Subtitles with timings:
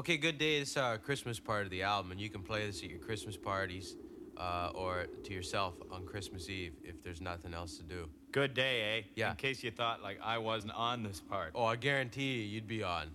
[0.00, 0.58] Okay, good day.
[0.60, 3.00] This is our Christmas part of the album, and you can play this at your
[3.00, 3.96] Christmas parties
[4.38, 8.08] uh, or to yourself on Christmas Eve if there's nothing else to do.
[8.32, 9.02] Good day, eh?
[9.14, 9.32] Yeah.
[9.32, 11.52] In case you thought like I wasn't on this part.
[11.54, 13.08] Oh, I guarantee you, you'd be on.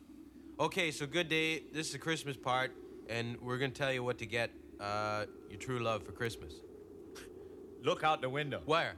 [0.60, 1.64] Okay, so good day.
[1.74, 2.72] This is the Christmas part,
[3.10, 6.54] and we're gonna tell you what to get uh, your true love for Christmas.
[7.84, 8.62] Look out the window.
[8.64, 8.94] Where?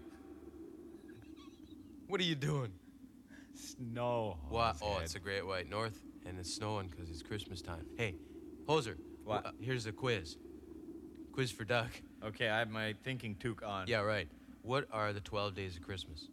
[2.10, 2.74] What are you doing?
[3.54, 4.40] Snow.
[4.50, 4.76] What?
[4.82, 5.06] Oh, Jose.
[5.06, 5.98] it's a great white north,
[6.28, 7.86] and it's snowing because it's Christmas time.
[7.98, 8.16] Hey,
[8.68, 8.96] Hoser.
[9.24, 9.46] What?
[9.46, 10.38] uh, here's a quiz.
[11.32, 11.90] Quiz for Doug.
[12.24, 13.88] Okay, I have my thinking toque on.
[13.88, 14.28] Yeah, right.
[14.64, 16.30] What are the 12 days of Christmas?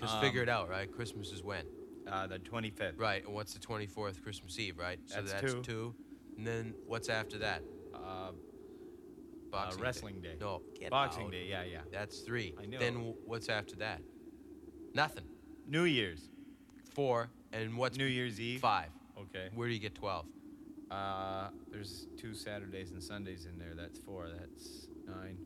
[0.00, 0.90] Just Um, figure it out, right?
[0.90, 1.64] Christmas is when?
[2.06, 2.98] Uh, the 25th.
[2.98, 4.98] Right, and what's the 24th Christmas Eve, right?
[5.06, 5.94] So That's two.
[6.36, 7.62] And then what's after that?
[7.94, 8.32] Uh,
[9.50, 10.36] Boxing Wrestling Day.
[10.38, 11.32] No, get Boxing out.
[11.32, 11.80] Day, yeah, yeah.
[11.90, 12.54] That's three.
[12.60, 12.78] I know.
[12.78, 14.02] Then w- what's after that?
[14.94, 15.24] Nothing.
[15.66, 16.28] New Year's.
[16.94, 17.30] Four.
[17.52, 18.60] And what's New Year's Eve.
[18.60, 18.90] five?
[19.20, 19.48] Okay.
[19.54, 20.26] Where do you get 12?
[20.90, 23.74] Uh, there's two Saturdays and Sundays in there.
[23.76, 24.28] That's four.
[24.28, 25.36] That's nine.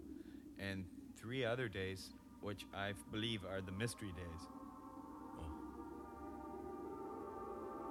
[0.59, 0.85] And
[1.17, 2.11] three other days,
[2.41, 4.49] which I believe are the mystery days.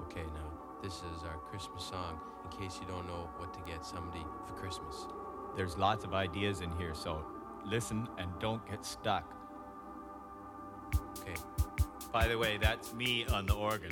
[0.04, 0.52] Okay, now,
[0.84, 4.54] this is our Christmas song in case you don't know what to get somebody for
[4.54, 5.06] Christmas.
[5.56, 7.26] There's lots of ideas in here, so
[7.66, 9.36] listen and don't get stuck.
[11.20, 11.36] Okay.
[12.12, 13.92] By the way, that's me on the organ.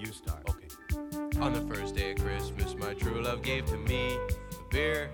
[0.00, 0.48] You start.
[0.48, 1.40] Okay.
[1.40, 5.10] On the first day of Christmas, my true love gave to me a beer.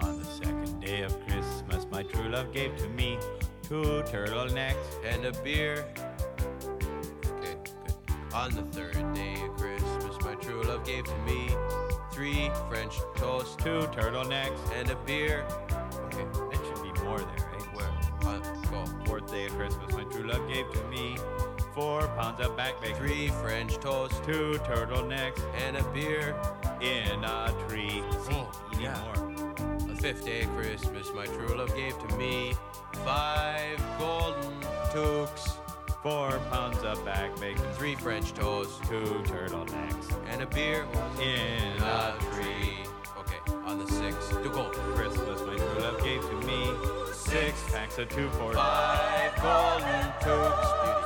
[0.00, 3.18] On the second day of Christmas, my true love gave to me
[3.62, 4.74] two turtlenecks.
[5.04, 5.84] and a beer.
[7.26, 8.34] Okay, good.
[8.34, 11.50] On the third day of Christmas, my true love gave to me
[12.12, 14.58] three French toast Two turtlenecks.
[14.74, 15.44] and a beer.
[16.06, 17.74] Okay, That should be more there, right?
[17.74, 18.32] where?
[18.34, 18.38] Uh,
[18.70, 19.04] go.
[19.04, 21.16] Fourth day of Christmas, my true love gave to me
[21.74, 22.96] four pounds of back bacon.
[22.96, 26.34] Three French toast Two turtlenecks and a beer.
[26.80, 28.02] in a tree.
[28.04, 29.00] Oh, See, Oh, you need yeah.
[29.14, 29.86] more.
[29.86, 32.54] The fifth day of Christmas, my true love gave to me
[33.04, 34.60] five golden
[34.92, 35.58] toques,
[36.02, 37.62] Four pounds of back bacon.
[37.74, 40.84] three French toast, Two turtlenecks and a beer.
[41.20, 42.78] in A tree.
[43.20, 44.64] Okay, on the sixth, to go.
[44.96, 46.70] Christmas, my true love gave to me
[47.12, 51.01] six packs of two for Five golden toques.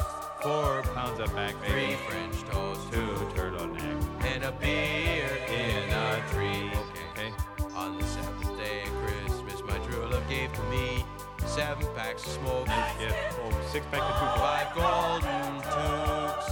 [0.46, 1.94] Four pounds of back Three.
[2.08, 6.70] French toast, Two turtlenecks and a beer in a tree.
[7.10, 7.32] Okay.
[7.74, 11.04] On the seventh day of Christmas, my true love gave to me
[11.46, 13.12] seven packs of smoke, Yeah.
[13.42, 16.48] Oh, six packs of two five golden toques,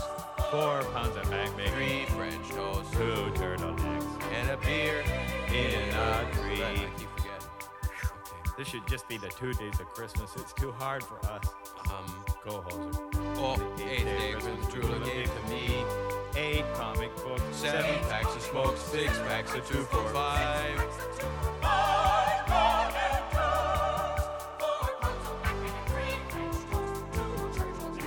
[0.50, 1.72] four pounds of back bacon.
[1.74, 5.04] three French toast, Two turtlenecks and a beer
[5.52, 6.62] in a tree.
[6.62, 7.48] Right, I keep forgetting.
[7.62, 8.54] Okay.
[8.58, 10.34] This should just be the two days of Christmas.
[10.36, 11.44] It's too hard for us.
[11.90, 12.33] Um.
[12.44, 13.10] Go, Hoser.
[13.38, 15.84] Oh, The eighth day Christmas, true gave to me
[16.36, 17.42] Eight comic books.
[17.52, 20.80] seven packs of smoke, six packs of two for five.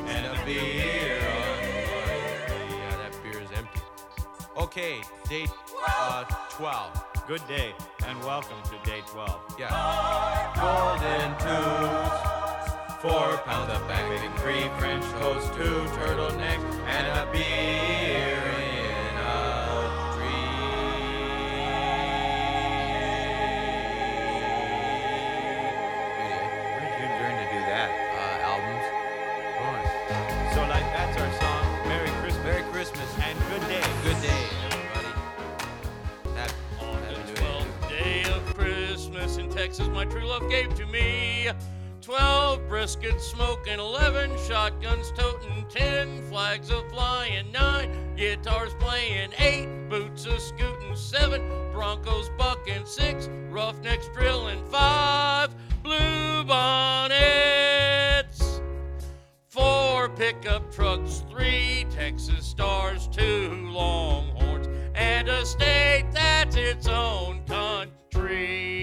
[0.07, 3.81] and a beer on Yeah, that beer is empty.
[4.57, 5.49] Okay, date
[5.87, 7.03] uh, 12.
[7.27, 7.73] Good day,
[8.07, 9.55] and welcome to day 12.
[9.59, 10.51] Yeah.
[10.55, 12.36] Golden twos,
[12.99, 19.29] four pounds of back bacon, three French toast, two turtlenecks, and a beer in a
[20.13, 20.57] tree.
[26.73, 27.89] Where did you learn to do that?
[28.17, 28.85] Uh, albums.
[30.55, 31.87] So, like, that's our song.
[31.87, 32.43] Merry Christmas.
[32.43, 33.83] Merry Christmas and good day.
[34.03, 35.13] Good day, everybody.
[36.35, 40.85] Happy, On happy the twelfth day of Christmas in Texas, my true love gave to
[40.87, 41.49] me
[42.07, 50.25] twelve brisket smoking 11, shotguns toting 10, flags a flying 9, guitars playing 8, boots
[50.25, 51.41] a scooting 7,
[51.73, 57.01] Broncos bucking 6, roughnecks drilling 5, blue bonnets.
[59.49, 68.77] Four pickup trucks, three Texas stars, two longhorns, and a state that's its own country.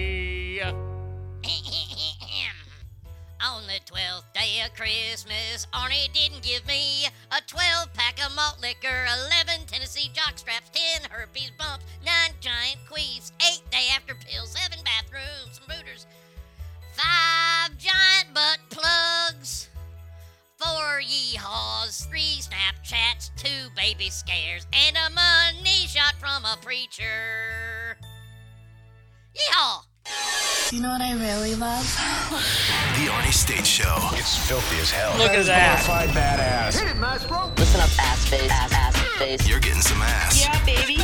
[3.45, 8.57] On the twelfth day of Christmas, Arnie didn't give me a 12 pack of malt
[8.59, 14.79] liquor, 11 Tennessee jockstraps, 10 herpes bumps, 9 giant queefs, 8 day after pills, 7
[14.83, 16.07] bathrooms, booters,
[16.93, 19.69] 5 giant butt plugs,
[20.57, 27.95] 4 yeehaws, 3 Snapchats, 2 baby scares, and a money shot from a preacher.
[29.35, 29.83] Yeehaw!
[30.05, 31.83] Do you know what I really love?
[32.95, 33.95] The Arnie State Show.
[34.13, 35.17] It's filthy as hell.
[35.17, 35.79] Look at that.
[35.79, 36.77] Bonafide badass.
[36.79, 37.51] Hit it, Maestro.
[37.57, 39.47] Listen up, ass face, ass, ass face.
[39.47, 40.39] You're getting some ass.
[40.41, 40.97] Yeah, baby.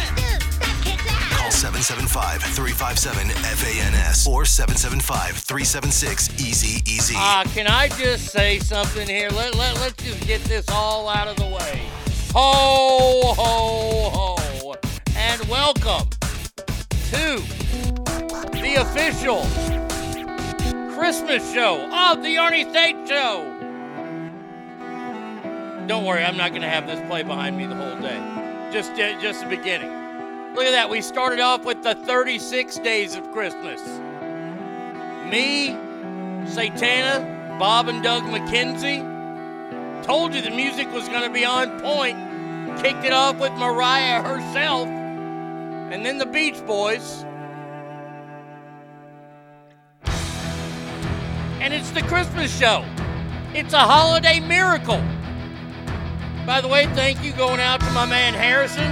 [1.34, 7.16] Call 775-357-FANS or 775-376-EASY-EASY.
[7.18, 9.30] Uh, can I just say something here?
[9.30, 11.88] Let, let, let's just get this all out of the way.
[12.34, 14.76] Ho, ho, ho.
[15.16, 16.08] And welcome
[17.10, 17.42] to
[18.74, 19.42] the official
[20.94, 23.44] Christmas show of the Arnie State Show.
[25.88, 28.18] Don't worry, I'm not going to have this play behind me the whole day.
[28.72, 29.90] Just, uh, just the beginning.
[30.56, 30.90] Look at that.
[30.90, 33.82] We started off with the 36 days of Christmas.
[35.30, 35.70] Me,
[36.46, 39.04] Satana, Bob and Doug McKenzie.
[40.04, 42.18] Told you the music was going to be on point.
[42.82, 44.88] Kicked it off with Mariah herself.
[44.88, 47.26] And then the Beach Boys.
[51.62, 52.84] And it's the Christmas show.
[53.54, 55.00] It's a holiday miracle.
[56.44, 58.92] By the way, thank you going out to my man Harrison.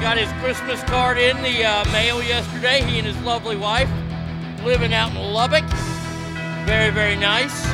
[0.00, 2.82] Got his Christmas card in the uh, mail yesterday.
[2.82, 3.88] He and his lovely wife
[4.64, 5.64] living out in Lubbock.
[6.66, 7.64] Very, very nice.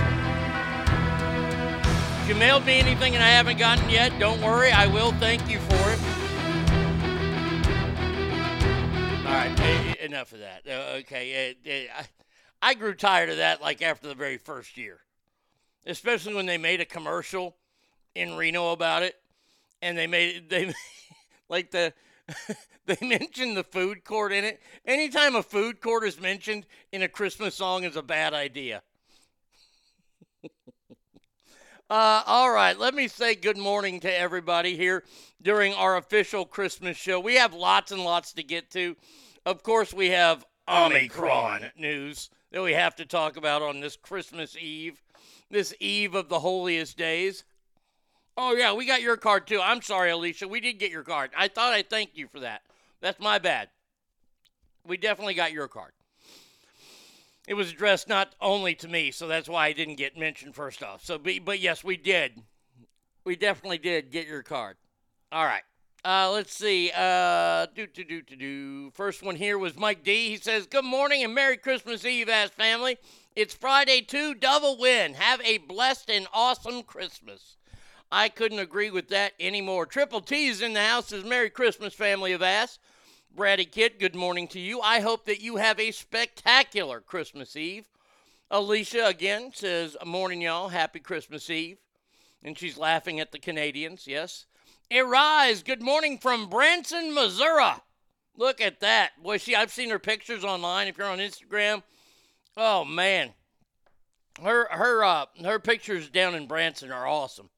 [2.20, 4.70] If you mailed me anything and I haven't gotten yet, don't worry.
[4.70, 5.98] I will thank you for it.
[9.26, 10.62] All right, eh, enough of that.
[10.68, 12.02] Uh, okay, eh, eh,
[12.64, 15.00] I, grew tired of that like after the very first year,
[15.86, 17.56] especially when they made a commercial
[18.14, 19.16] in Reno about it,
[19.82, 20.72] and they made they
[21.48, 21.92] like the
[22.86, 24.60] they mentioned the food court in it.
[24.86, 28.82] Anytime a food court is mentioned in a Christmas song is a bad idea.
[31.90, 35.04] uh, all right, let me say good morning to everybody here
[35.42, 37.20] during our official Christmas show.
[37.20, 38.96] We have lots and lots to get to.
[39.44, 44.56] Of course, we have Omicron news that we have to talk about on this Christmas
[44.56, 45.02] Eve,
[45.50, 47.42] this eve of the holiest days.
[48.36, 49.60] Oh yeah, we got your card too.
[49.60, 50.46] I'm sorry, Alicia.
[50.46, 51.32] We did get your card.
[51.36, 52.62] I thought I thanked you for that.
[53.00, 53.70] That's my bad.
[54.86, 55.90] We definitely got your card.
[57.48, 60.80] It was addressed not only to me, so that's why I didn't get mentioned first
[60.80, 61.04] off.
[61.04, 62.40] So, but yes, we did.
[63.24, 64.76] We definitely did get your card.
[65.32, 65.64] All right.
[66.04, 66.92] Uh, let's see.
[66.94, 68.90] Uh, do do do do do.
[68.90, 70.28] First one here was Mike D.
[70.28, 72.98] He says, "Good morning and Merry Christmas Eve, ass family.
[73.34, 74.34] It's Friday too.
[74.34, 75.14] Double win.
[75.14, 77.56] Have a blessed and awesome Christmas."
[78.12, 79.86] I couldn't agree with that anymore.
[79.86, 82.78] Triple T's in the house is Merry Christmas, family of ass.
[83.34, 84.80] Braddy Kit, good morning to you.
[84.80, 87.86] I hope that you have a spectacular Christmas Eve.
[88.50, 90.68] Alicia again says, Morning, y'all.
[90.68, 91.78] Happy Christmas Eve.
[92.44, 94.44] And she's laughing at the Canadians, yes.
[94.92, 97.72] Arise, good morning from Branson, Missouri.
[98.36, 99.12] Look at that.
[99.22, 101.82] Boy, she I've seen her pictures online if you're on Instagram.
[102.56, 103.32] Oh man.
[104.42, 107.48] Her her uh her pictures down in Branson are awesome.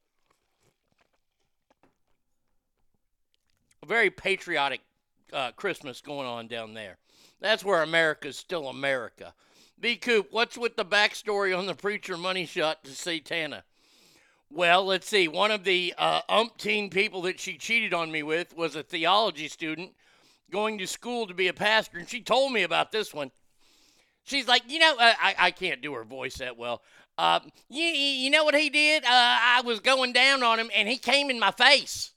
[3.83, 4.83] A very patriotic
[5.33, 6.99] uh, Christmas going on down there.
[7.40, 9.35] That's where America's still America.
[9.78, 9.97] B.
[9.97, 13.62] Coop, what's with the backstory on the preacher money shot to Satana?
[14.50, 15.29] Well, let's see.
[15.29, 19.49] One of the uh, umpteen people that she cheated on me with was a theology
[19.49, 19.93] student
[20.50, 23.33] going to school to be a pastor, and she told me about this one.
[24.25, 26.83] She's like, you know, uh, I, I can't do her voice that well.
[27.19, 29.05] Uh, you, you know what he did?
[29.05, 32.12] Uh, I was going down on him, and he came in my face.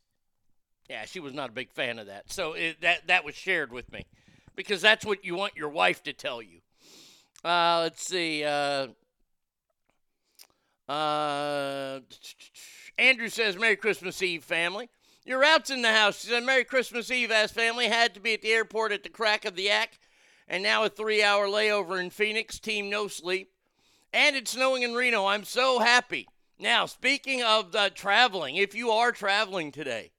[0.89, 2.31] Yeah, she was not a big fan of that.
[2.31, 4.07] So it, that that was shared with me
[4.55, 6.62] because that's what you want your wife to tell you.
[7.43, 8.43] Uh, let's see.
[10.89, 12.00] Uh, uh,
[12.98, 14.89] Andrew says, Merry Christmas Eve, family.
[15.24, 16.22] Your route's in the house.
[16.22, 17.88] She said, Merry Christmas Eve, ass family.
[17.88, 20.00] Had to be at the airport at the crack of the act.
[20.48, 22.60] And now a three hour layover in Phoenix.
[22.60, 23.51] Team no sleep.
[24.12, 25.27] And it's snowing in Reno.
[25.27, 26.27] I'm so happy.
[26.58, 30.12] Now, speaking of the traveling, if you are traveling today,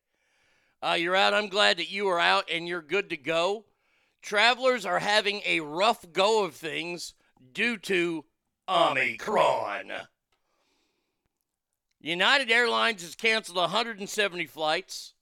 [0.81, 1.35] uh, you're out.
[1.35, 3.65] I'm glad that you are out and you're good to go.
[4.23, 7.15] Travelers are having a rough go of things
[7.53, 8.25] due to
[8.69, 9.93] Omicron.
[12.01, 15.13] United Airlines has canceled 170 flights,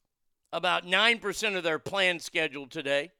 [0.52, 3.10] about 9% of their planned schedule today.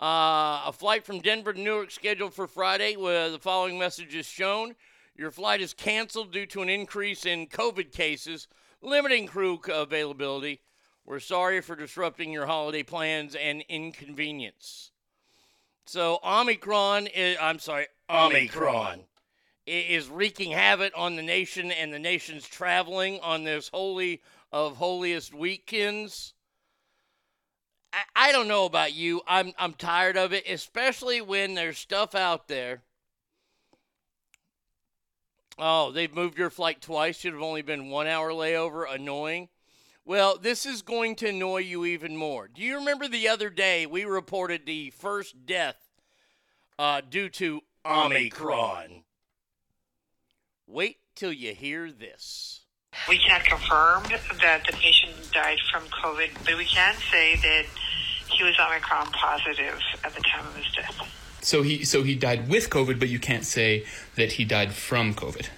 [0.00, 4.26] Uh, a flight from Denver to Newark scheduled for Friday, where the following message is
[4.26, 4.74] shown.
[5.14, 8.48] Your flight is canceled due to an increase in COVID cases,
[8.80, 10.62] limiting crew availability.
[11.04, 14.90] We're sorry for disrupting your holiday plans and inconvenience.
[15.84, 19.04] So, Omicron, is, I'm sorry, Omicron
[19.66, 25.34] is wreaking havoc on the nation and the nation's traveling on this holy of holiest
[25.34, 26.34] weekends.
[27.92, 29.22] I, I don't know about you.
[29.26, 32.82] I'm I'm tired of it, especially when there's stuff out there.
[35.58, 37.18] Oh, they've moved your flight twice.
[37.18, 38.92] Should have only been one hour layover.
[38.92, 39.48] Annoying.
[40.04, 42.48] Well, this is going to annoy you even more.
[42.48, 45.76] Do you remember the other day we reported the first death
[46.78, 49.03] uh, due to Omicron?
[50.66, 52.60] Wait till you hear this.
[53.08, 54.04] We can't confirm
[54.40, 57.64] that the patient died from COVID, but we can say that
[58.30, 60.96] he was Omicron positive at the time of his death.
[61.42, 63.84] So he so he died with COVID, but you can't say
[64.16, 65.48] that he died from COVID.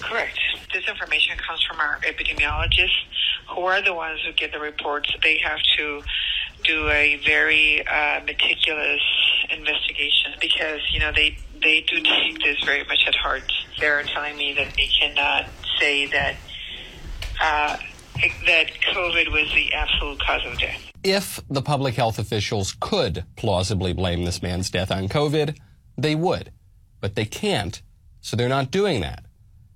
[0.00, 0.38] Correct.
[0.72, 3.04] This information comes from our epidemiologists,
[3.54, 5.14] who are the ones who get the reports.
[5.22, 6.02] They have to
[6.64, 9.02] do a very uh, meticulous
[9.50, 13.50] investigation because you know they they do take this very much at heart.
[13.78, 15.46] They're telling me that they cannot
[15.80, 16.36] say that
[17.40, 17.76] uh,
[18.46, 20.80] that COVID was the absolute cause of death.
[21.02, 25.58] If the public health officials could plausibly blame this man's death on COVID,
[25.98, 26.50] they would.
[27.00, 27.82] But they can't,
[28.20, 29.24] so they're not doing that.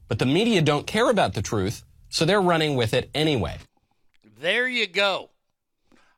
[0.08, 3.58] But the media don't care about the truth, so they're running with it anyway.
[4.40, 5.30] There you go.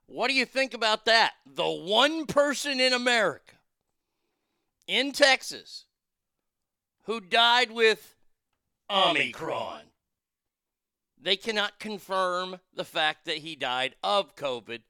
[0.06, 1.32] What do you think about that?
[1.46, 3.54] The one person in America,
[4.90, 5.84] in Texas,
[7.04, 8.16] who died with
[8.90, 9.82] Omicron.
[11.22, 14.80] They cannot confirm the fact that he died of COVID.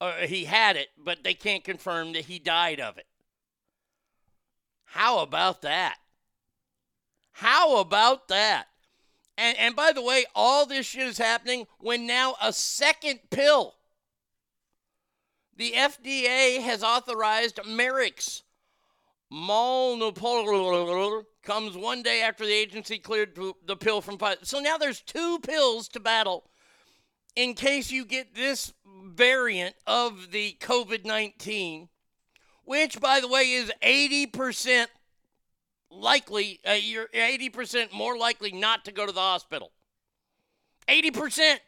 [0.00, 3.06] Or he had it, but they can't confirm that he died of it.
[4.84, 5.96] How about that?
[7.32, 8.68] How about that?
[9.36, 13.75] And, and by the way, all this shit is happening when now a second pill.
[15.56, 18.42] The FDA has authorized Merck's
[19.32, 24.46] Molnupiravir comes one day after the agency cleared the pill from Pfizer.
[24.46, 26.50] So now there's two pills to battle
[27.34, 28.72] in case you get this
[29.04, 31.88] variant of the COVID 19,
[32.64, 34.86] which, by the way, is 80%
[35.90, 39.72] likely, uh, you're 80% more likely not to go to the hospital.
[40.88, 41.58] 80%.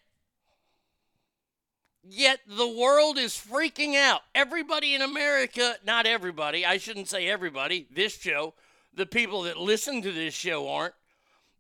[2.11, 4.23] Yet the world is freaking out.
[4.35, 8.55] Everybody in America, not everybody, I shouldn't say everybody, this show,
[8.95, 10.95] the people that listen to this show aren't,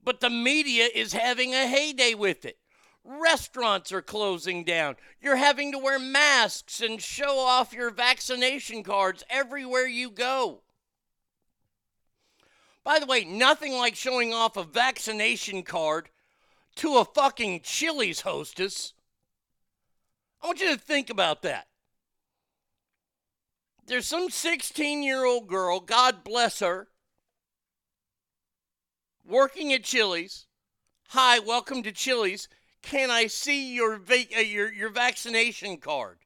[0.02, 2.56] but the media is having a heyday with it.
[3.04, 4.96] Restaurants are closing down.
[5.20, 10.60] You're having to wear masks and show off your vaccination cards everywhere you go.
[12.84, 16.08] By the way, nothing like showing off a vaccination card
[16.76, 18.94] to a fucking Chili's hostess.
[20.40, 21.66] I want you to think about that.
[23.86, 26.88] There's some 16 year old girl, God bless her,
[29.24, 30.46] working at Chili's.
[31.08, 32.48] Hi, welcome to Chili's.
[32.82, 36.18] Can I see your, va- uh, your, your vaccination card?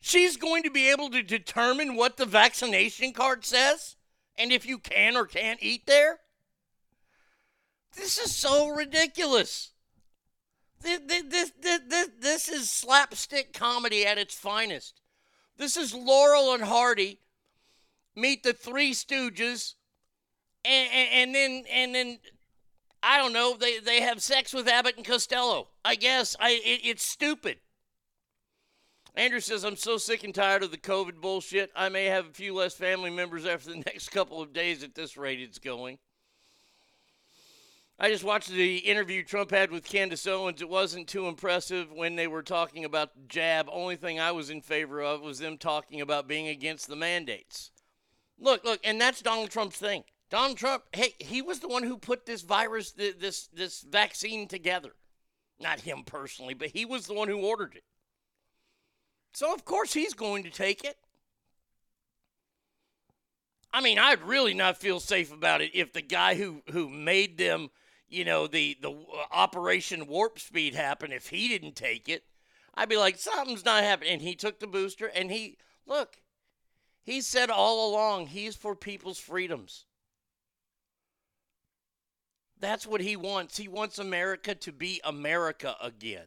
[0.00, 3.96] She's going to be able to determine what the vaccination card says
[4.36, 6.20] and if you can or can't eat there.
[7.96, 9.70] This is so ridiculous.
[10.84, 15.00] This, this, this, this, is slapstick comedy at its finest.
[15.56, 17.20] This is Laurel and Hardy
[18.16, 19.74] meet the Three Stooges,
[20.64, 22.18] and, and, and then and then
[23.02, 23.56] I don't know.
[23.56, 25.68] They they have sex with Abbott and Costello.
[25.84, 27.58] I guess I it, it's stupid.
[29.16, 31.70] Andrew says I'm so sick and tired of the COVID bullshit.
[31.76, 34.94] I may have a few less family members after the next couple of days at
[34.94, 35.98] this rate it's going.
[37.98, 40.60] I just watched the interview Trump had with Candace Owens.
[40.60, 43.68] It wasn't too impressive when they were talking about the jab.
[43.70, 47.70] Only thing I was in favor of was them talking about being against the mandates.
[48.38, 50.04] Look, look, and that's Donald Trump's thing.
[50.28, 54.96] Donald Trump, hey, he was the one who put this virus, this this vaccine together.
[55.60, 57.84] Not him personally, but he was the one who ordered it.
[59.32, 60.96] So of course he's going to take it.
[63.72, 67.38] I mean, I'd really not feel safe about it if the guy who who made
[67.38, 67.70] them,
[68.08, 72.24] you know, the the uh, Operation Warp Speed happen if he didn't take it.
[72.74, 74.14] I'd be like, something's not happening.
[74.14, 76.18] And he took the booster, and he look,
[77.02, 79.84] he said all along he's for people's freedoms.
[82.60, 83.58] That's what he wants.
[83.58, 86.26] He wants America to be America again.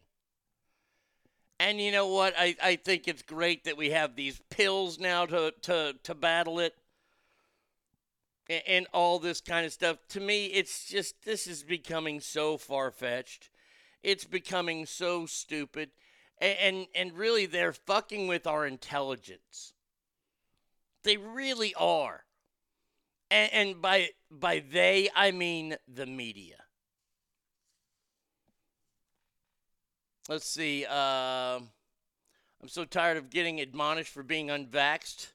[1.59, 2.35] And you know what?
[2.37, 6.59] I, I think it's great that we have these pills now to, to, to battle
[6.59, 6.75] it
[8.49, 9.97] and, all this kind of stuff.
[10.09, 13.49] To me, it's just, this is becoming so far fetched.
[14.03, 15.89] It's becoming so stupid.
[16.39, 19.73] And, and, and really, they're fucking with our intelligence.
[21.03, 22.23] They really are.
[23.29, 26.55] And, and by, by they, I mean the media.
[30.29, 30.85] Let's see.
[30.85, 31.59] Uh,
[32.61, 35.31] I'm so tired of getting admonished for being unvaxxed.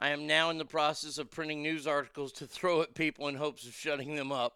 [0.00, 3.34] I am now in the process of printing news articles to throw at people in
[3.34, 4.54] hopes of shutting them up.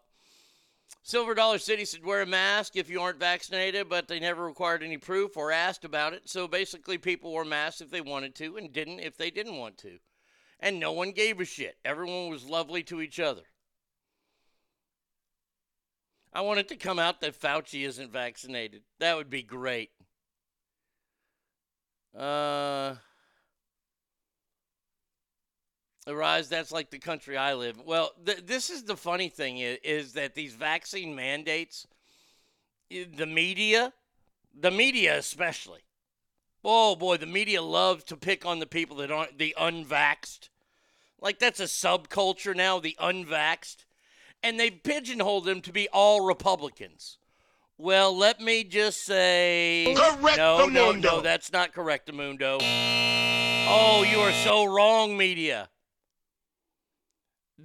[1.03, 4.83] Silver Dollar City said wear a mask if you aren't vaccinated, but they never required
[4.83, 6.23] any proof or asked about it.
[6.31, 9.77] So basically, people wore masks if they wanted to and didn't if they didn't want
[9.79, 9.99] to.
[10.61, 11.77] And no one gave a shit.
[11.85, 13.43] Everyone was lovely to each other.
[16.33, 18.83] I want it to come out that Fauci isn't vaccinated.
[18.99, 19.91] That would be great.
[22.17, 22.95] Uh,
[26.07, 27.81] Arise, that's like the country I live.
[27.85, 31.87] Well, th- this is the funny thing is, is that these vaccine mandates,
[32.91, 33.93] the media,
[34.59, 35.81] the media especially,
[36.63, 40.51] oh boy, the media loves to pick on the people that aren't the unvaxxed.
[41.21, 43.87] Like that's a subculture now, the unvaxxed.
[44.43, 47.17] And they pigeonholed them to be all Republicans.
[47.79, 52.59] Well, let me just say Correct, no, no, no, that's not correct, Amundo.
[53.67, 55.71] Oh, you are so wrong, media.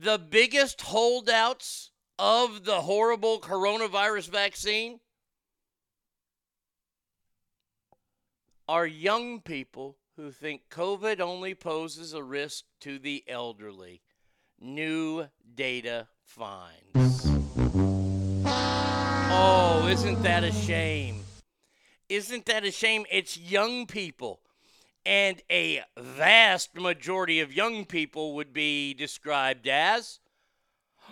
[0.02, 5.02] The biggest holdouts of the horrible coronavirus vaccine
[8.66, 14.02] are young people who think COVID only poses a risk to the elderly.
[14.58, 17.26] New data finds.
[18.46, 21.26] Oh, isn't that a shame?
[22.08, 23.06] Isn't that a shame?
[23.12, 24.40] It's young people.
[25.06, 30.20] And a vast majority of young people would be described as.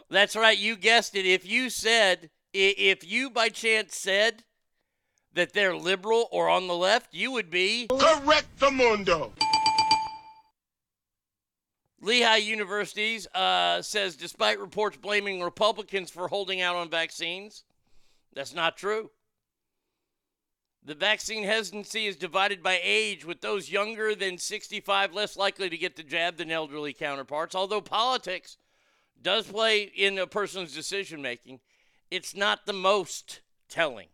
[0.10, 1.26] That's right, you guessed it.
[1.26, 4.43] If you said, if you by chance said
[5.34, 7.88] that they're liberal or on the left, you would be.
[7.88, 9.32] Correct the mundo.
[12.00, 17.63] Lehigh Universities uh, says despite reports blaming Republicans for holding out on vaccines,
[18.34, 19.10] that's not true.
[20.88, 25.78] The vaccine hesitancy is divided by age, with those younger than 65 less likely to
[25.78, 27.56] get the jab than elderly counterparts.
[27.56, 28.56] Although politics
[29.21, 31.60] does play in a person's decision making,
[32.10, 34.08] it's not the most telling.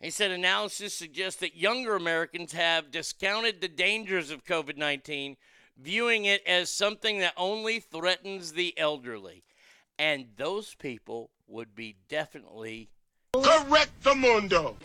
[0.00, 5.36] He said analysis suggests that younger Americans have discounted the dangers of COVID 19,
[5.76, 9.42] viewing it as something that only threatens the elderly.
[9.98, 12.90] And those people would be definitely
[13.32, 14.76] Correct the mundo.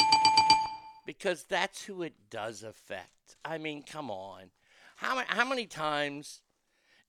[1.06, 3.36] because that's who it does affect.
[3.44, 4.52] I mean, come on.
[4.98, 6.42] How, how many times?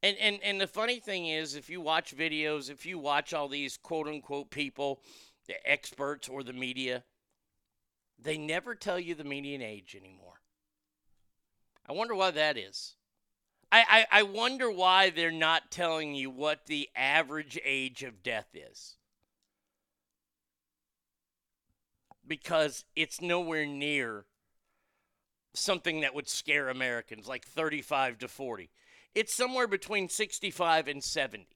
[0.03, 3.49] And, and, and the funny thing is, if you watch videos, if you watch all
[3.49, 5.01] these quote unquote people,
[5.47, 7.05] the experts or the media,
[8.19, 10.41] they never tell you the median age anymore.
[11.89, 12.95] I wonder why that is.
[13.73, 18.49] I, I, I wonder why they're not telling you what the average age of death
[18.53, 18.97] is.
[22.27, 24.27] Because it's nowhere near
[25.55, 28.69] something that would scare Americans, like 35 to 40.
[29.15, 31.47] It's somewhere between 65 and 70.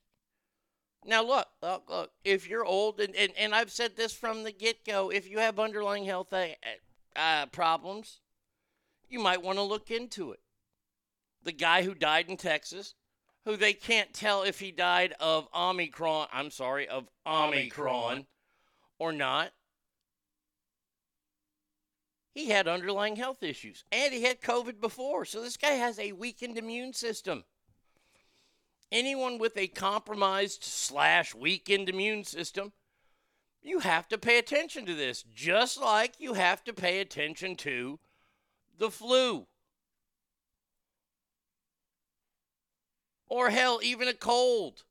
[1.04, 4.52] Now, look, look, look if you're old, and, and, and I've said this from the
[4.52, 6.46] get go, if you have underlying health uh,
[7.14, 8.20] uh, problems,
[9.08, 10.40] you might want to look into it.
[11.46, 12.96] The guy who died in Texas,
[13.44, 18.26] who they can't tell if he died of Omicron, I'm sorry, of Omicron
[18.98, 19.52] or not,
[22.34, 25.24] he had underlying health issues and he had COVID before.
[25.24, 27.44] So this guy has a weakened immune system.
[28.90, 32.72] Anyone with a compromised slash weakened immune system,
[33.62, 38.00] you have to pay attention to this, just like you have to pay attention to
[38.78, 39.46] the flu.
[43.36, 44.84] Or hell, even a cold.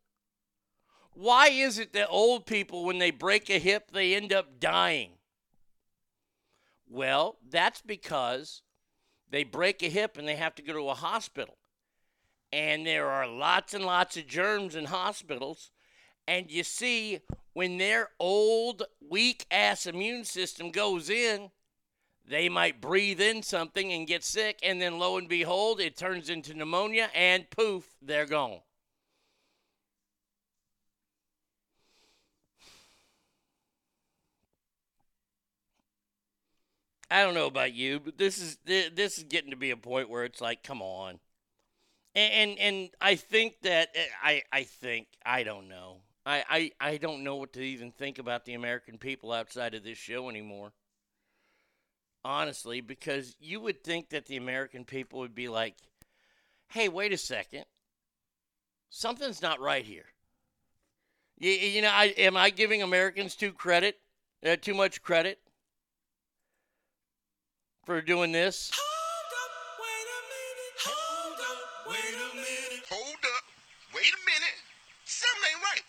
[1.15, 5.13] Why is it that old people, when they break a hip, they end up dying?
[6.87, 8.61] Well, that's because
[9.31, 11.57] they break a hip and they have to go to a hospital.
[12.53, 15.71] And there are lots and lots of germs in hospitals.
[16.27, 17.21] And you see,
[17.53, 21.49] when their old, weak ass immune system goes in,
[22.27, 24.59] they might breathe in something and get sick.
[24.63, 28.61] And then lo and behold, it turns into pneumonia and poof, they're gone.
[37.09, 40.09] I don't know about you, but this is this is getting to be a point
[40.09, 41.19] where it's like, come on.
[42.15, 46.01] And and, and I think that eh, I I think I don't know.
[46.25, 49.83] I, I I don't know what to even think about the American people outside of
[49.83, 50.73] this show anymore.
[52.25, 55.75] Honestly, because you would think that the American people would be like,
[56.69, 57.65] "Hey, wait a second.
[58.89, 60.07] Something's not right here."
[61.37, 63.99] You, you know, I, am I giving Americans too credit?
[64.43, 65.39] Uh, too much credit?
[67.85, 68.71] for doing this.
[68.73, 70.75] Hold up, wait a minute.
[70.85, 72.85] Hold up, wait a minute.
[72.89, 73.43] Hold up,
[73.93, 74.57] wait a minute.
[75.05, 75.83] Something ain't right.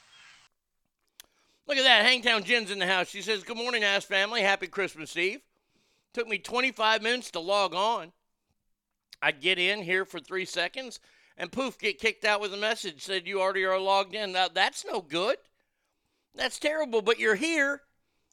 [1.67, 2.05] Look at that.
[2.05, 3.09] Hangtown Jen's in the house.
[3.09, 4.43] She says, Good morning, Ass Family.
[4.43, 5.41] Happy Christmas Eve.
[6.17, 8.11] Took me 25 minutes to log on.
[9.21, 10.99] I'd get in here for three seconds
[11.37, 14.33] and poof, get kicked out with a message said you already are logged in.
[14.33, 15.37] Now, that's no good.
[16.35, 17.83] That's terrible, but you're here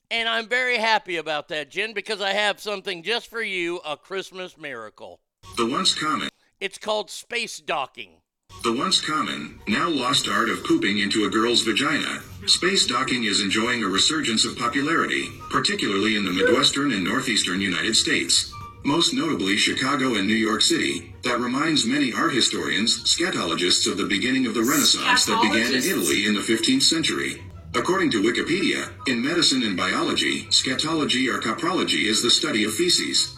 [0.10, 3.98] and I'm very happy about that, Jen, because I have something just for you a
[3.98, 5.20] Christmas miracle.
[5.58, 6.30] The once common.
[6.62, 8.22] It's called space docking.
[8.62, 12.22] The once common, now lost art of pooping into a girl's vagina.
[12.46, 17.96] Space docking is enjoying a resurgence of popularity, particularly in the Midwestern and Northeastern United
[17.96, 18.54] States.
[18.86, 21.14] Most notably Chicago and New York City.
[21.24, 25.84] That reminds many art historians, scatologists of the beginning of the Renaissance that began in
[25.84, 27.42] Italy in the 15th century.
[27.76, 33.36] According to Wikipedia, in medicine and biology, scatology or coprology is the study of feces.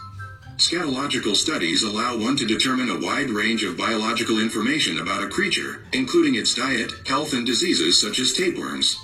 [0.58, 5.84] Scatological studies allow one to determine a wide range of biological information about a creature,
[5.92, 8.96] including its diet, health, and diseases such as tapeworms.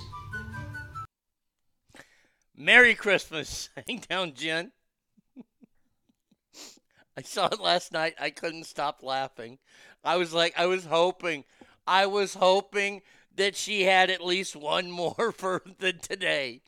[2.56, 4.72] Merry Christmas, Hangtown Jen.
[7.18, 8.14] I saw it last night.
[8.18, 9.58] I couldn't stop laughing.
[10.02, 11.44] I was like, I was hoping,
[11.86, 13.02] I was hoping
[13.36, 16.62] that she had at least one more for the today.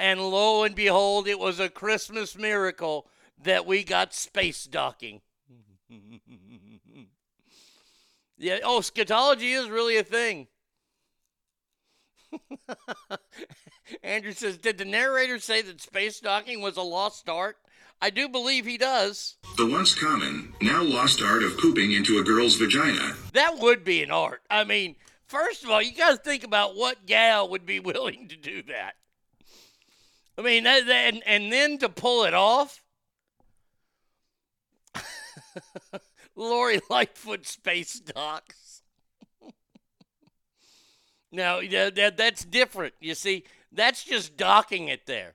[0.00, 3.06] And lo and behold, it was a Christmas miracle
[3.42, 5.20] that we got space docking.
[8.38, 10.48] yeah, oh, scatology is really a thing.
[14.02, 17.56] Andrew says, Did the narrator say that space docking was a lost art?
[18.00, 19.36] I do believe he does.
[19.56, 23.14] The once common, now lost art of pooping into a girl's vagina.
[23.32, 24.42] That would be an art.
[24.50, 24.96] I mean,
[25.26, 28.62] first of all, you got to think about what gal would be willing to do
[28.64, 28.96] that.
[30.38, 32.82] I mean, that, that, and, and then to pull it off.
[36.36, 38.82] Lori Lightfoot space docks.
[41.32, 42.94] now, that, that's different.
[43.00, 45.34] You see, that's just docking it there.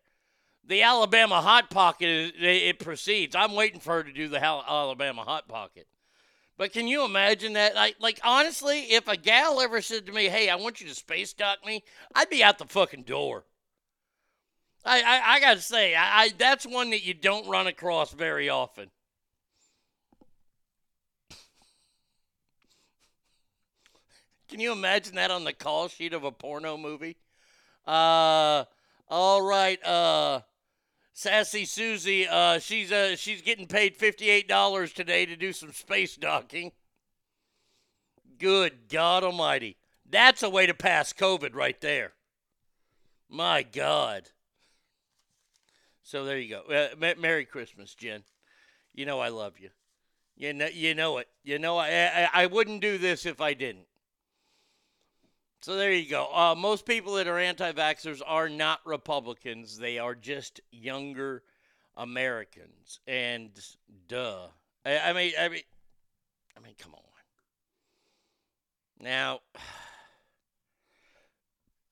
[0.65, 3.35] The Alabama Hot Pocket, it, it proceeds.
[3.35, 5.87] I'm waiting for her to do the Alabama Hot Pocket.
[6.57, 7.73] But can you imagine that?
[7.73, 10.93] Like, like honestly, if a gal ever said to me, "Hey, I want you to
[10.93, 13.45] space dock me," I'd be out the fucking door.
[14.85, 18.47] I, I, I gotta say, I, I that's one that you don't run across very
[18.47, 18.91] often.
[24.51, 27.15] Can you imagine that on the call sheet of a porno movie?
[27.87, 28.65] Uh,
[29.07, 29.81] all right.
[29.83, 30.41] Uh,
[31.13, 36.17] Sassy Susie, uh, she's uh, she's getting paid fifty-eight dollars today to do some space
[36.17, 36.73] docking.
[38.39, 39.77] Good God Almighty,
[40.09, 42.11] that's a way to pass COVID right there.
[43.29, 44.31] My God.
[46.03, 46.73] So there you go.
[46.73, 48.23] Uh, Merry Christmas, Jen.
[48.93, 49.69] You know I love you.
[50.35, 51.29] You know, you know it.
[51.41, 53.85] You know I, I I wouldn't do this if I didn't.
[55.61, 56.27] So there you go.
[56.33, 61.43] Uh, most people that are anti vaxxers are not Republicans, they are just younger
[61.95, 62.99] Americans.
[63.05, 63.51] And
[64.07, 64.47] duh.
[64.83, 65.61] I, I mean, I mean,
[66.57, 67.01] I mean, come on.
[68.99, 69.41] Now,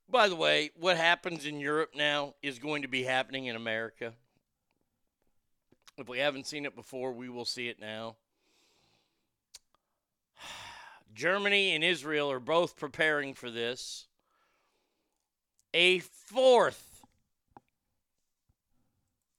[0.10, 4.14] by the way, what happens in Europe now is going to be happening in America.
[5.98, 8.16] If we haven't seen it before, we will see it now.
[11.20, 14.08] Germany and Israel are both preparing for this.
[15.74, 17.02] A fourth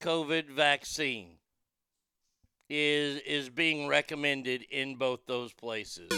[0.02, 1.38] COVID vaccine
[2.68, 6.10] is is being recommended in both those places.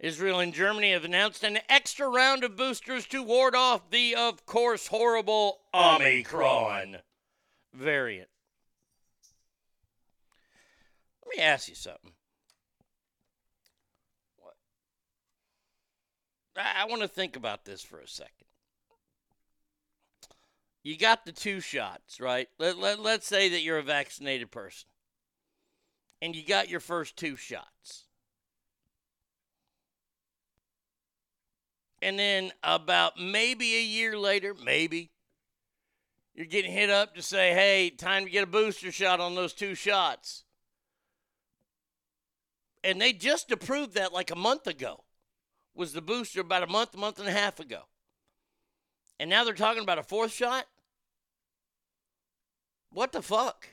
[0.00, 4.44] Israel and Germany have announced an extra round of boosters to ward off the, of
[4.46, 6.96] course, horrible Omicron
[7.72, 8.28] variant.
[11.24, 12.14] Let me ask you something.
[16.56, 18.32] I, want to think about this for a second.
[20.82, 22.48] You got the two shots, right?
[22.58, 24.88] Let, let, let's say that you're a vaccinated person
[26.20, 28.04] and you got your first two shots.
[32.02, 35.10] And then about maybe a year later, maybe,
[36.34, 39.54] you're getting hit up to say, hey, time to get a booster shot on those
[39.54, 40.44] two shots.
[42.82, 45.04] And they just approved that like a month ago.
[45.74, 47.82] Was the booster about a month, month and a half ago.
[49.18, 50.66] And now they're talking about a fourth shot?
[52.90, 53.68] What the fuck?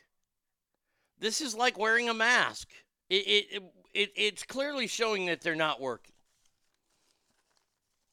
[1.19, 2.69] This is like wearing a mask.
[3.09, 6.15] It, it, it, it's clearly showing that they're not working.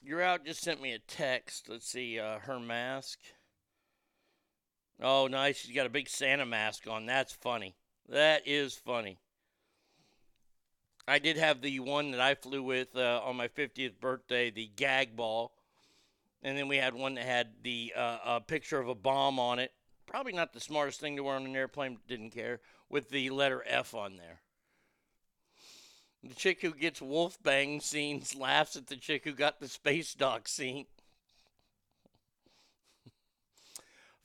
[0.03, 1.68] You're out just sent me a text.
[1.68, 3.18] Let's see, uh, her mask.
[5.01, 5.59] Oh, nice.
[5.59, 7.07] She's got a big Santa mask on.
[7.07, 7.77] That's funny.
[8.09, 9.18] That is funny.
[11.08, 14.70] I did have the one that I flew with uh, on my 50th birthday, the
[14.76, 15.52] gag ball.
[16.42, 19.58] And then we had one that had the uh, a picture of a bomb on
[19.58, 19.72] it.
[20.06, 23.64] Probably not the smartest thing to wear on an airplane, didn't care, with the letter
[23.66, 24.40] F on there.
[26.22, 30.14] The chick who gets wolf bang scenes laughs at the chick who got the space
[30.14, 30.86] dock scene.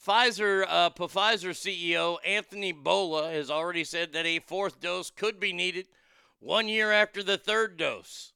[0.05, 5.53] Pfizer, uh, Pfizer CEO Anthony Bourla has already said that a fourth dose could be
[5.53, 5.87] needed
[6.43, 8.33] one year after the third dose.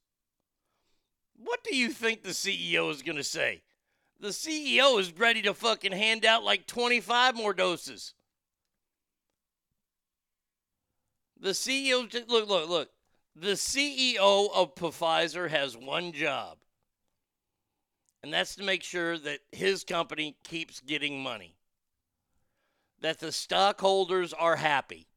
[1.36, 3.62] What do you think the CEO is going to say?
[4.20, 8.14] The CEO is ready to fucking hand out like 25 more doses.
[11.40, 12.90] The CEO, look, look, look.
[13.36, 16.58] The CEO of Pfizer has one job,
[18.24, 21.54] and that's to make sure that his company keeps getting money,
[23.00, 25.07] that the stockholders are happy.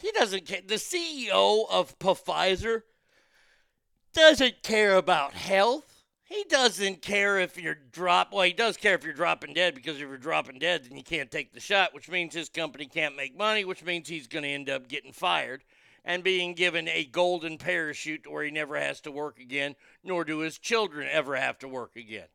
[0.00, 0.60] He doesn't care.
[0.66, 2.82] The CEO of Pfizer
[4.12, 6.04] doesn't care about health.
[6.24, 8.32] He doesn't care if you're drop.
[8.32, 11.04] Well, he does care if you're dropping dead because if you're dropping dead, then you
[11.04, 14.42] can't take the shot, which means his company can't make money, which means he's going
[14.42, 15.62] to end up getting fired
[16.04, 20.38] and being given a golden parachute where he never has to work again, nor do
[20.38, 22.26] his children ever have to work again.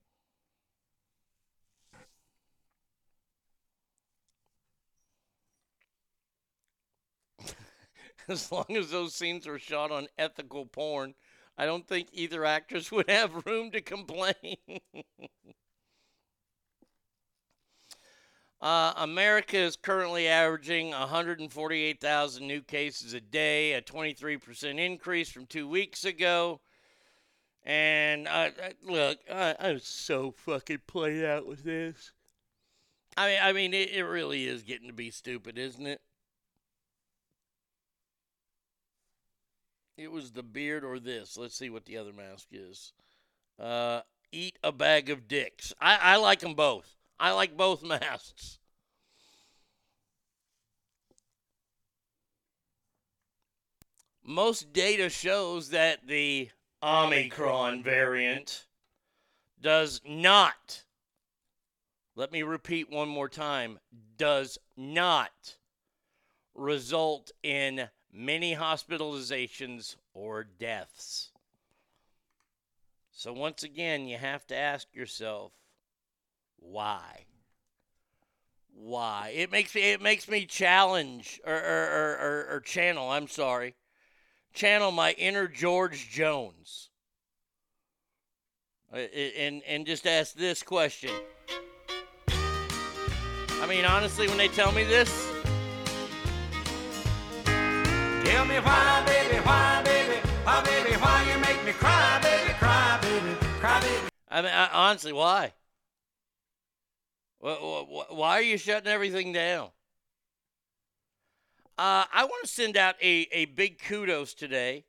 [8.27, 11.13] as long as those scenes were shot on ethical porn,
[11.57, 14.57] I don't think either actress would have room to complain.
[18.61, 25.67] uh, America is currently averaging 148,000 new cases a day, a 23% increase from two
[25.67, 26.61] weeks ago.
[27.63, 28.49] And uh,
[28.83, 32.11] look, I, I'm so fucking played out with this.
[33.17, 36.01] I mean, I mean, it, it really is getting to be stupid, isn't it?
[40.01, 41.37] It was the beard or this.
[41.37, 42.91] Let's see what the other mask is.
[43.59, 45.73] Uh, eat a bag of dicks.
[45.79, 46.95] I, I like them both.
[47.19, 48.57] I like both masks.
[54.23, 56.49] Most data shows that the
[56.81, 58.65] Omicron variant
[59.61, 60.83] does not,
[62.15, 63.77] let me repeat one more time,
[64.17, 65.57] does not
[66.55, 71.29] result in many hospitalizations or deaths.
[73.11, 75.51] So, once again, you have to ask yourself,
[76.57, 77.25] why?
[78.73, 79.33] Why?
[79.35, 83.75] It makes me, it makes me challenge or, or, or, or, or channel, I'm sorry,
[84.53, 86.89] channel my inner George Jones.
[88.93, 91.11] Uh, and, and just ask this question.
[92.27, 95.30] I mean, honestly, when they tell me this,
[98.25, 102.99] Tell me why, baby, why, baby, why, baby, why you make me cry, baby, cry,
[103.01, 104.07] baby, cry, baby.
[104.29, 105.53] I mean, I, honestly, why?
[107.39, 109.69] Why are you shutting everything down?
[111.77, 114.85] Uh, I want to send out a, a big kudos today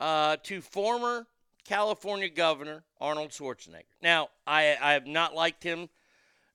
[0.00, 1.28] uh, to former
[1.64, 3.84] California Governor Arnold Schwarzenegger.
[4.02, 5.88] Now, I, I have not liked him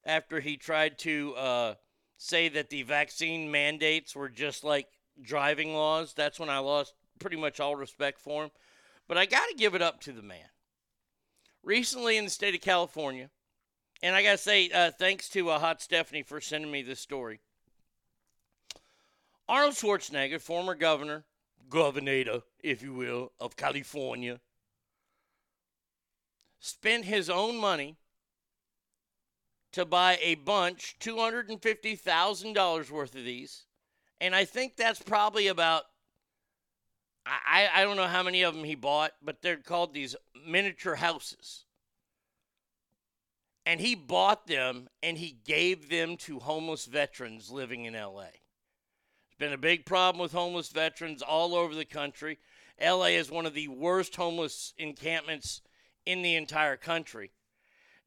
[0.05, 1.73] after he tried to uh,
[2.17, 4.87] say that the vaccine mandates were just like
[5.21, 6.13] driving laws.
[6.13, 8.51] That's when I lost pretty much all respect for him.
[9.07, 10.49] But I got to give it up to the man.
[11.63, 13.29] Recently in the state of California,
[14.01, 16.99] and I got to say, uh, thanks to uh, Hot Stephanie for sending me this
[16.99, 17.39] story.
[19.49, 21.23] Arnold Schwarzenegger, former governor,
[21.69, 24.39] governor, if you will, of California,
[26.59, 27.97] spent his own money
[29.71, 33.66] to buy a bunch, $250,000 worth of these.
[34.19, 35.83] And I think that's probably about
[37.27, 40.15] I, I don't know how many of them he bought, but they're called these
[40.45, 41.65] miniature houses.
[43.65, 48.29] And he bought them and he gave them to homeless veterans living in LA.
[49.27, 52.39] It's been a big problem with homeless veterans all over the country.
[52.81, 55.61] LA is one of the worst homeless encampments
[56.05, 57.31] in the entire country.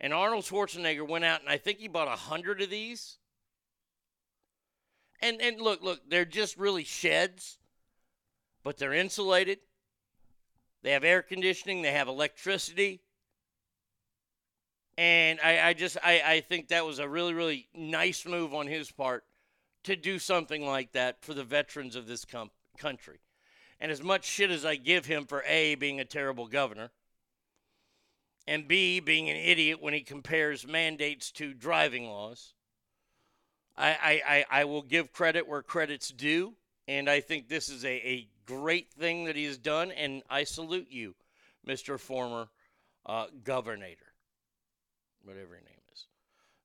[0.00, 3.18] And Arnold Schwarzenegger went out and I think he bought a hundred of these.
[5.22, 7.58] And and look, look, they're just really sheds,
[8.62, 9.58] but they're insulated.
[10.82, 13.00] They have air conditioning, they have electricity.
[14.96, 18.66] And I, I just I, I think that was a really, really nice move on
[18.66, 19.24] his part
[19.84, 23.20] to do something like that for the veterans of this com- country.
[23.80, 26.90] And as much shit as I give him for A, being a terrible governor,
[28.46, 32.52] and B, being an idiot when he compares mandates to driving laws,
[33.80, 36.54] I, I, I, will give credit where credit's due.
[36.86, 39.90] And I think this is a, a great thing that he has done.
[39.90, 41.14] And I salute you,
[41.66, 41.98] Mr.
[41.98, 42.48] Former
[43.06, 43.86] uh, Governor,
[45.24, 46.06] whatever your name is.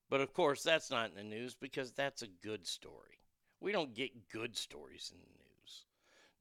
[0.09, 3.20] But of course, that's not in the news because that's a good story.
[3.61, 5.86] We don't get good stories in the news.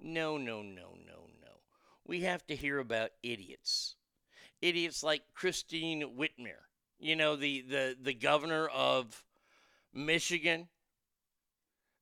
[0.01, 1.61] No, no, no, no, no.
[2.05, 3.95] We have to hear about idiots.
[4.61, 6.64] Idiots like Christine Whitmer,
[6.99, 9.22] you know, the, the, the governor of
[9.95, 10.68] Michigan,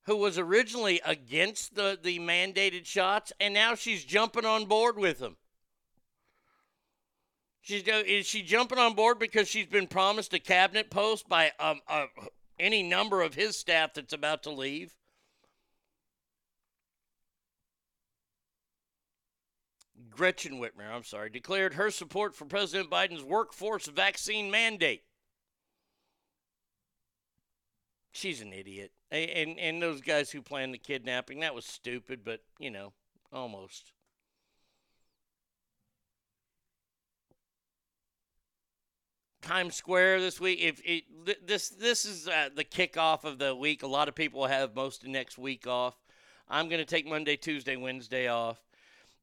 [0.05, 5.19] who was originally against the, the mandated shots, and now she's jumping on board with
[5.19, 5.37] them.
[7.61, 11.79] She's, is she jumping on board because she's been promised a cabinet post by um,
[11.87, 12.07] uh,
[12.59, 14.93] any number of his staff that's about to leave?
[20.09, 25.03] Gretchen Whitmer, I'm sorry, declared her support for President Biden's workforce vaccine mandate.
[28.13, 28.91] She's an idiot.
[29.11, 32.93] And, and those guys who planned the kidnapping, that was stupid, but, you know,
[33.31, 33.91] almost.
[39.41, 40.59] Times Square this week.
[40.61, 41.03] If it,
[41.45, 43.83] this this is uh, the kickoff of the week.
[43.83, 45.95] A lot of people have most of next week off.
[46.47, 48.63] I'm going to take Monday, Tuesday, Wednesday off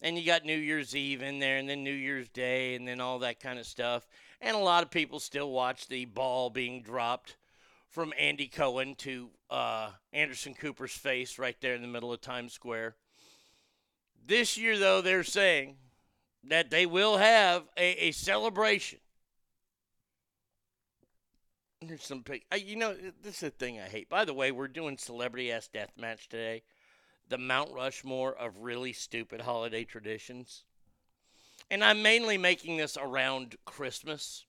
[0.02, 3.00] and you got New Year's Eve in there, and then New Year's Day, and then
[3.00, 4.06] all that kind of stuff.
[4.40, 7.36] And a lot of people still watch the ball being dropped
[7.90, 12.52] from Andy Cohen to uh, Anderson Cooper's face right there in the middle of Times
[12.52, 12.94] Square.
[14.24, 15.76] This year, though, they're saying
[16.44, 19.00] that they will have a, a celebration.
[21.82, 22.24] There's some,
[22.56, 24.08] you know, this is a thing I hate.
[24.08, 26.62] By the way, we're doing celebrity ass death match today
[27.30, 30.64] the Mount Rushmore of really stupid holiday traditions.
[31.70, 34.44] And I'm mainly making this around Christmas.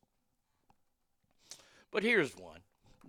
[1.92, 2.62] But here's one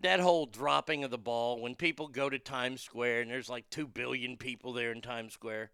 [0.02, 3.68] that whole dropping of the ball when people go to Times Square and there's like
[3.70, 5.70] 2 billion people there in Times Square.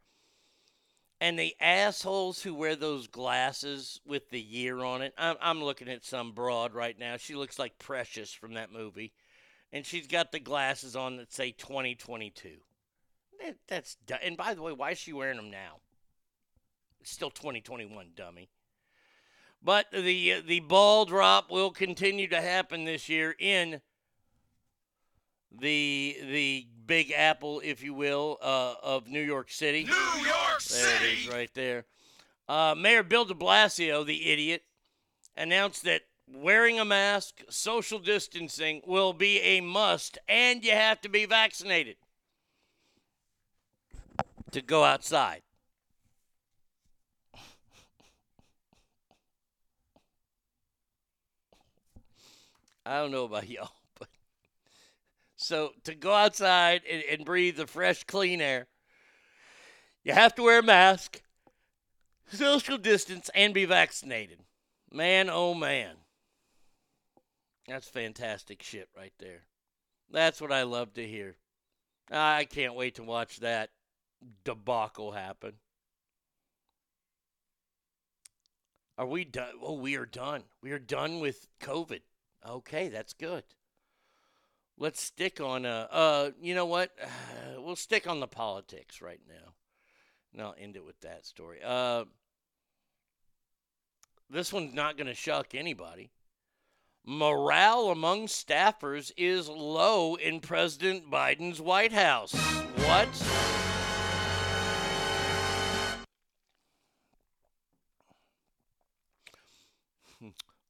[1.20, 5.12] And the assholes who wear those glasses with the year on it.
[5.18, 7.16] I'm, I'm looking at some broad right now.
[7.16, 9.12] She looks like Precious from that movie.
[9.72, 12.50] And she's got the glasses on that say 2022.
[13.42, 15.80] That, that's and by the way, why is she wearing them now?
[17.00, 18.48] It's still 2021, dummy.
[19.62, 23.80] But the the ball drop will continue to happen this year in
[25.50, 29.84] the the Big Apple, if you will, uh, of New York City.
[29.84, 29.92] New
[30.24, 31.04] York There City.
[31.12, 31.84] it is, right there.
[32.48, 34.62] Uh, Mayor Bill De Blasio, the idiot,
[35.36, 41.08] announced that wearing a mask, social distancing will be a must, and you have to
[41.10, 41.96] be vaccinated
[44.50, 45.42] to go outside.
[52.86, 53.70] I don't know about y'all,
[55.48, 58.66] so to go outside and, and breathe the fresh, clean air,
[60.04, 61.22] you have to wear a mask,
[62.30, 64.40] social distance, and be vaccinated.
[64.92, 65.96] Man, oh man.
[67.66, 69.44] That's fantastic shit right there.
[70.10, 71.36] That's what I love to hear.
[72.10, 73.70] I can't wait to watch that
[74.44, 75.54] debacle happen.
[78.98, 79.52] Are we done?
[79.62, 80.42] Oh, we are done.
[80.62, 82.00] We are done with COVID.
[82.46, 83.44] Okay, that's good.
[84.80, 86.90] Let's stick on uh uh you know what?
[87.58, 89.52] We'll stick on the politics right now.
[90.32, 91.58] And I'll end it with that story.
[91.62, 92.04] Uh
[94.30, 96.10] this one's not going to shock anybody.
[97.04, 102.34] Morale among staffers is low in President Biden's White House.
[102.34, 103.08] What?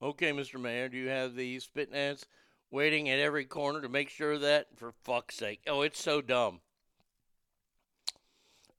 [0.00, 0.61] Okay, Mr.
[0.61, 2.24] Mayor, do you have the spit ants
[2.70, 5.60] waiting at every corner to make sure that, for fuck's sake?
[5.66, 6.60] Oh, it's so dumb.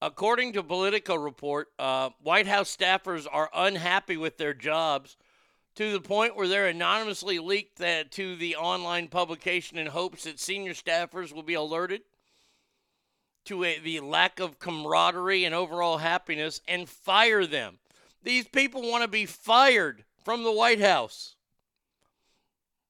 [0.01, 5.17] According to Politico report, uh, White House staffers are unhappy with their jobs
[5.75, 10.39] to the point where they're anonymously leaked that to the online publication in hopes that
[10.39, 12.01] senior staffers will be alerted
[13.45, 17.79] to a, the lack of camaraderie and overall happiness and fire them.
[18.23, 21.35] These people want to be fired from the White House.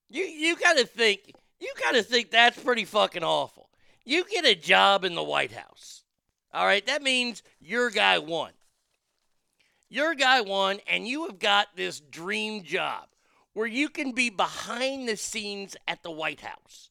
[0.10, 3.70] You you got to think you got to think that's pretty fucking awful.
[4.06, 6.04] You get a job in the White House.
[6.54, 8.52] All right, that means your guy won.
[9.90, 13.08] Your guy won and you have got this dream job
[13.54, 16.90] where you can be behind the scenes at the White House.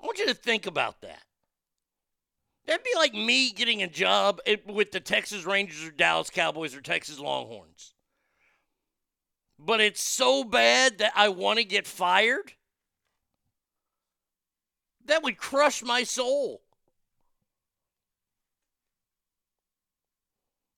[0.00, 1.22] I want you to think about that.
[2.66, 6.80] That'd be like me getting a job with the Texas Rangers or Dallas Cowboys or
[6.80, 7.94] Texas Longhorns.
[9.58, 12.52] But it's so bad that I want to get fired.
[15.04, 16.62] That would crush my soul.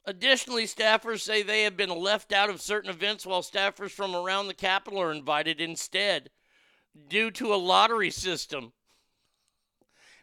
[0.06, 4.46] Additionally, staffers say they have been left out of certain events while staffers from around
[4.46, 6.30] the Capitol are invited instead
[7.08, 8.72] due to a lottery system.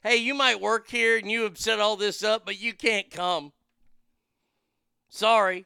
[0.04, 3.10] Hey, you might work here and you have set all this up, but you can't
[3.12, 3.54] come.
[5.10, 5.66] Sorry.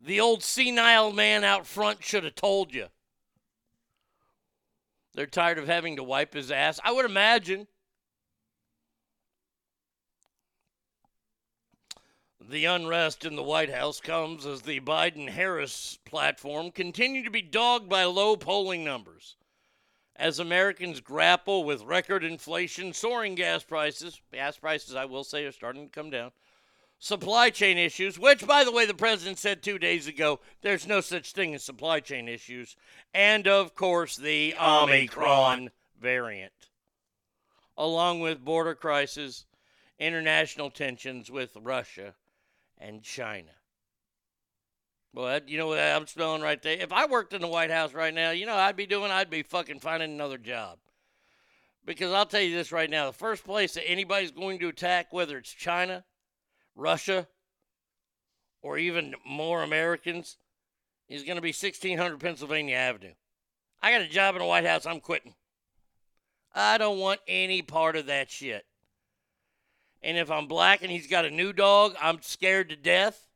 [0.00, 2.86] The old senile man out front should have told you.
[5.14, 6.78] They're tired of having to wipe his ass.
[6.84, 7.66] I would imagine.
[12.40, 17.42] The unrest in the White House comes as the Biden Harris platform continue to be
[17.42, 19.36] dogged by low polling numbers.
[20.16, 25.52] As Americans grapple with record inflation, soaring gas prices, gas prices, I will say, are
[25.52, 26.30] starting to come down,
[26.98, 31.00] supply chain issues, which, by the way, the president said two days ago there's no
[31.00, 32.76] such thing as supply chain issues,
[33.14, 35.70] and of course, the Omicron
[36.00, 36.52] variant,
[37.76, 39.46] along with border crisis,
[39.98, 42.14] international tensions with Russia
[42.78, 43.50] and China.
[45.14, 46.76] Well, you know what I'm spelling right there?
[46.78, 49.10] If I worked in the White House right now, you know I'd be doing?
[49.10, 50.78] I'd be fucking finding another job.
[51.84, 55.12] Because I'll tell you this right now the first place that anybody's going to attack,
[55.12, 56.04] whether it's China,
[56.78, 57.26] Russia,
[58.62, 60.36] or even more Americans,
[61.08, 63.12] is going to be 1600 Pennsylvania Avenue.
[63.82, 64.86] I got a job in the White House.
[64.86, 65.34] I'm quitting.
[66.54, 68.64] I don't want any part of that shit.
[70.02, 73.26] And if I'm black and he's got a new dog, I'm scared to death.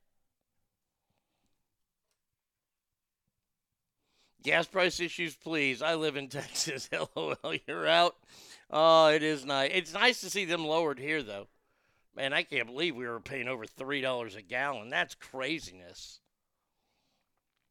[4.43, 5.83] Gas price issues, please.
[5.83, 6.89] I live in Texas.
[7.17, 7.37] LOL,
[7.67, 8.17] you're out.
[8.71, 9.71] Oh, it is nice.
[9.75, 11.47] It's nice to see them lowered here, though.
[12.15, 14.91] Man, I can't believe we were paying over $3 a gallon.
[14.91, 16.21] That's craziness.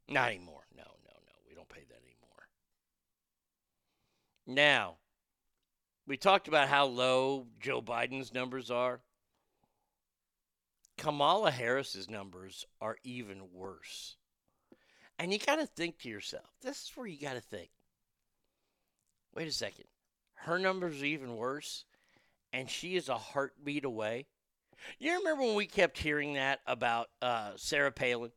[0.08, 0.64] Not anymore.
[0.76, 1.34] No, no, no.
[1.48, 2.48] We don't pay that anymore.
[4.48, 4.96] Now,
[6.08, 9.02] we talked about how low Joe Biden's numbers are.
[10.98, 14.18] Kamala Harris's numbers are even worse.
[15.18, 17.70] And you got to think to yourself, this is where you got to think.
[19.34, 19.86] Wait a second.
[20.34, 21.86] Her numbers are even worse,
[22.54, 24.26] and she is a heartbeat away.
[25.00, 28.32] You remember when we kept hearing that about uh, Sarah Palin,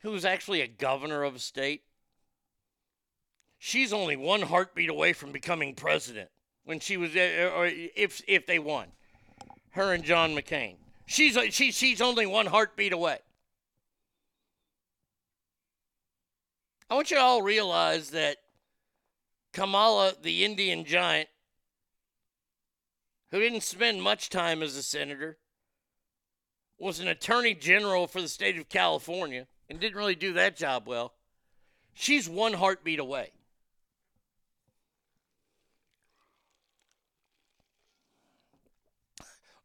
[0.00, 1.82] who was actually a governor of a state?
[3.58, 6.30] She's only one heartbeat away from becoming president
[6.64, 8.88] when she was, uh, or if if they won,
[9.70, 10.76] her and John McCain.
[11.06, 13.18] She's she, she's only one heartbeat away.
[16.90, 18.38] I want you to all realize that
[19.52, 21.28] Kamala, the Indian giant,
[23.30, 25.38] who didn't spend much time as a senator,
[26.78, 30.86] was an attorney general for the state of California and didn't really do that job
[30.86, 31.14] well.
[31.92, 33.32] She's one heartbeat away.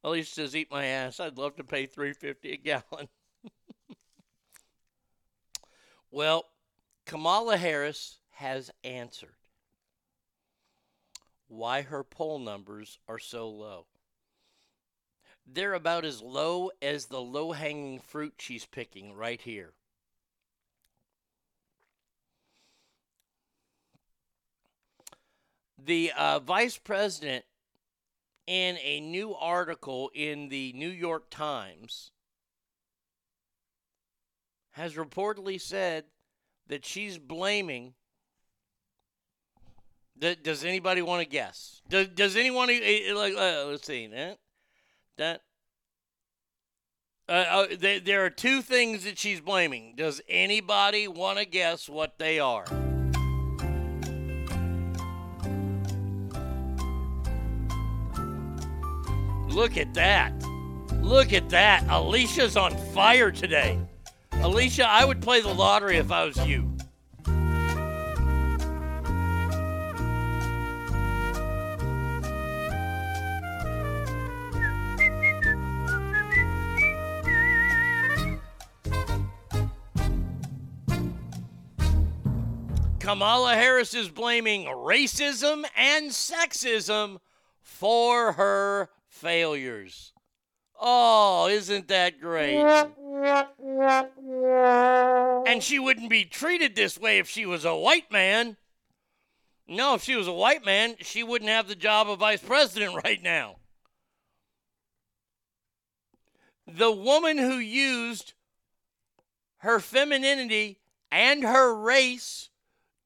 [0.03, 1.19] Elise says, "Eat my ass.
[1.19, 3.07] I'd love to pay three fifty a gallon."
[6.11, 6.45] well,
[7.05, 9.35] Kamala Harris has answered
[11.47, 13.85] why her poll numbers are so low.
[15.45, 19.73] They're about as low as the low hanging fruit she's picking right here.
[25.85, 27.43] The uh, vice president,
[28.47, 32.11] in a new article in the New York Times,
[34.71, 36.05] has reportedly said
[36.67, 37.93] that she's blaming.
[40.31, 41.81] Does anybody want to guess?
[41.89, 43.33] Does, does anyone eh, eh, like?
[43.35, 44.39] Uh, let's see that
[45.17, 45.41] that.
[47.27, 47.67] Uh, uh,
[48.03, 49.95] there are two things that she's blaming.
[49.95, 52.65] Does anybody want to guess what they are?
[59.47, 60.33] Look at that.
[61.01, 61.85] Look at that.
[61.89, 63.79] Alicia's on fire today.
[64.33, 66.72] Alicia, I would play the lottery if I was you.
[83.13, 87.19] Kamala Harris is blaming racism and sexism
[87.61, 90.13] for her failures.
[90.81, 92.57] Oh, isn't that great?
[95.45, 98.57] And she wouldn't be treated this way if she was a white man.
[99.67, 102.95] No, if she was a white man, she wouldn't have the job of vice president
[103.03, 103.57] right now.
[106.65, 108.33] The woman who used
[109.57, 110.79] her femininity
[111.11, 112.49] and her race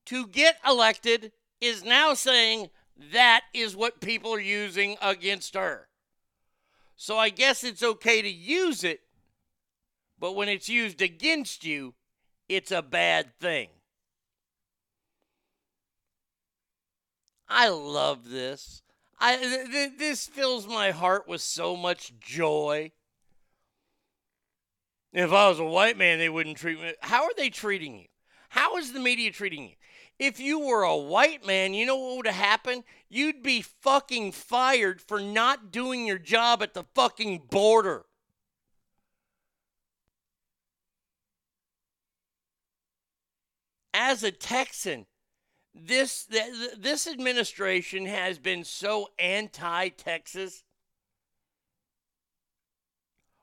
[0.07, 1.31] to get elected
[1.61, 2.69] is now saying
[3.11, 5.87] that is what people are using against her.
[6.95, 9.01] So I guess it's okay to use it,
[10.19, 11.93] but when it's used against you,
[12.49, 13.69] it's a bad thing.
[17.47, 18.81] I love this.
[19.19, 22.91] I th- th- this fills my heart with so much joy.
[25.13, 26.93] If I was a white man, they wouldn't treat me.
[27.01, 28.07] How are they treating you?
[28.49, 29.75] How is the media treating you?
[30.19, 32.83] If you were a white man, you know what would have happened?
[33.07, 38.05] You'd be fucking fired for not doing your job at the fucking border.
[43.93, 45.05] As a Texan,
[45.73, 46.27] this
[46.77, 50.63] this administration has been so anti-Texas.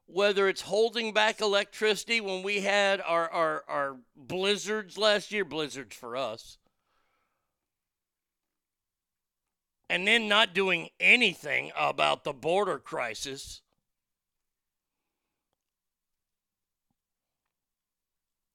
[0.06, 5.96] Whether it's holding back electricity when we had our, our, our blizzards last year, blizzards
[5.96, 6.58] for us,
[9.88, 13.60] and then not doing anything about the border crisis.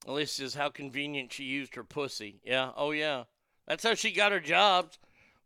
[0.07, 2.39] Alicia says how convenient she used her pussy.
[2.43, 3.25] Yeah, oh yeah.
[3.67, 4.97] That's how she got her jobs.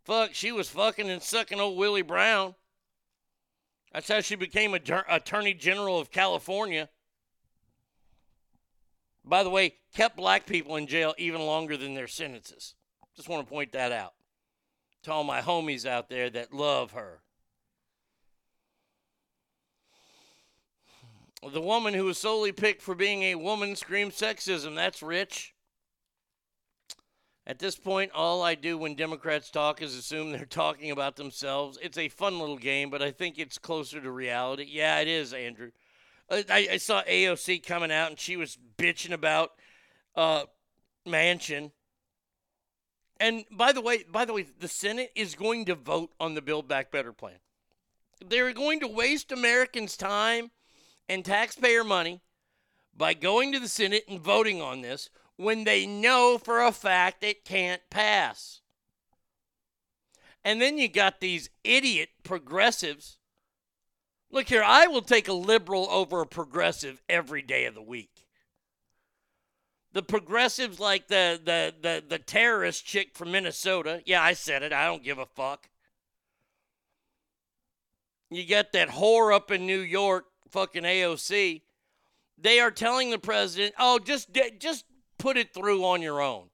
[0.05, 2.55] Fuck, she was fucking and sucking old Willie Brown.
[3.91, 6.89] That's how she became a Attorney General of California.
[9.25, 12.75] By the way, kept black people in jail even longer than their sentences.
[13.15, 14.13] Just want to point that out
[15.03, 17.21] to all my homies out there that love her.
[21.51, 24.75] The woman who was solely picked for being a woman screams sexism.
[24.75, 25.53] That's rich.
[27.45, 31.77] At this point, all I do when Democrats talk is assume they're talking about themselves.
[31.81, 34.65] It's a fun little game, but I think it's closer to reality.
[34.69, 35.71] Yeah, it is, Andrew.
[36.31, 39.51] I, I saw AOC coming out and she was bitching about
[40.15, 40.43] uh,
[41.05, 41.71] Manchin.
[43.23, 46.41] And by the way, by the way, the Senate is going to vote on the
[46.41, 47.37] Build Back Better plan.
[48.19, 50.51] They're going to waste Americans' time
[51.07, 52.19] and taxpayer money
[52.93, 57.23] by going to the Senate and voting on this when they know for a fact
[57.23, 58.59] it can't pass.
[60.43, 63.19] And then you got these idiot progressives.
[64.31, 68.12] Look here, I will take a liberal over a progressive every day of the week.
[69.93, 74.01] The progressives like the the the, the terrorist chick from Minnesota.
[74.05, 74.73] Yeah, I said it.
[74.73, 75.69] I don't give a fuck.
[78.31, 81.61] You got that whore up in New York, fucking AOC.
[82.39, 84.85] They are telling the president, "Oh, just just
[85.19, 86.49] put it through on your own."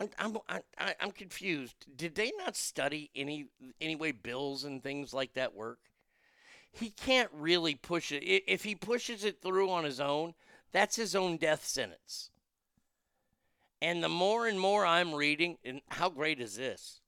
[0.00, 0.08] I'm
[0.48, 1.86] I'm I, I'm confused.
[1.94, 3.46] Did they not study any
[3.80, 5.78] any way bills and things like that work?
[6.72, 8.24] He can't really push it.
[8.24, 10.34] If he pushes it through on his own,
[10.72, 12.30] that's his own death sentence.
[13.80, 17.00] And the more and more I'm reading, and how great is this?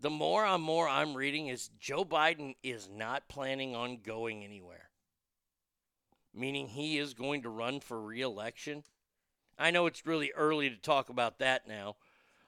[0.00, 4.90] The more and more I'm reading is Joe Biden is not planning on going anywhere.
[6.34, 8.84] Meaning he is going to run for reelection.
[9.58, 11.96] I know it's really early to talk about that now.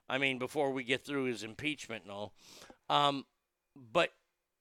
[0.08, 2.32] I mean, before we get through his impeachment and all.
[2.90, 3.24] Um,
[3.92, 4.12] but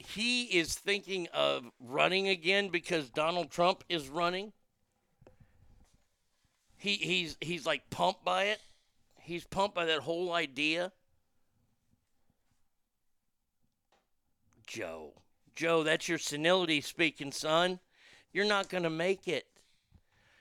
[0.05, 4.53] he is thinking of running again because Donald Trump is running.
[6.77, 8.59] He he's he's like pumped by it.
[9.21, 10.91] He's pumped by that whole idea.
[14.67, 15.13] Joe.
[15.55, 17.79] Joe, that's your senility speaking, son.
[18.31, 19.45] You're not going to make it.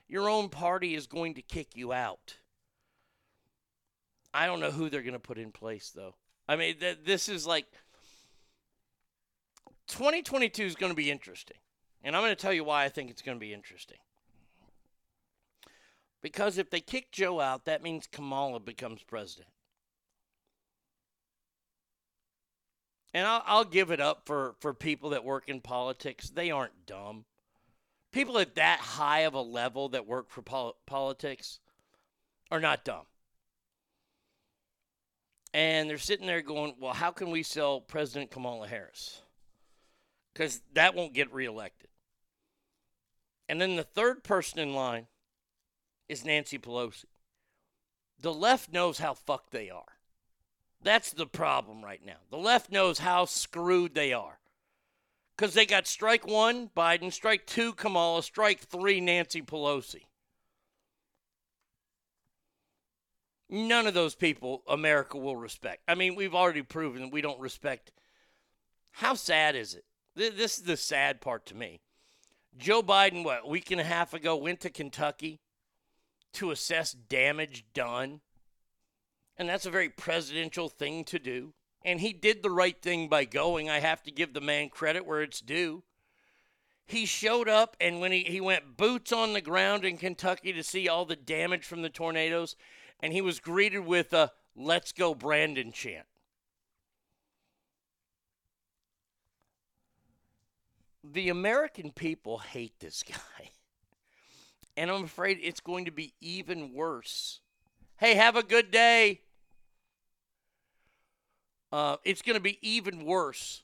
[0.09, 2.37] Your own party is going to kick you out.
[4.35, 6.15] I don't know who they're going to put in place, though.
[6.49, 7.67] I mean, th- this is like
[9.93, 11.59] 2022 is going to be interesting.
[12.03, 13.99] And I'm going to tell you why I think it's going to be interesting.
[16.22, 19.51] Because if they kick Joe out, that means Kamala becomes president.
[23.14, 26.30] And I'll, I'll give it up for, for people that work in politics.
[26.30, 27.26] They aren't dumb.
[28.12, 31.61] People at that high of a level that work for pol- politics
[32.51, 33.05] are not dumb.
[35.53, 39.22] And they're sitting there going, well, how can we sell President Kamala Harris?
[40.33, 41.89] Because that won't get reelected.
[43.49, 45.07] And then the third person in line
[46.09, 47.05] is Nancy Pelosi.
[48.20, 49.99] The left knows how fucked they are.
[50.83, 52.16] That's the problem right now.
[52.30, 54.39] The left knows how screwed they are.
[55.37, 60.07] Because they got strike one, Biden, strike two, Kamala, strike three, Nancy Pelosi.
[63.49, 65.83] None of those people America will respect.
[65.87, 67.93] I mean, we've already proven that we don't respect.
[68.93, 69.85] How sad is it?
[70.15, 71.81] This is the sad part to me.
[72.59, 75.41] Joe Biden, what, a week and a half ago, went to Kentucky
[76.35, 78.21] to assess damage done.
[79.37, 81.55] And that's a very presidential thing to do.
[81.85, 83.71] And he did the right thing by going.
[83.71, 85.83] I have to give the man credit where it's due.
[86.87, 90.63] He showed up, and when he, he went boots on the ground in Kentucky to
[90.63, 92.55] see all the damage from the tornadoes,
[93.01, 96.07] and he was greeted with a Let's Go Brandon chant.
[101.05, 103.50] The American people hate this guy.
[104.76, 107.40] And I'm afraid it's going to be even worse.
[107.98, 109.20] Hey, have a good day.
[111.70, 113.62] Uh, it's going to be even worse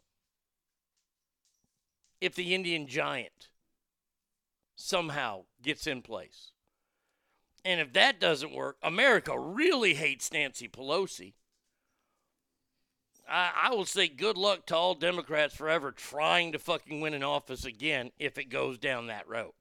[2.20, 3.48] if the Indian giant
[4.76, 6.52] somehow gets in place.
[7.64, 11.34] And if that doesn't work, America really hates Nancy Pelosi.
[13.28, 17.22] I, I will say good luck to all Democrats forever trying to fucking win an
[17.22, 19.52] office again if it goes down that road.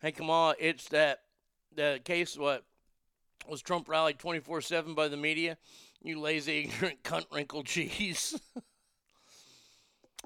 [0.00, 1.22] Hey, on, it's that
[1.74, 2.64] the case what
[3.48, 5.58] was Trump rallied 24/7 by the media?
[6.02, 8.40] You lazy ignorant cunt wrinkled cheese.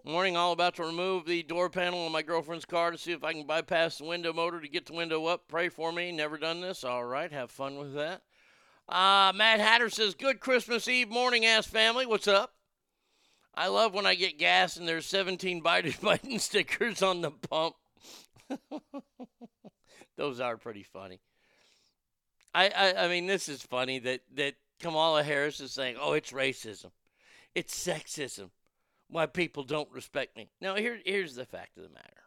[0.05, 3.22] Morning, all about to remove the door panel on my girlfriend's car to see if
[3.22, 5.47] I can bypass the window motor to get the window up.
[5.47, 6.11] Pray for me.
[6.11, 6.82] Never done this.
[6.82, 8.22] All right, have fun with that.
[8.88, 12.05] Uh, Matt Hatter says, Good Christmas Eve morning, ass family.
[12.05, 12.55] What's up?
[13.55, 17.76] I love when I get gas and there's 17 Biden Biden stickers on the pump.
[20.16, 21.20] Those are pretty funny.
[22.55, 26.32] I, I I mean, this is funny that that Kamala Harris is saying, "Oh, it's
[26.32, 26.90] racism,
[27.55, 28.51] it's sexism,
[29.12, 32.24] why people don't respect me." Now, here here's the fact of the matter.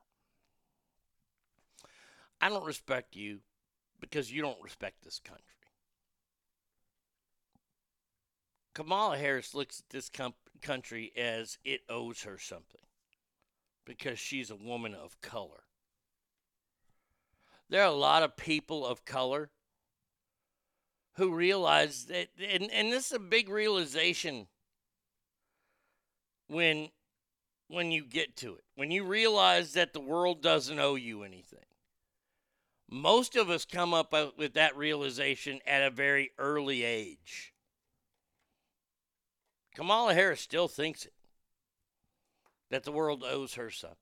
[2.39, 3.39] I don't respect you
[3.99, 5.43] because you don't respect this country.
[8.73, 12.81] Kamala Harris looks at this com- country as it owes her something
[13.85, 15.63] because she's a woman of color.
[17.69, 19.49] There are a lot of people of color
[21.13, 24.47] who realize that, and, and this is a big realization
[26.47, 26.89] when
[27.67, 31.59] when you get to it, when you realize that the world doesn't owe you anything.
[32.87, 37.53] Most of us come up with that realization at a very early age.
[39.73, 41.13] Kamala Harris still thinks it
[42.69, 43.97] that the world owes her something.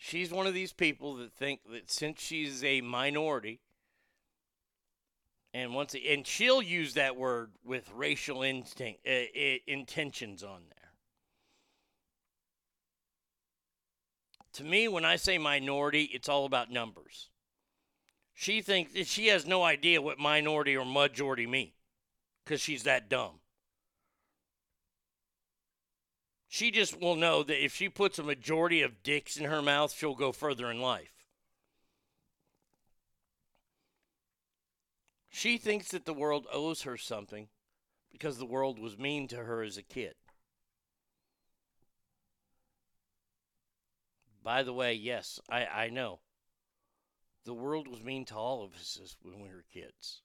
[0.00, 3.60] she's one of these people that think that since she's a minority,
[5.52, 9.10] and once and she'll use that word with racial instinct uh,
[9.66, 10.76] intentions on there.
[14.54, 17.30] To me, when I say minority, it's all about numbers.
[18.34, 21.72] She thinks she has no idea what minority or majority mean
[22.44, 23.40] because she's that dumb.
[26.48, 29.92] She just will know that if she puts a majority of dicks in her mouth,
[29.92, 31.19] she'll go further in life.
[35.30, 37.48] She thinks that the world owes her something
[38.10, 40.14] because the world was mean to her as a kid.
[44.42, 46.20] By the way, yes, I, I know.
[47.44, 50.22] The world was mean to all of us when we were kids.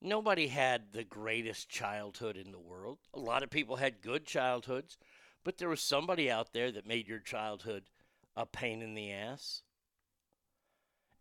[0.00, 2.98] Nobody had the greatest childhood in the world.
[3.14, 4.98] A lot of people had good childhoods.
[5.44, 7.84] But there was somebody out there that made your childhood
[8.36, 9.62] a pain in the ass.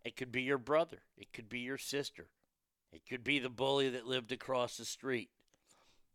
[0.04, 2.28] It could be your brother, it could be your sister,
[2.92, 5.30] it could be the bully that lived across the street.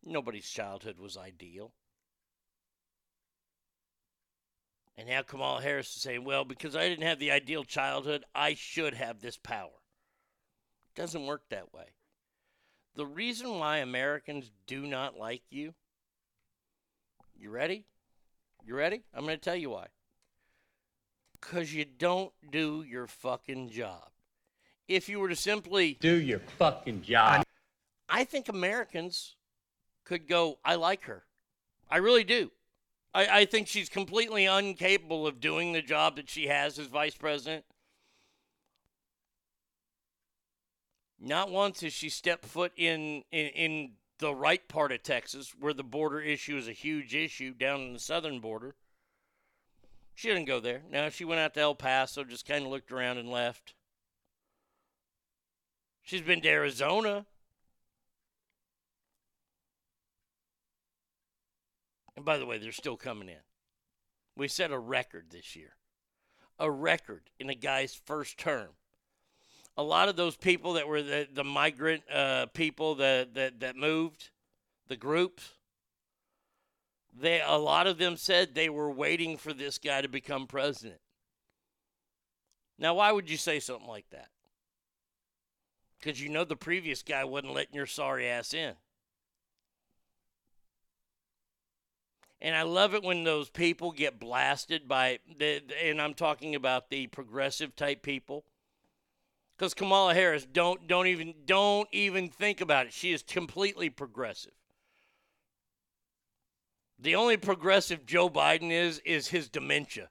[0.04, 1.72] Nobody's childhood was ideal.
[4.96, 8.54] And now Kamala Harris is saying, well, because I didn't have the ideal childhood, I
[8.54, 9.70] should have this power.
[10.94, 11.86] It doesn't work that way.
[12.94, 15.74] The reason why Americans do not like you,
[17.38, 17.86] you ready?
[18.64, 19.02] You ready?
[19.14, 19.86] I'm going to tell you why.
[21.40, 24.11] Because you don't do your fucking job.
[24.94, 27.44] If you were to simply Do your fucking job.
[28.08, 29.36] I think Americans
[30.04, 31.24] could go, I like her.
[31.90, 32.50] I really do.
[33.14, 37.14] I, I think she's completely incapable of doing the job that she has as vice
[37.14, 37.64] president.
[41.20, 45.74] Not once has she stepped foot in, in, in the right part of Texas, where
[45.74, 48.74] the border issue is a huge issue down in the southern border.
[50.14, 50.82] She didn't go there.
[50.90, 53.74] Now she went out to El Paso, just kind of looked around and left.
[56.02, 57.24] She's been to Arizona.
[62.16, 63.42] And by the way, they're still coming in.
[64.36, 65.74] We set a record this year.
[66.58, 68.68] A record in a guy's first term.
[69.76, 73.76] A lot of those people that were the, the migrant uh, people that, that, that
[73.76, 74.30] moved,
[74.88, 75.54] the groups,
[77.18, 81.00] they a lot of them said they were waiting for this guy to become president.
[82.78, 84.28] Now, why would you say something like that?
[86.02, 88.74] Because you know the previous guy wasn't letting your sorry ass in.
[92.40, 96.90] And I love it when those people get blasted by the, and I'm talking about
[96.90, 98.44] the progressive type people.
[99.56, 102.92] Because Kamala Harris, don't don't even don't even think about it.
[102.92, 104.54] She is completely progressive.
[106.98, 110.08] The only progressive Joe Biden is is his dementia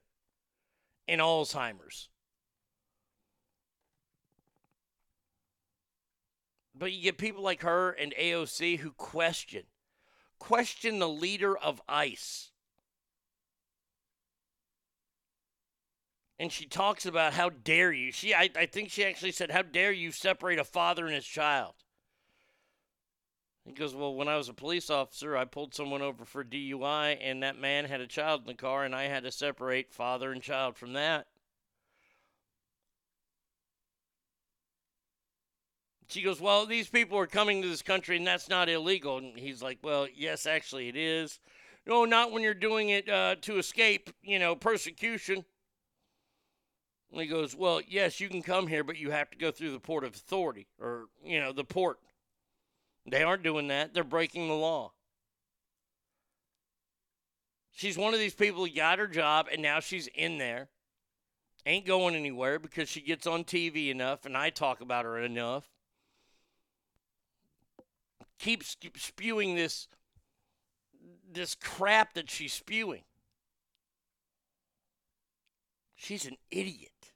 [1.05, 2.07] and Alzheimer's.
[6.81, 9.65] But you get people like her and AOC who question
[10.39, 12.49] question the leader of ICE.
[16.39, 18.11] And she talks about how dare you.
[18.11, 21.27] She I, I think she actually said, How dare you separate a father and his
[21.27, 21.75] child?
[23.63, 27.19] He goes, Well, when I was a police officer, I pulled someone over for DUI,
[27.21, 30.31] and that man had a child in the car, and I had to separate father
[30.31, 31.27] and child from that.
[36.11, 39.17] She goes, Well, these people are coming to this country, and that's not illegal.
[39.17, 41.39] And he's like, Well, yes, actually, it is.
[41.87, 45.45] No, not when you're doing it uh, to escape, you know, persecution.
[47.11, 49.71] And he goes, Well, yes, you can come here, but you have to go through
[49.71, 51.99] the port of authority or, you know, the port.
[53.05, 53.93] They aren't doing that.
[53.93, 54.91] They're breaking the law.
[57.71, 60.67] She's one of these people who got her job and now she's in there.
[61.65, 65.63] Ain't going anywhere because she gets on TV enough and I talk about her enough.
[68.41, 69.87] Keeps spewing this
[71.31, 73.03] this crap that she's spewing.
[75.95, 77.11] She's an idiot.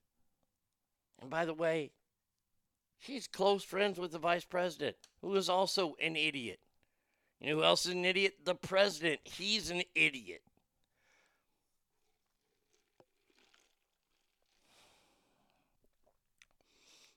[1.19, 1.93] And by the way,
[2.99, 6.59] she's close friends with the vice president, who is also an idiot.
[7.41, 8.35] You know who else is an idiot?
[8.45, 9.21] The president.
[9.23, 10.43] He's an idiot.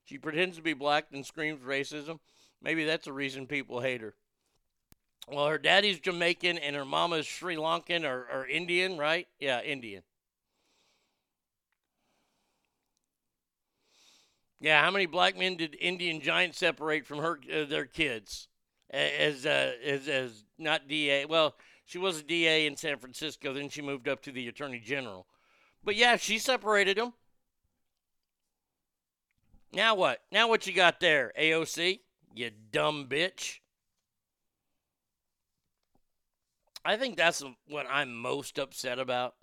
[0.07, 2.21] She pretends to be black and screams racism.
[2.63, 4.15] Maybe that's the reason people hate her.
[5.31, 9.29] Well, her daddy's Jamaican and her mama's Sri Lankan or, or Indian, right?
[9.39, 10.03] Yeah, Indian.
[14.61, 18.49] Yeah, how many black men did Indian Giant separate from her uh, their kids
[18.91, 21.27] as uh, as as not DA?
[21.27, 21.55] Well,
[21.85, 23.53] she was a DA in San Francisco.
[23.53, 25.27] Then she moved up to the Attorney General.
[25.85, 27.13] But yeah, she separated them.
[29.73, 30.23] Now what?
[30.33, 32.01] Now what you got there, AOC?
[32.39, 33.59] You dumb bitch.
[36.85, 39.35] I think that's what I'm most upset about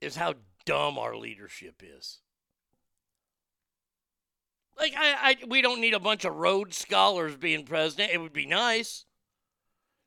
[0.00, 2.20] is how dumb our leadership is.
[4.78, 8.12] Like I, I we don't need a bunch of Rhodes scholars being president.
[8.14, 9.04] It would be nice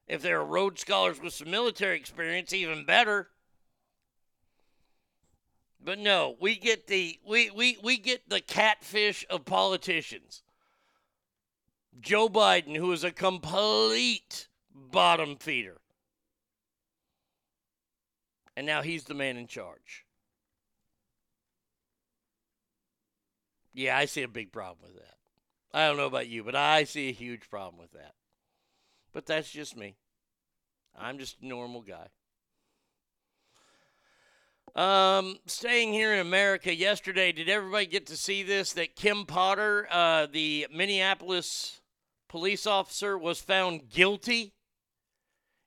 [0.08, 3.30] if there are Rhodes scholars with some military experience, even better.
[5.80, 10.42] But no, we get the we, we, we get the catfish of politicians.
[12.00, 15.80] Joe Biden, who is a complete bottom feeder.
[18.56, 20.06] And now he's the man in charge.
[23.74, 25.16] Yeah, I see a big problem with that.
[25.74, 28.14] I don't know about you, but I see a huge problem with that.
[29.12, 29.96] But that's just me.
[30.96, 32.08] I'm just a normal guy.
[34.76, 38.74] Um, staying here in America yesterday, did everybody get to see this?
[38.74, 41.82] That Kim Potter, uh, the Minneapolis
[42.34, 44.56] police officer, was found guilty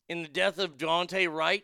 [0.09, 1.63] in the death of Daunte Wright.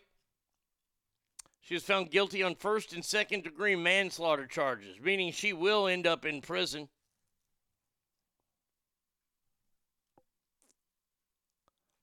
[1.60, 6.06] She was found guilty on first and second degree manslaughter charges, meaning she will end
[6.06, 6.88] up in prison.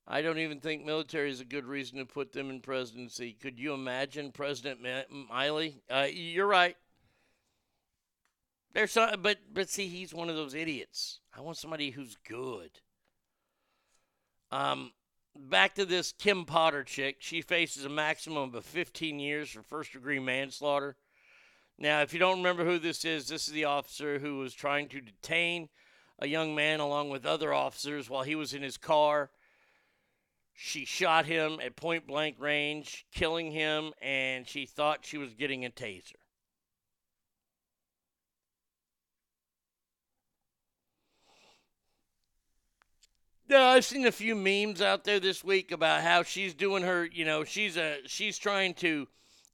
[0.05, 3.31] I don't even think military is a good reason to put them in presidency.
[3.31, 5.75] Could you imagine President Milley?
[5.89, 6.75] Uh, you're right.
[8.73, 11.21] There's some, but but see, he's one of those idiots.
[11.33, 12.81] I want somebody who's good.
[14.51, 14.93] Um,
[15.35, 17.17] back to this Kim Potter chick.
[17.19, 20.95] She faces a maximum of 15 years for first degree manslaughter.
[21.77, 24.89] Now, if you don't remember who this is, this is the officer who was trying
[24.89, 25.69] to detain
[26.19, 29.31] a young man along with other officers while he was in his car.
[30.53, 35.63] She shot him at point blank range, killing him, and she thought she was getting
[35.63, 36.18] a taser.
[43.49, 47.09] Yeah, I've seen a few memes out there this week about how she's doing her,
[47.11, 49.07] you know, she's a she's trying to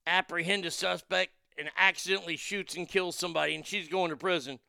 [0.06, 4.60] apprehend a suspect and accidentally shoots and kills somebody and she's going to prison.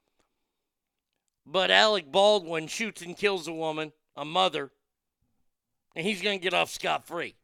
[1.45, 4.71] But Alec Baldwin shoots and kills a woman, a mother,
[5.97, 7.35] and he's going to get off scot free.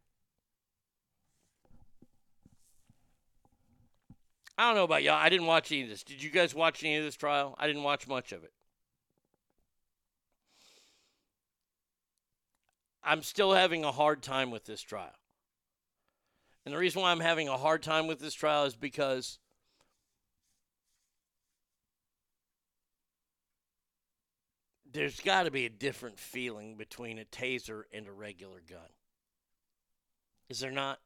[4.56, 5.14] I don't know about y'all.
[5.14, 6.04] I didn't watch any of this.
[6.04, 7.56] Did you guys watch any of this trial?
[7.58, 8.52] I didn't watch much of it.
[13.04, 15.10] I'm still having a hard time with this trial.
[16.64, 19.38] And the reason why I'm having a hard time with this trial is because
[24.92, 28.78] there's got to be a different feeling between a taser and a regular gun.
[30.48, 31.00] Is there not?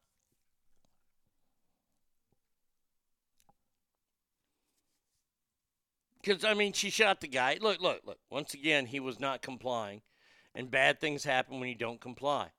[6.21, 7.57] Because, I mean, she shot the guy.
[7.61, 8.19] Look, look, look.
[8.29, 10.01] Once again, he was not complying,
[10.57, 12.49] and bad things happen when you don't comply.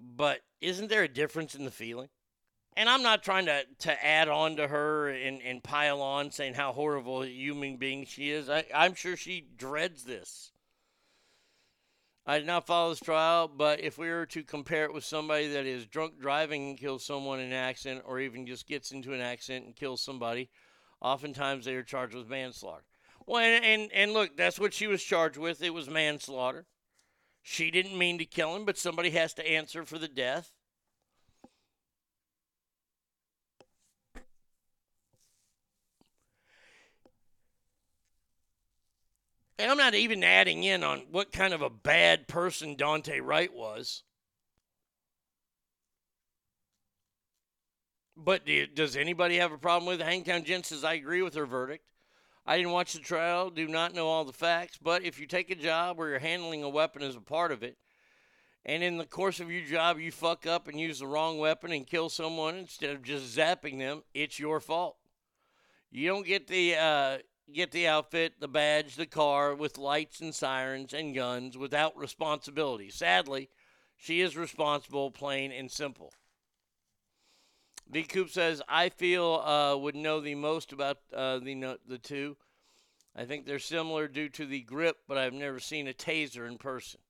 [0.00, 2.08] But isn't there a difference in the feeling?
[2.74, 6.54] And I'm not trying to, to add on to her and, and pile on saying
[6.54, 8.48] how horrible a human being she is.
[8.48, 10.52] I, I'm sure she dreads this.
[12.24, 15.48] I did not follow this trial, but if we were to compare it with somebody
[15.48, 19.12] that is drunk driving and kills someone in an accident, or even just gets into
[19.12, 20.48] an accident and kills somebody,
[21.00, 22.84] oftentimes they are charged with manslaughter.
[23.26, 25.62] Well, and, and, and look, that's what she was charged with.
[25.62, 26.66] It was manslaughter.
[27.42, 30.52] She didn't mean to kill him, but somebody has to answer for the death.
[39.58, 43.52] And I'm not even adding in on what kind of a bad person Dante Wright
[43.52, 44.02] was.
[48.16, 50.04] But do, does anybody have a problem with it?
[50.04, 51.84] Hangtown Jen says, I agree with her verdict.
[52.44, 55.50] I didn't watch the trial, do not know all the facts, but if you take
[55.50, 57.76] a job where you're handling a weapon as a part of it,
[58.64, 61.72] and in the course of your job you fuck up and use the wrong weapon
[61.72, 64.96] and kill someone instead of just zapping them, it's your fault.
[65.90, 67.18] You don't get the uh,
[67.52, 72.90] get the outfit, the badge, the car with lights and sirens and guns without responsibility.
[72.90, 73.50] Sadly,
[73.96, 76.12] she is responsible, plain and simple.
[77.92, 82.38] V Coop says, I feel uh, would know the most about uh, the the two.
[83.14, 86.56] I think they're similar due to the grip, but I've never seen a taser in
[86.56, 87.00] person.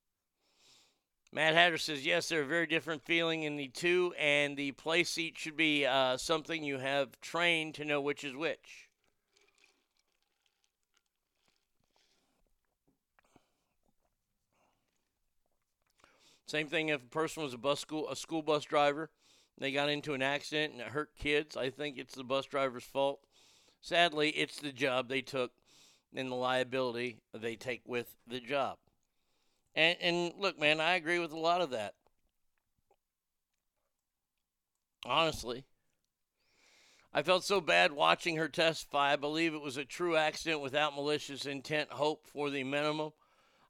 [1.31, 5.05] Matt Hatter says, yes, they're a very different feeling in the two, and the play
[5.05, 8.89] seat should be uh, something you have trained to know which is which.
[16.45, 19.09] Same thing if a person was a bus school a school bus driver,
[19.63, 21.57] they got into an accident and it hurt kids.
[21.57, 23.21] I think it's the bus driver's fault.
[23.81, 25.53] Sadly, it's the job they took
[26.15, 28.79] and the liability they take with the job.
[29.75, 31.95] And and look, man, I agree with a lot of that.
[35.07, 35.65] Honestly.
[37.15, 39.13] I felt so bad watching her testify.
[39.13, 41.93] I believe it was a true accident without malicious intent.
[41.93, 43.13] Hope for the minimum.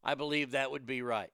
[0.04, 1.30] I believe that would be right.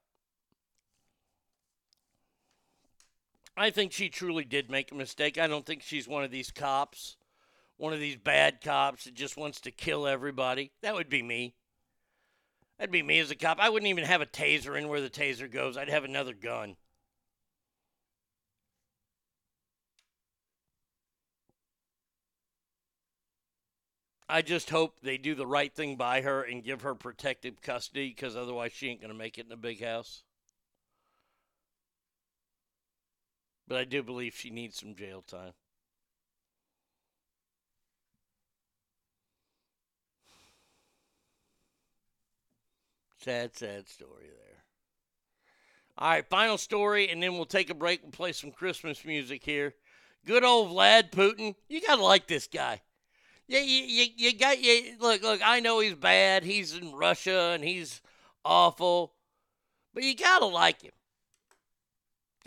[3.61, 5.37] I think she truly did make a mistake.
[5.37, 7.17] I don't think she's one of these cops,
[7.77, 10.71] one of these bad cops that just wants to kill everybody.
[10.81, 11.55] That would be me.
[12.79, 13.59] That'd be me as a cop.
[13.59, 15.77] I wouldn't even have a taser in where the taser goes.
[15.77, 16.77] I'd have another gun.
[24.29, 28.11] I just hope they do the right thing by her and give her protective custody
[28.11, 30.23] because otherwise she ain't going to make it in a big house.
[33.69, 35.53] But I do believe she needs some jail time.
[43.19, 44.63] Sad, sad story there.
[45.99, 49.45] All right, final story, and then we'll take a break and play some Christmas music
[49.45, 49.75] here.
[50.25, 51.55] Good old Vlad Putin.
[51.69, 52.81] You got to like this guy.
[53.49, 55.41] Yeah, you, you, you got you look look.
[55.43, 56.45] I know he's bad.
[56.45, 58.03] He's in Russia and he's
[58.45, 59.15] awful,
[59.95, 60.93] but you gotta like him.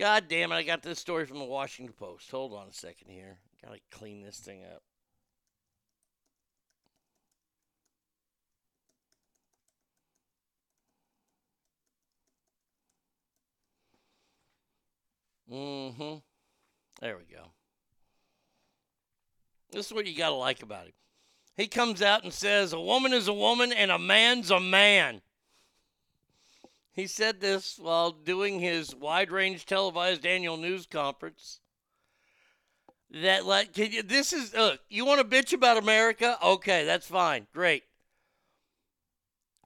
[0.01, 2.31] God damn it, I got this story from the Washington Post.
[2.31, 3.37] Hold on a second here.
[3.63, 4.81] Gotta clean this thing up.
[15.53, 16.15] Mm-hmm.
[16.99, 17.51] There we go.
[19.71, 20.93] This is what you gotta like about him.
[21.55, 25.21] He comes out and says, A woman is a woman and a man's a man.
[26.93, 31.59] He said this while doing his wide-range televised annual news conference.
[33.09, 34.79] That like, can you, this is look.
[34.89, 36.37] You want to bitch about America?
[36.43, 37.47] Okay, that's fine.
[37.53, 37.83] Great.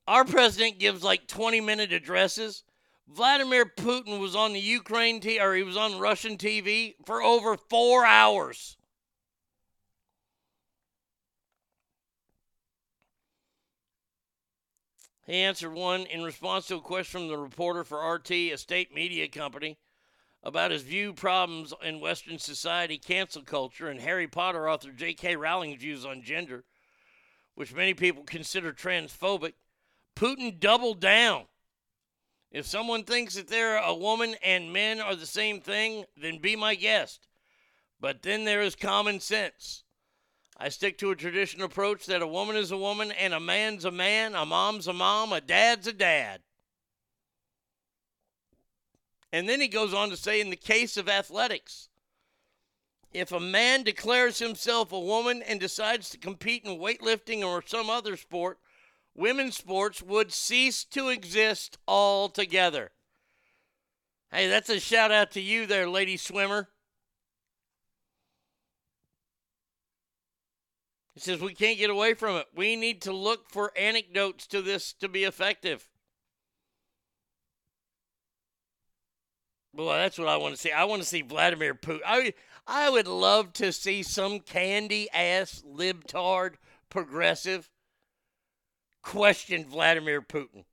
[0.08, 2.64] Our president gives like 20-minute addresses.
[3.08, 7.56] Vladimir Putin was on the Ukraine t- or he was on Russian TV for over
[7.58, 8.78] four hours.
[15.26, 18.94] He answered one in response to a question from the reporter for RT, a state
[18.94, 19.80] media company,
[20.44, 25.36] about his view problems in Western society, cancel culture, and Harry Potter author J.K.
[25.36, 26.64] Rowling's views on gender,
[27.56, 29.54] which many people consider transphobic.
[30.16, 31.46] Putin doubled down.
[32.52, 36.56] If someone thinks that they're a woman and men are the same thing, then be
[36.56, 37.28] my guest.
[38.00, 39.85] But then there is common sense.
[40.58, 43.84] I stick to a traditional approach that a woman is a woman and a man's
[43.84, 46.42] a man, a mom's a mom, a dad's a dad.
[49.34, 51.90] And then he goes on to say in the case of athletics,
[53.12, 57.90] if a man declares himself a woman and decides to compete in weightlifting or some
[57.90, 58.60] other sport,
[59.14, 62.92] women's sports would cease to exist altogether.
[64.32, 66.70] Hey, that's a shout out to you there, lady swimmer.
[71.16, 72.48] He says we can't get away from it.
[72.54, 75.88] We need to look for anecdotes to this to be effective.
[79.74, 80.72] Boy, that's what I want to see.
[80.72, 82.02] I want to see Vladimir Putin.
[82.06, 82.34] I
[82.68, 86.56] I would love to see some candy ass libtard
[86.90, 87.70] progressive
[89.02, 90.66] question Vladimir Putin.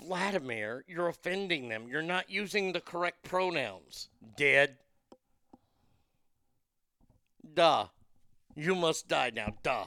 [0.00, 1.88] Vladimir, you're offending them.
[1.88, 4.08] You're not using the correct pronouns.
[4.36, 4.76] Dead.
[7.54, 7.86] Duh.
[8.54, 9.54] You must die now.
[9.62, 9.86] Duh.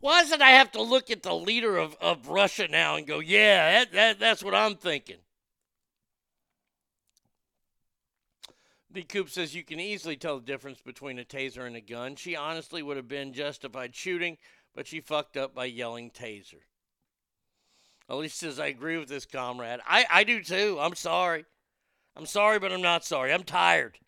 [0.00, 3.06] Why does it I have to look at the leader of, of Russia now and
[3.06, 5.18] go, yeah, that, that, that's what I'm thinking?
[8.92, 9.02] B.
[9.02, 12.16] Coop says you can easily tell the difference between a taser and a gun.
[12.16, 14.36] She honestly would have been justified shooting,
[14.74, 16.62] but she fucked up by yelling taser.
[18.08, 19.78] Elise says, I agree with this comrade.
[19.86, 20.78] I, I do too.
[20.80, 21.44] I'm sorry.
[22.16, 23.32] I'm sorry, but I'm not sorry.
[23.32, 23.98] I'm tired.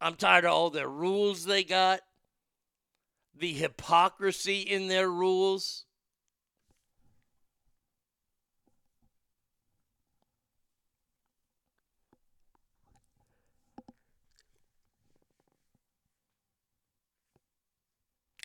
[0.00, 2.00] I'm tired of all the rules they got,
[3.34, 5.84] the hypocrisy in their rules.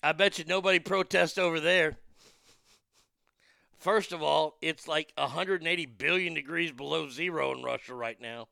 [0.06, 1.98] I bet you nobody protests over there.
[3.78, 8.50] First of all, it's like 180 billion degrees below zero in Russia right now.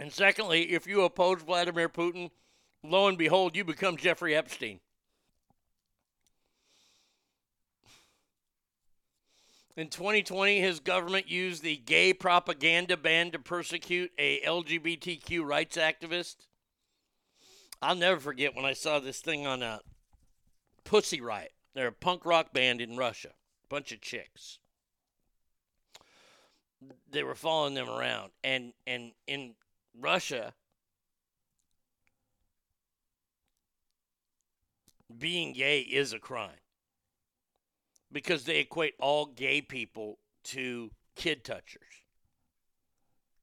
[0.00, 2.30] And secondly, if you oppose Vladimir Putin,
[2.82, 4.80] lo and behold, you become Jeffrey Epstein.
[9.76, 16.36] In 2020, his government used the gay propaganda ban to persecute a LGBTQ rights activist.
[17.82, 19.80] I'll never forget when I saw this thing on a
[20.84, 21.52] Pussy Riot.
[21.74, 23.32] They're a punk rock band in Russia,
[23.68, 24.58] bunch of chicks.
[27.10, 29.54] They were following them around, and and in
[30.00, 30.54] Russia,
[35.18, 36.50] being gay is a crime
[38.12, 41.82] because they equate all gay people to kid touchers.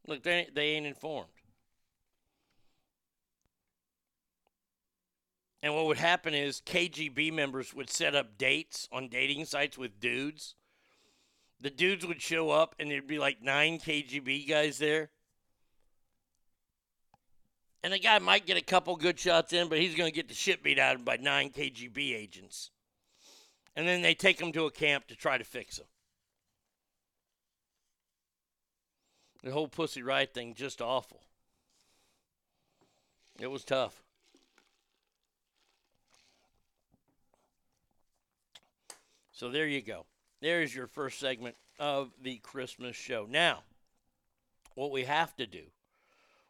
[0.08, 1.28] Look, they, they ain't informed.
[5.62, 10.00] And what would happen is KGB members would set up dates on dating sites with
[10.00, 10.56] dudes.
[11.60, 15.10] The dudes would show up, and there'd be like nine KGB guys there.
[17.84, 20.28] And the guy might get a couple good shots in, but he's going to get
[20.28, 22.72] the shit beat out of him by nine KGB agents.
[23.76, 25.86] And then they take him to a camp to try to fix him.
[29.44, 31.22] The whole Pussy Riot thing just awful.
[33.40, 34.02] It was tough.
[39.32, 40.06] So there you go.
[40.42, 43.28] There's your first segment of the Christmas show.
[43.30, 43.60] Now,
[44.74, 45.62] what we have to do,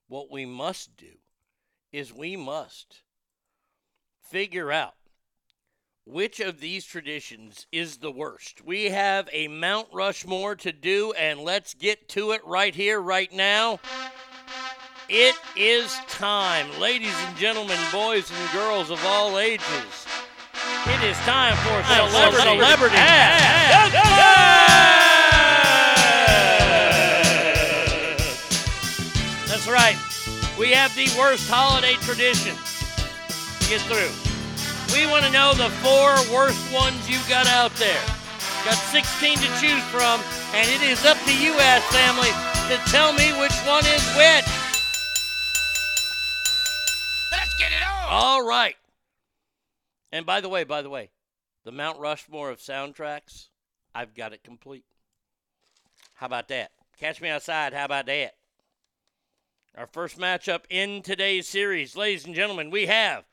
[0.08, 1.20] what we must do,
[1.92, 3.02] is we must
[4.22, 4.94] figure out
[6.06, 8.64] which of these traditions is the worst.
[8.66, 13.32] We have a Mount Rushmore to do, and let's get to it right here, right
[13.34, 13.80] now.
[15.10, 20.08] It is time, ladies and gentlemen, boys and girls of all ages.
[20.86, 22.98] It is time for celebrity, celebrity
[29.78, 29.98] right.
[30.58, 34.10] We have the worst holiday tradition to get through.
[34.90, 38.02] We want to know the four worst ones you got out there.
[38.66, 40.20] Got 16 to choose from,
[40.58, 42.34] and it is up to you, ass family,
[42.74, 44.50] to tell me which one is which.
[47.32, 48.08] Let's get it on.
[48.10, 48.76] All right.
[50.12, 51.12] And by the way, by the way,
[51.66, 53.50] the Mount Rushmore of soundtracks,
[53.94, 54.86] I've got it complete.
[56.16, 56.72] How about that?
[57.00, 57.74] Catch me outside.
[57.74, 58.34] How about that?
[59.78, 63.26] Our first matchup in today's series, ladies and gentlemen, we have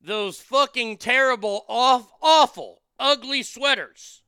[0.00, 4.22] those fucking terrible, off, awful, ugly sweaters.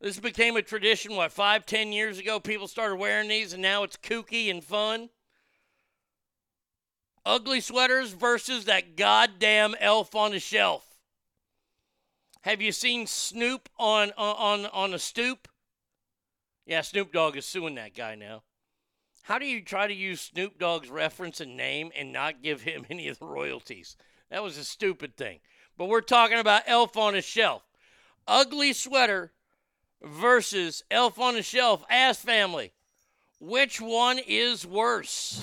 [0.00, 2.40] This became a tradition, what, five, ten years ago?
[2.40, 5.10] People started wearing these, and now it's kooky and fun.
[7.26, 10.96] Ugly sweaters versus that goddamn elf on the shelf.
[12.40, 15.46] Have you seen Snoop on on on a stoop?
[16.64, 18.44] Yeah, Snoop Dogg is suing that guy now.
[19.28, 22.86] How do you try to use Snoop Dogg's reference and name and not give him
[22.90, 23.94] any of the royalties?
[24.30, 25.40] That was a stupid thing.
[25.76, 27.62] But we're talking about Elf on a Shelf.
[28.26, 29.32] Ugly sweater
[30.02, 32.72] versus Elf on a Shelf ass family.
[33.38, 35.38] Which one is worse?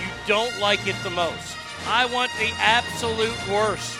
[0.00, 1.56] You don't like it the most.
[1.88, 3.98] I want the absolute worst.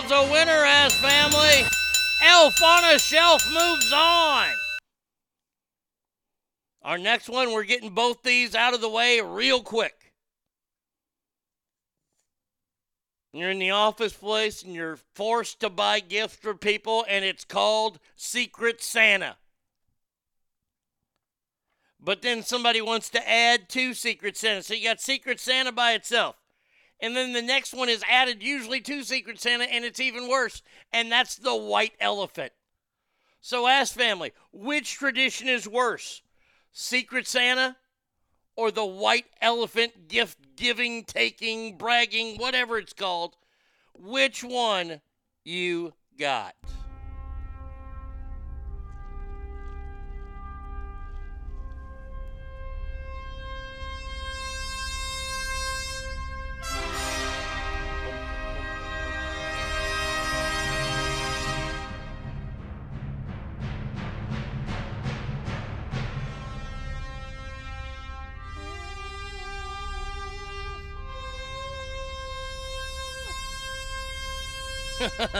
[0.00, 1.66] Have ourselves a winner, ass family.
[2.22, 4.48] Elf on a Shelf moves on.
[6.82, 10.12] Our next one, we're getting both these out of the way real quick.
[13.32, 17.44] You're in the office place and you're forced to buy gifts for people, and it's
[17.44, 19.36] called Secret Santa.
[22.02, 24.62] But then somebody wants to add to Secret Santa.
[24.62, 26.39] So you got Secret Santa by itself.
[27.02, 30.62] And then the next one is added usually to Secret Santa, and it's even worse.
[30.92, 32.52] And that's the white elephant.
[33.40, 36.22] So ask family, which tradition is worse?
[36.72, 37.76] Secret Santa
[38.54, 43.36] or the white elephant gift giving, taking, bragging, whatever it's called?
[43.94, 45.00] Which one
[45.44, 46.54] you got?
[75.20, 75.26] Woo!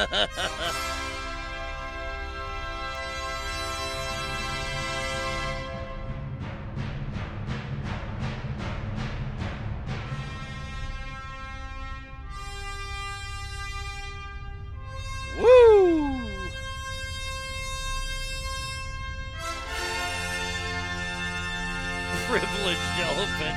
[22.29, 23.57] Privileged elephant.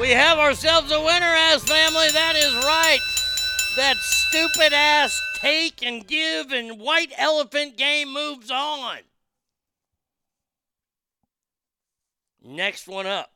[0.00, 2.08] We have ourselves a winner, ass family.
[2.12, 3.17] That is right.
[4.30, 8.98] Stupid ass take and give and white elephant game moves on.
[12.44, 13.32] Next one up.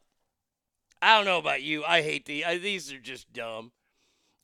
[1.00, 1.82] I don't know about you.
[1.84, 2.44] I hate the.
[2.44, 3.72] I, these are just dumb.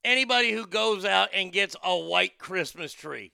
[0.05, 3.33] Anybody who goes out and gets a white Christmas tree.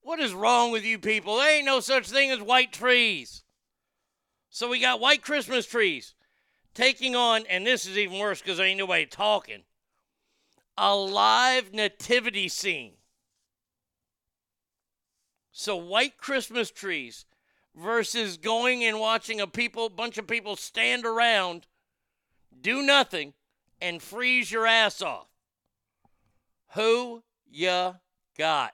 [0.00, 1.36] What is wrong with you people?
[1.36, 3.42] There ain't no such thing as white trees.
[4.48, 6.14] So we got white Christmas trees
[6.72, 9.64] taking on, and this is even worse because there ain't nobody talking,
[10.78, 12.92] a live nativity scene.
[15.50, 17.26] So white Christmas trees
[17.74, 21.66] versus going and watching a people bunch of people stand around,
[22.60, 23.34] do nothing,
[23.80, 25.26] and freeze your ass off.
[26.74, 27.94] Who ya
[28.36, 28.72] got?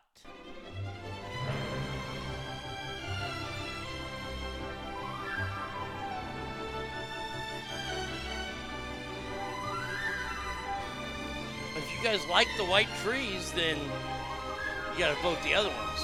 [12.04, 13.78] Guys like the white trees, then
[14.92, 16.03] you got to vote the other ones.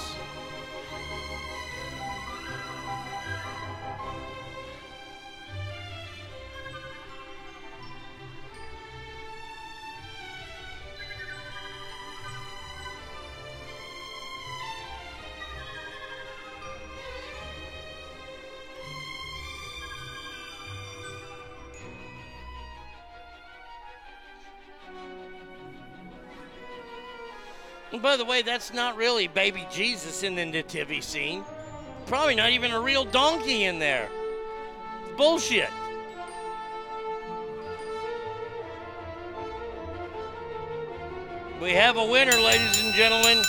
[28.01, 31.43] By the way, that's not really baby Jesus in the nativity scene.
[32.07, 34.09] Probably not even a real donkey in there.
[35.17, 35.69] Bullshit.
[41.61, 43.43] We have a winner, ladies and gentlemen.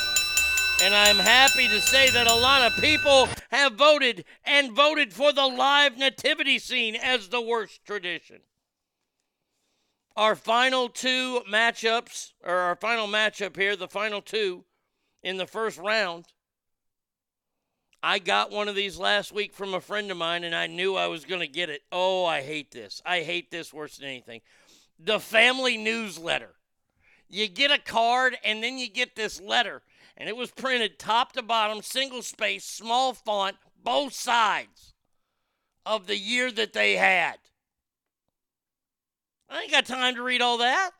[0.82, 5.32] And I'm happy to say that a lot of people have voted and voted for
[5.32, 8.40] the live nativity scene as the worst tradition.
[10.16, 14.64] Our final two matchups, or our final matchup here, the final two
[15.22, 16.26] in the first round.
[18.02, 20.96] I got one of these last week from a friend of mine, and I knew
[20.96, 21.82] I was going to get it.
[21.90, 23.00] Oh, I hate this.
[23.06, 24.40] I hate this worse than anything.
[24.98, 26.56] The family newsletter.
[27.28, 29.82] You get a card, and then you get this letter,
[30.18, 34.92] and it was printed top to bottom, single space, small font, both sides
[35.86, 37.36] of the year that they had.
[39.52, 40.90] I ain't got time to read all that.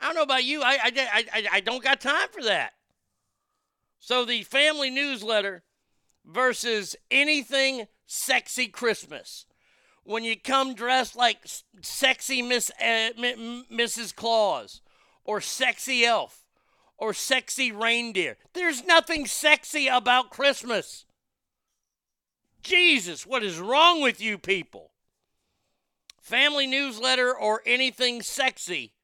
[0.00, 0.62] I don't know about you.
[0.62, 2.72] I, I, I, I don't got time for that.
[3.98, 5.62] So the family newsletter
[6.24, 9.46] versus anything sexy Christmas.
[10.04, 11.46] When you come dressed like
[11.82, 14.14] sexy Miss uh, M- Mrs.
[14.14, 14.80] Claus
[15.24, 16.44] or sexy elf
[16.98, 18.36] or sexy reindeer.
[18.54, 21.04] There's nothing sexy about Christmas.
[22.62, 24.91] Jesus, what is wrong with you people?
[26.22, 28.94] Family newsletter, or anything sexy,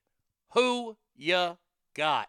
[0.55, 1.57] who ya
[1.95, 2.28] got?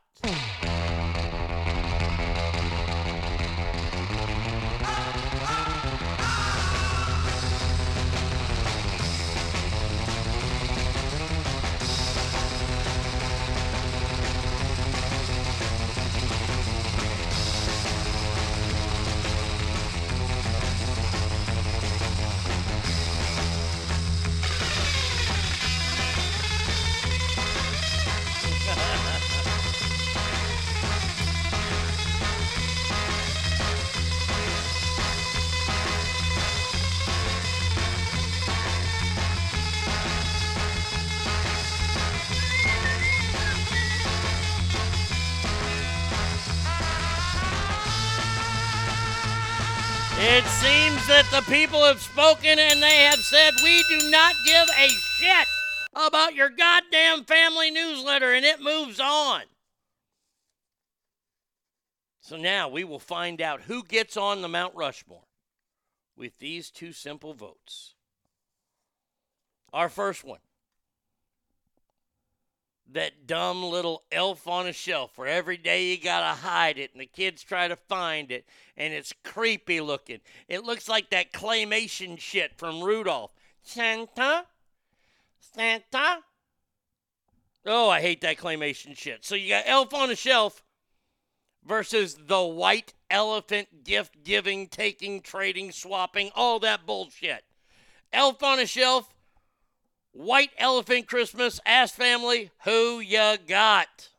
[51.50, 55.48] People have spoken and they have said, We do not give a shit
[55.96, 59.42] about your goddamn family newsletter, and it moves on.
[62.22, 65.26] So now we will find out who gets on the Mount Rushmore
[66.16, 67.96] with these two simple votes.
[69.74, 70.40] Our first one
[72.94, 77.02] that dumb little elf on a shelf where every day you gotta hide it and
[77.02, 78.45] the kids try to find it
[78.76, 80.20] and it's creepy looking.
[80.48, 83.32] It looks like that claymation shit from Rudolph.
[83.61, 84.45] Santa?
[85.40, 86.20] Santa?
[87.66, 89.26] Oh, I hate that claymation shit.
[89.26, 90.64] So you got elf on a shelf
[91.66, 97.44] versus the white elephant gift giving, taking, trading, swapping, all that bullshit.
[98.11, 99.14] Elf on a shelf
[100.11, 101.60] White Elephant Christmas.
[101.65, 104.10] Ask family who you got.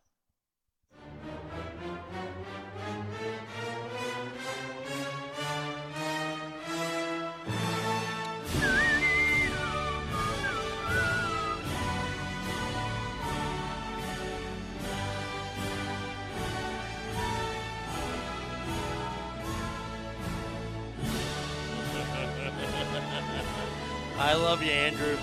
[24.18, 25.16] I love you, Andrew.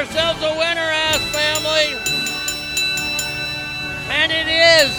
[0.00, 1.92] Ourselves a winner, ass family.
[4.08, 4.96] And it is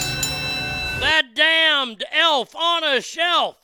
[1.00, 3.56] that damned elf on a shelf.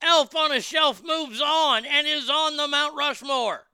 [0.00, 3.64] Elf on a shelf moves on and is on the Mount Rushmore.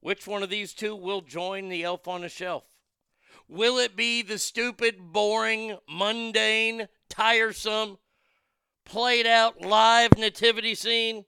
[0.00, 2.64] Which one of these two will join the elf on a shelf?
[3.46, 7.98] Will it be the stupid, boring, mundane, tiresome,
[8.84, 11.24] played out live nativity scene?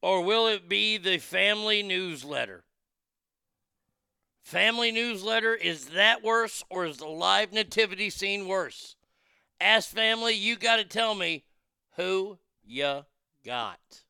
[0.00, 2.64] Or will it be the family newsletter?
[4.42, 8.96] Family newsletter, is that worse or is the live nativity scene worse?
[9.60, 11.44] Ask family, you got to tell me
[11.96, 13.04] who you
[13.44, 14.04] got.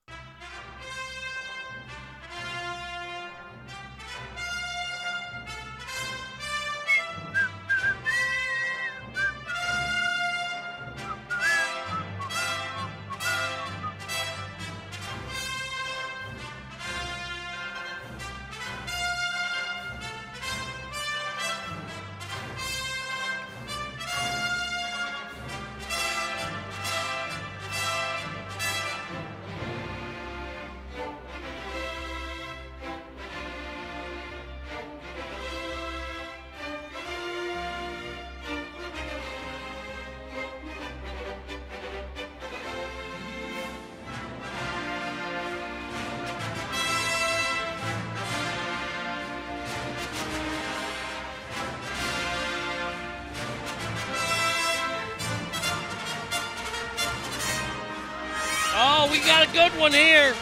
[59.29, 60.35] Got a good one here.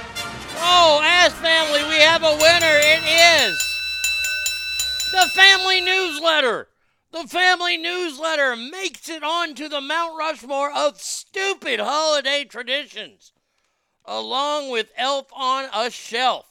[0.58, 2.78] Oh, Ask Family, we have a winner.
[2.78, 3.02] It
[3.50, 3.58] is
[5.10, 6.68] the Family Newsletter.
[7.10, 13.32] The Family Newsletter makes it onto the Mount Rushmore of stupid holiday traditions,
[14.04, 16.46] along with Elf on a Shelf.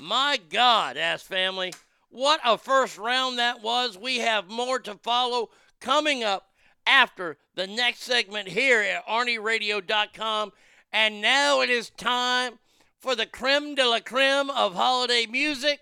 [0.00, 1.72] My God, Ass Family,
[2.10, 3.96] what a first round that was.
[3.96, 6.48] We have more to follow coming up
[6.84, 10.52] after the next segment here at ArnieRadio.com.
[10.92, 12.58] And now it is time
[12.98, 15.80] for the creme de la creme of holiday music,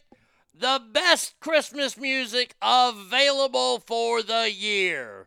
[0.54, 5.26] the best Christmas music available for the year.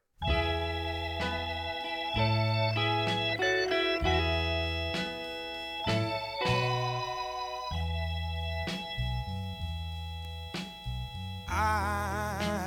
[11.49, 12.62] I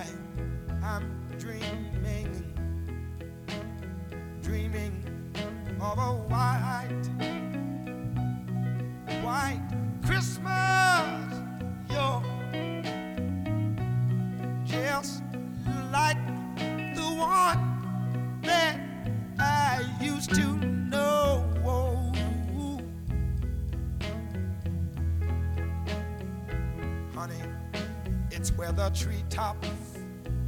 [5.80, 6.90] of a white,
[9.22, 9.60] white
[10.04, 11.42] Christmas.
[11.90, 12.22] You're
[14.64, 15.22] just
[15.92, 16.16] like
[16.94, 18.80] the one that
[19.38, 21.44] I used to know.
[27.14, 27.34] Honey,
[28.30, 29.68] it's where the treetops,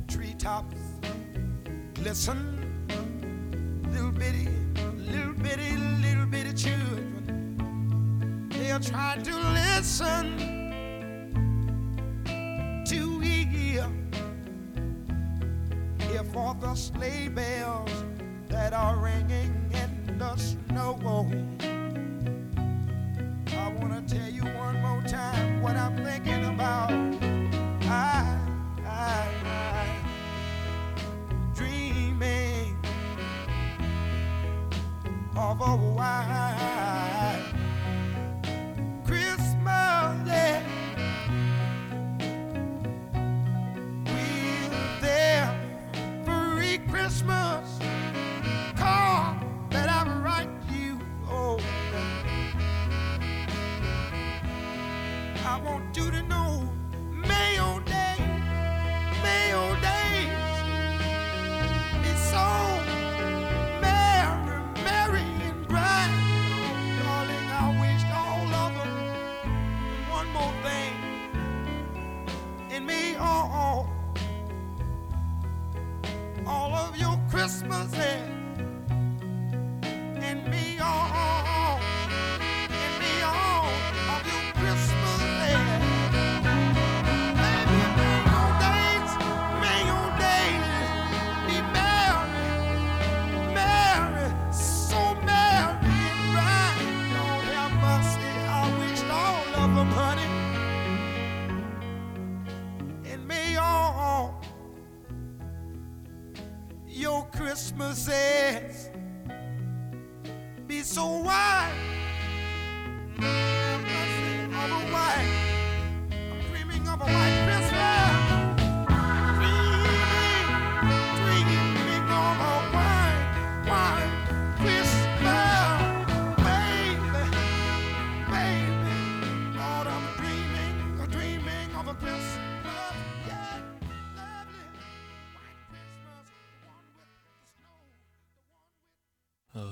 [0.07, 0.77] treetops
[1.95, 2.68] glisten.
[3.93, 4.48] Little bitty,
[4.97, 8.48] little bitty, little bitty children.
[8.51, 10.39] They are trying to listen
[12.86, 13.86] to hear,
[16.01, 17.90] hear for the sleigh bells
[18.48, 20.98] that are ringing in the snow.
[23.56, 27.07] I wanna tell you one more time what I'm thinking about.
[35.49, 37.43] Of a white
[39.07, 40.29] Christmas.
[40.29, 40.62] Yeah.
[44.05, 45.49] With their
[46.27, 47.78] free Christmas
[77.49, 78.29] your Christmases
[80.23, 80.79] and me.
[80.81, 81.57] Oh, oh, oh.
[107.59, 108.89] Christmases
[110.68, 111.98] be so white.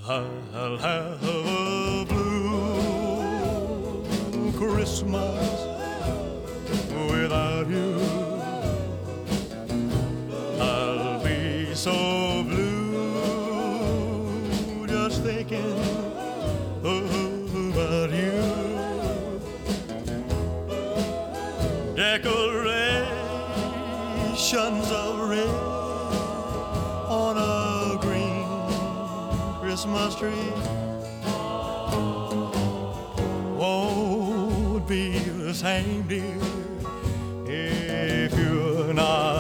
[0.09, 4.05] I'll have a blue
[4.53, 5.67] Christmas
[7.11, 8.01] without you.
[10.61, 12.87] I'll be so blue
[14.87, 15.77] just thinking
[16.85, 18.41] about you.
[21.97, 24.93] Decorations
[29.97, 30.51] Christmas tree
[33.57, 36.37] won't oh, be the same, dear,
[37.47, 39.36] if you're not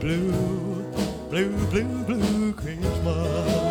[0.00, 0.84] blue,
[1.30, 3.65] blue, blue, blue Christmas.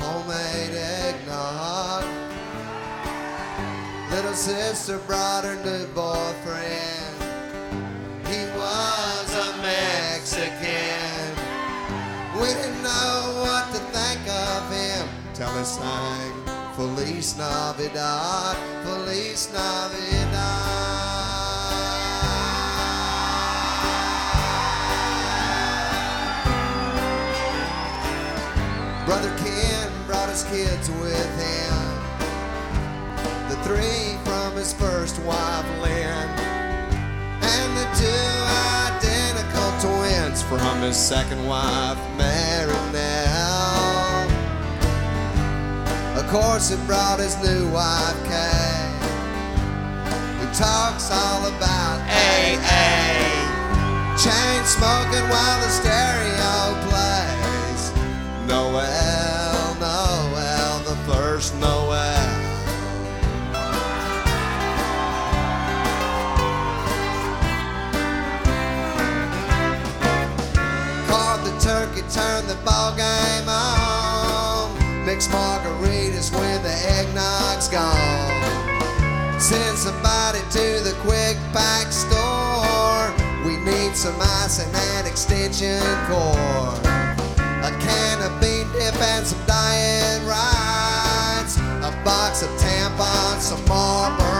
[0.00, 2.04] Homemade eggnog.
[4.10, 7.14] Little sister brought her new boyfriend.
[8.26, 11.34] He was a Mexican.
[12.40, 16.44] We didn't know what to think of him till he sang
[16.74, 20.63] Feliz Navidad, Feliz Navidad.
[30.54, 31.74] Kids with him.
[33.48, 36.28] The three from his first wife, Lynn,
[37.54, 38.34] and the two
[38.86, 42.54] identical twins from his second wife, Mary.
[46.20, 48.90] Of course, it brought his new wife, Kay,
[50.38, 52.86] who talks all about AA.
[54.22, 56.54] Chain smoking while the stereo
[56.86, 57.82] plays.
[58.48, 59.03] Noel,
[72.14, 74.70] turned the ball game on.
[75.04, 79.40] Mixed margaritas when the eggnog's gone.
[79.40, 83.10] Send somebody to the quick pack store.
[83.44, 86.78] We need some ice and an extension cord.
[87.66, 91.56] A can of bean dip and some diet rides.
[91.58, 94.33] A box of tampons, some Marlboro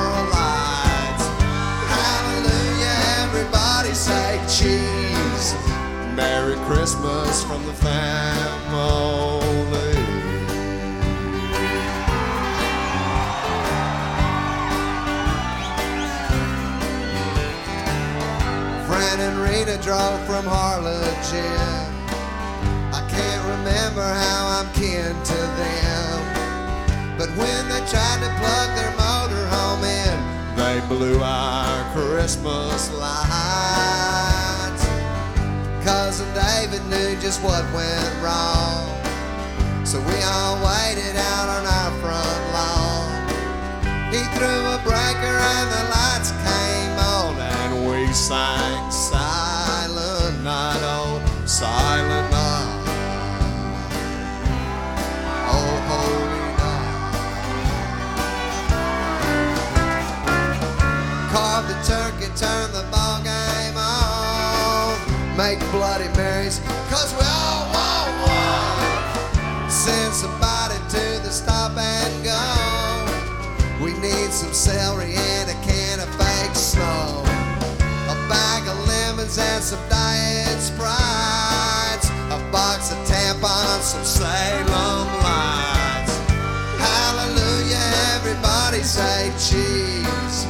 [6.17, 7.95] Merry Christmas from the family.
[18.87, 21.11] Fran and Rita drove from Harlingen.
[22.93, 27.19] I can't remember how I'm kin to them.
[27.19, 30.17] But when they tried to plug their motor home in,
[30.55, 34.34] they blew our Christmas lights.
[35.85, 38.89] Cousin David knew just what went wrong.
[39.85, 43.13] So we all waited out on our front lawn.
[44.11, 51.21] He threw a breaker and the lights came on, and we sang Silent Night, oh,
[51.45, 52.81] Silent Night.
[55.53, 56.93] Oh, holy night.
[61.69, 63.23] The turkey, turn the ball
[65.37, 69.69] Make Bloody Marys, cause we all want one.
[69.69, 73.85] Send somebody to the stop and go.
[73.85, 77.25] We need some celery and a can of fake snow.
[78.07, 82.09] A bag of lemons and some diet sprites.
[82.31, 86.15] A box of tampons, some Salem lights.
[86.79, 90.47] Hallelujah, everybody say cheese.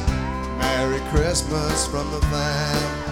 [0.59, 3.04] Merry Christmas from the family.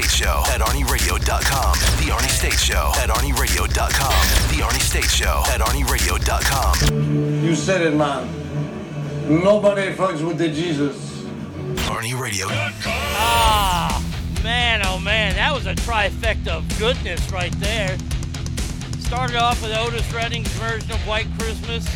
[0.00, 1.72] State Show at ArnieRadio.com.
[1.98, 4.48] The Arnie State Show at ArnieRadio.com.
[4.48, 7.44] The Arnie State Show at ArnieRadio.com.
[7.44, 8.26] You said it, man.
[9.28, 11.20] Nobody fucks with the Jesus.
[11.90, 12.46] Arnie Radio.
[12.48, 14.02] Ah,
[14.42, 17.98] man, oh man, that was a trifecta of goodness right there.
[19.00, 21.86] Started off with Otis Redding's version of White Christmas.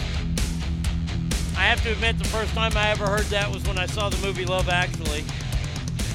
[1.57, 4.11] I have to admit, the first time I ever heard that was when I saw
[4.11, 5.25] the movie Love Actually.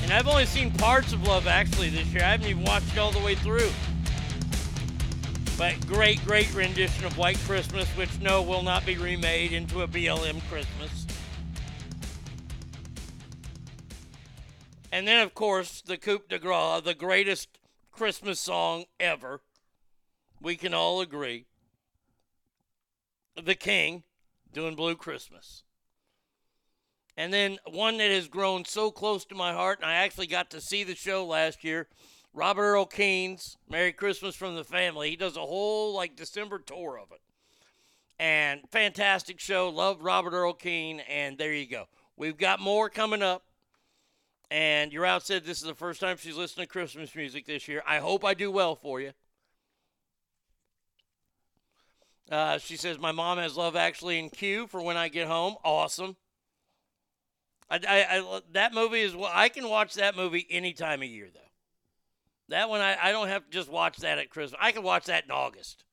[0.09, 2.23] And I've only seen parts of Love Actually this year.
[2.23, 3.69] I haven't even watched all the way through.
[5.55, 9.87] But great, great rendition of White Christmas, which no, will not be remade into a
[9.87, 11.05] BLM Christmas.
[14.91, 17.59] And then, of course, the Coupe de Gras, the greatest
[17.91, 19.41] Christmas song ever.
[20.41, 21.45] We can all agree.
[23.35, 24.01] The King
[24.51, 25.65] doing Blue Christmas.
[27.19, 30.49] And then one that has grown so close to my heart, and I actually got
[30.51, 31.89] to see the show last year.
[32.33, 35.09] Robert Earl Keen's Merry Christmas from the Family.
[35.09, 37.19] He does a whole like December tour of it.
[38.19, 39.67] And fantastic show.
[39.67, 41.01] Love Robert Earl Keen.
[41.09, 41.89] And there you go.
[42.15, 43.43] We've got more coming up.
[44.49, 47.67] And your out said this is the first time she's listening to Christmas music this
[47.67, 47.83] year.
[47.85, 49.11] I hope I do well for you.
[52.31, 55.57] Uh, she says my mom has Love Actually in queue for when I get home.
[55.65, 56.15] Awesome.
[57.69, 59.31] I, I, I that movie is well.
[59.33, 61.39] I can watch that movie any time of year though.
[62.49, 64.59] That one I, I don't have to just watch that at Christmas.
[64.61, 65.83] I can watch that in August.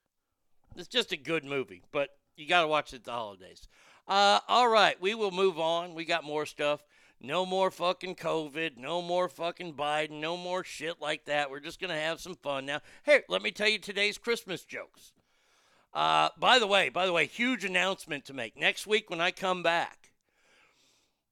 [0.75, 3.69] It's just a good movie, but you got to watch it the holidays.
[4.09, 5.95] Uh, all right, we will move on.
[5.95, 6.83] We got more stuff.
[7.21, 8.77] No more fucking COVID.
[8.77, 10.21] No more fucking Biden.
[10.21, 11.51] No more shit like that.
[11.51, 12.81] We're just to have some fun now.
[13.05, 15.13] Hey, let me tell you today's Christmas jokes.
[15.95, 18.57] Uh, by the way, by the way, huge announcement to make.
[18.57, 20.06] Next week when I come back.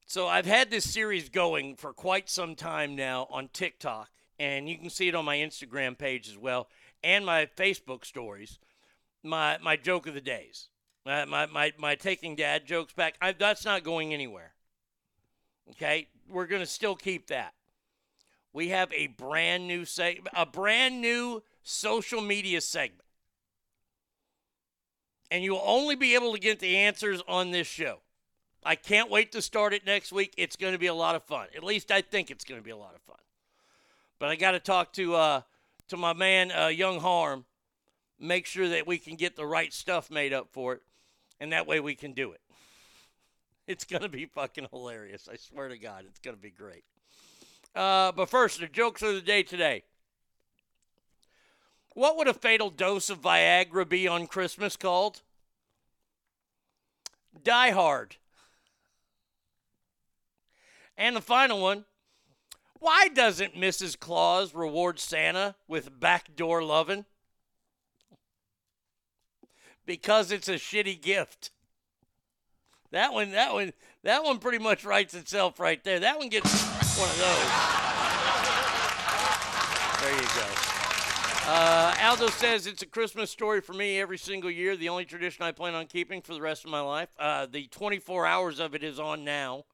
[0.07, 4.77] So I've had this series going for quite some time now on TikTok, and you
[4.77, 6.69] can see it on my Instagram page as well
[7.03, 8.59] and my Facebook stories.
[9.23, 10.69] My my joke of the days,
[11.07, 13.17] my my my, my taking dad jokes back.
[13.21, 14.53] I, that's not going anywhere.
[15.71, 17.55] Okay, we're gonna still keep that.
[18.53, 23.05] We have a brand new segment, a brand new social media segment
[25.35, 27.99] and you will only be able to get the answers on this show.
[28.65, 30.33] I can't wait to start it next week.
[30.39, 31.49] It's going to be a lot of fun.
[31.55, 33.19] At least I think it's going to be a lot of fun.
[34.19, 35.41] But I got to talk to uh,
[35.89, 37.45] to my man uh, Young Harm,
[38.19, 40.83] make sure that we can get the right stuff made up for it,
[41.41, 42.41] and that way we can do it.
[43.67, 45.27] It's going to be fucking hilarious.
[45.27, 46.85] I swear to God, it's going to be great.
[47.75, 49.85] Uh, but first, the jokes of the day today.
[51.95, 55.23] What would a fatal dose of Viagra be on Christmas called?
[57.43, 58.17] Die Hard.
[60.97, 61.85] And the final one.
[62.79, 63.99] Why doesn't Mrs.
[63.99, 67.07] Claus reward Santa with backdoor loving?
[69.87, 71.51] Because it's a shitty gift.
[72.91, 73.73] That one, that one,
[74.03, 76.01] that one pretty much writes itself right there.
[76.01, 76.63] That one gets
[76.99, 77.85] one of those.
[80.01, 80.65] There you go.
[81.47, 84.77] Uh, Aldo says it's a Christmas story for me every single year.
[84.77, 87.09] The only tradition I plan on keeping for the rest of my life.
[87.19, 89.65] Uh, the 24 hours of it is on now,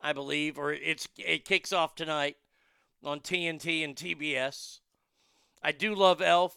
[0.00, 2.36] I believe, or it's it kicks off tonight
[3.02, 4.80] on TNT and TBS.
[5.62, 6.56] I do love Elf,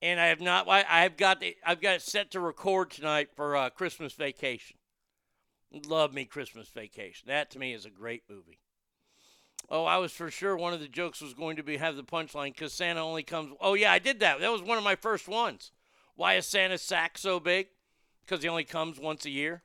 [0.00, 0.68] and I have not.
[0.68, 1.56] I, I've got it.
[1.64, 4.76] I've got it set to record tonight for uh, Christmas Vacation.
[5.86, 7.28] Love me Christmas Vacation.
[7.28, 8.60] That to me is a great movie.
[9.70, 12.04] Oh, I was for sure one of the jokes was going to be have the
[12.04, 13.54] punchline because Santa only comes.
[13.60, 14.40] Oh yeah, I did that.
[14.40, 15.72] That was one of my first ones.
[16.16, 17.68] Why is Santa's sack so big?
[18.24, 19.62] Because he only comes once a year.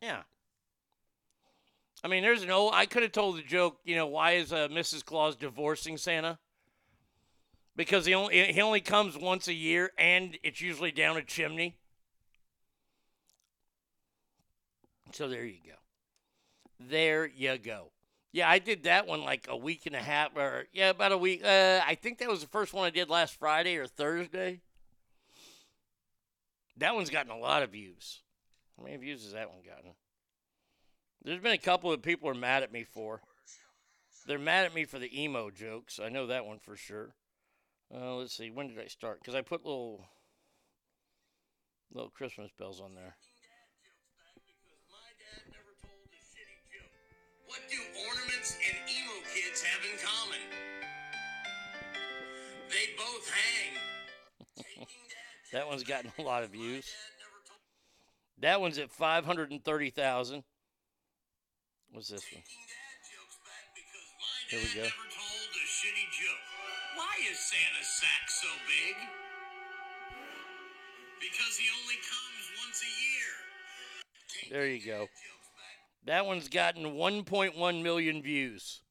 [0.00, 0.22] Yeah.
[2.04, 2.72] I mean, there's old.
[2.74, 3.78] I could have told the joke.
[3.84, 5.04] You know, why is uh, Mrs.
[5.04, 6.38] Claus divorcing Santa?
[7.76, 11.76] because he only he only comes once a year, and it's usually down a chimney.
[15.12, 15.74] So there you go.
[16.80, 17.92] There you go.
[18.32, 21.18] Yeah, I did that one like a week and a half, or yeah, about a
[21.18, 21.44] week.
[21.44, 24.60] Uh, I think that was the first one I did last Friday or Thursday.
[26.78, 28.20] That one's gotten a lot of views.
[28.76, 29.92] How many views has that one gotten?
[31.22, 33.20] There's been a couple that people are mad at me for.
[34.26, 35.98] They're mad at me for the emo jokes.
[36.02, 37.14] I know that one for sure.
[37.94, 38.50] Uh, let's see.
[38.50, 39.20] When did I start?
[39.20, 40.04] Because I put little
[41.92, 43.16] little Christmas bells on there.
[47.46, 47.76] What do
[48.08, 50.40] ornaments and emo kids have in common?
[52.68, 54.86] They both hang.
[55.52, 56.92] That one's gotten a lot of views.
[58.40, 60.44] That one's at 530,000.
[61.90, 62.42] What's this one?
[64.50, 64.82] Here we go.
[64.82, 66.44] Told a shitty joke.
[66.96, 68.96] Why is Santa's sack so big?
[71.20, 74.58] Because he only comes once a year.
[74.58, 75.08] There you go.
[76.04, 78.82] That one's gotten 1.1 million views.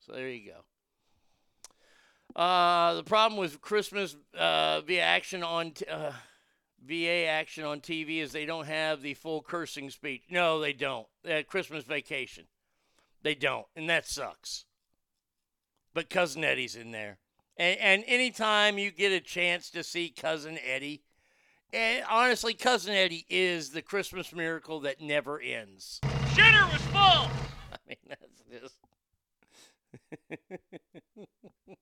[0.00, 2.40] So there you go.
[2.40, 6.12] Uh, the problem with Christmas uh, via action on t- uh,
[6.86, 10.22] VA action on TV is they don't have the full cursing speech.
[10.30, 11.06] No, they don't.
[11.28, 12.44] Uh, Christmas Vacation,
[13.22, 14.64] they don't, and that sucks.
[15.92, 17.18] But cousin Eddie's in there,
[17.56, 21.02] and, and anytime you get a chance to see cousin Eddie,
[21.72, 26.00] and honestly, cousin Eddie is the Christmas miracle that never ends.
[26.34, 27.30] Shitter was full.
[27.72, 28.76] I mean, that's just.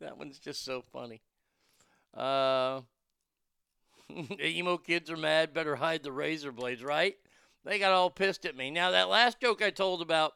[0.00, 1.20] that one's just so funny.
[2.14, 2.80] Uh,
[4.42, 5.54] emo kids are mad.
[5.54, 7.16] Better hide the razor blades, right?
[7.64, 8.70] They got all pissed at me.
[8.70, 10.34] Now that last joke I told about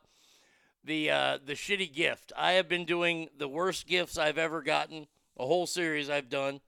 [0.84, 2.32] the uh, the shitty gift.
[2.36, 5.06] I have been doing the worst gifts I've ever gotten.
[5.38, 6.60] A whole series I've done.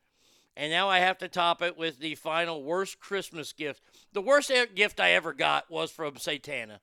[0.56, 3.82] And now I have to top it with the final worst Christmas gift.
[4.12, 6.78] The worst gift I ever got was from Satana.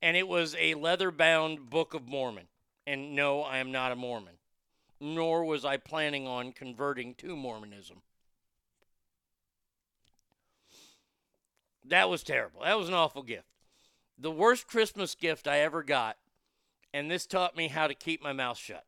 [0.00, 2.48] And it was a leather bound Book of Mormon.
[2.86, 4.34] And no, I am not a Mormon.
[5.00, 8.02] Nor was I planning on converting to Mormonism.
[11.92, 12.62] That was terrible.
[12.62, 13.48] That was an awful gift.
[14.16, 16.16] The worst Christmas gift I ever got.
[16.94, 18.86] And this taught me how to keep my mouth shut.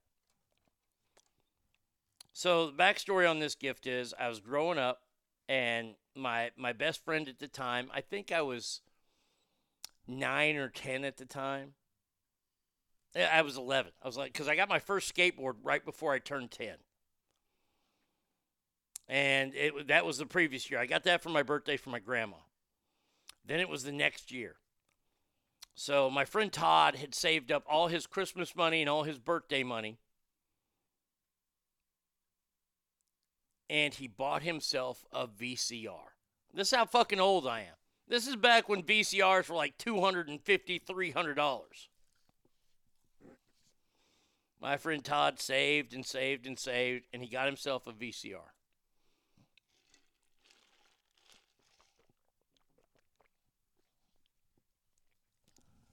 [2.33, 5.03] So the backstory on this gift is I was growing up
[5.51, 8.81] and my my best friend at the time, I think I was
[10.09, 11.75] nine or ten at the time.
[13.15, 13.93] I was eleven.
[14.03, 16.77] I was like, because I got my first skateboard right before I turned ten,
[19.09, 20.81] and it that was the previous year.
[20.81, 22.37] I got that for my birthday from my grandma.
[23.45, 24.57] Then it was the next year.
[25.75, 29.63] So my friend Todd had saved up all his Christmas money and all his birthday
[29.63, 29.99] money.
[33.69, 36.13] And he bought himself a VCR.
[36.53, 37.75] This is how fucking old I am.
[38.07, 41.61] This is back when VCRs were like $250, $300.
[44.61, 48.54] My friend Todd saved and saved and saved, and he got himself a VCR.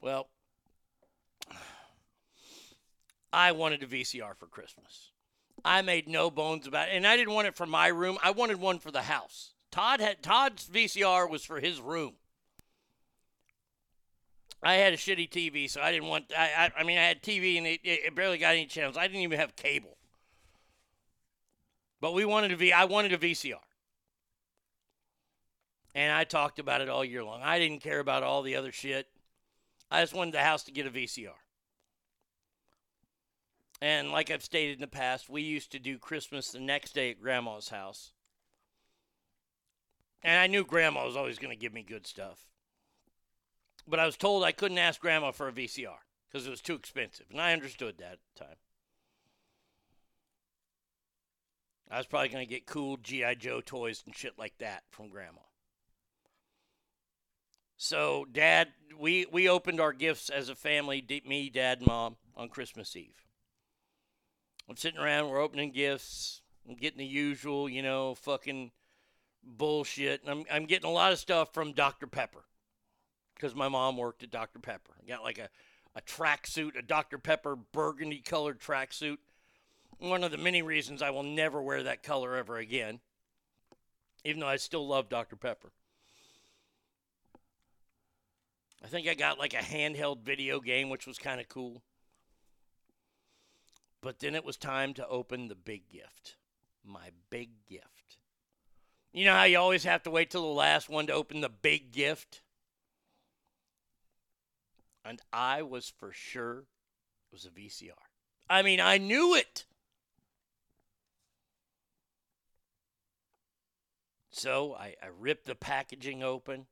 [0.02, 0.30] Well,
[3.32, 5.12] I wanted a VCR for Christmas.
[5.64, 8.18] I made no bones about it, and I didn't want it for my room.
[8.24, 9.54] I wanted one for the house.
[9.70, 12.14] Todd had Todd's VCR was for his room.
[14.64, 16.26] I had a shitty TV, so I didn't want.
[16.38, 18.98] I I, I mean, I had TV and it, it barely got any channels.
[18.98, 19.98] I didn't even have cable.
[22.00, 22.74] But we wanted a V.
[22.74, 23.56] I wanted a VCR,
[25.96, 27.42] and I talked about it all year long.
[27.44, 29.08] I didn't care about all the other shit.
[29.92, 31.34] I just wanted the house to get a VCR.
[33.82, 37.12] And like I've stated in the past, we used to do Christmas the next day
[37.12, 38.14] at Grandma's house.
[40.24, 42.48] And I knew Grandma was always going to give me good stuff.
[43.88, 45.98] But I was told I couldn't ask Grandma for a VCR
[46.32, 47.26] because it was too expensive.
[47.32, 48.56] And I understood that at the time.
[51.90, 53.36] I was probably going to get cool G.I.
[53.36, 55.42] Joe toys and shit like that from Grandma.
[57.84, 58.68] So, Dad,
[59.00, 63.26] we, we opened our gifts as a family, me, Dad, Mom, on Christmas Eve.
[64.70, 68.70] I'm sitting around, we're opening gifts, I'm getting the usual, you know, fucking
[69.44, 70.22] bullshit.
[70.22, 72.06] And I'm, I'm getting a lot of stuff from Dr.
[72.06, 72.44] Pepper
[73.34, 74.60] because my mom worked at Dr.
[74.60, 74.94] Pepper.
[75.04, 75.50] I got like a,
[75.96, 77.18] a tracksuit, a Dr.
[77.18, 79.18] Pepper burgundy colored tracksuit.
[79.98, 83.00] One of the many reasons I will never wear that color ever again,
[84.24, 85.36] even though I still love Dr.
[85.36, 85.72] Pepper.
[88.84, 91.84] I think I got like a handheld video game, which was kind of cool.
[94.02, 96.36] But then it was time to open the big gift.
[96.84, 98.18] My big gift.
[99.14, 101.50] You know how you always have to wait till the last one to open the
[101.50, 102.42] big gift?
[105.06, 106.66] And I was for sure it
[107.32, 107.92] was a VCR.
[108.50, 109.66] I mean, I knew it.
[114.32, 116.66] So I, I ripped the packaging open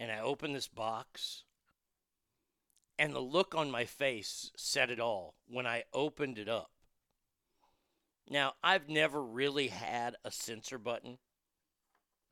[0.00, 1.44] and I opened this box.
[2.98, 6.70] And the look on my face said it all when I opened it up.
[8.28, 11.18] Now, I've never really had a censor button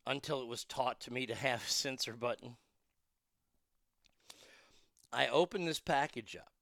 [0.07, 2.57] until it was taught to me to have a censor button.
[5.12, 6.53] I opened this package up,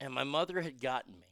[0.00, 1.31] and my mother had gotten me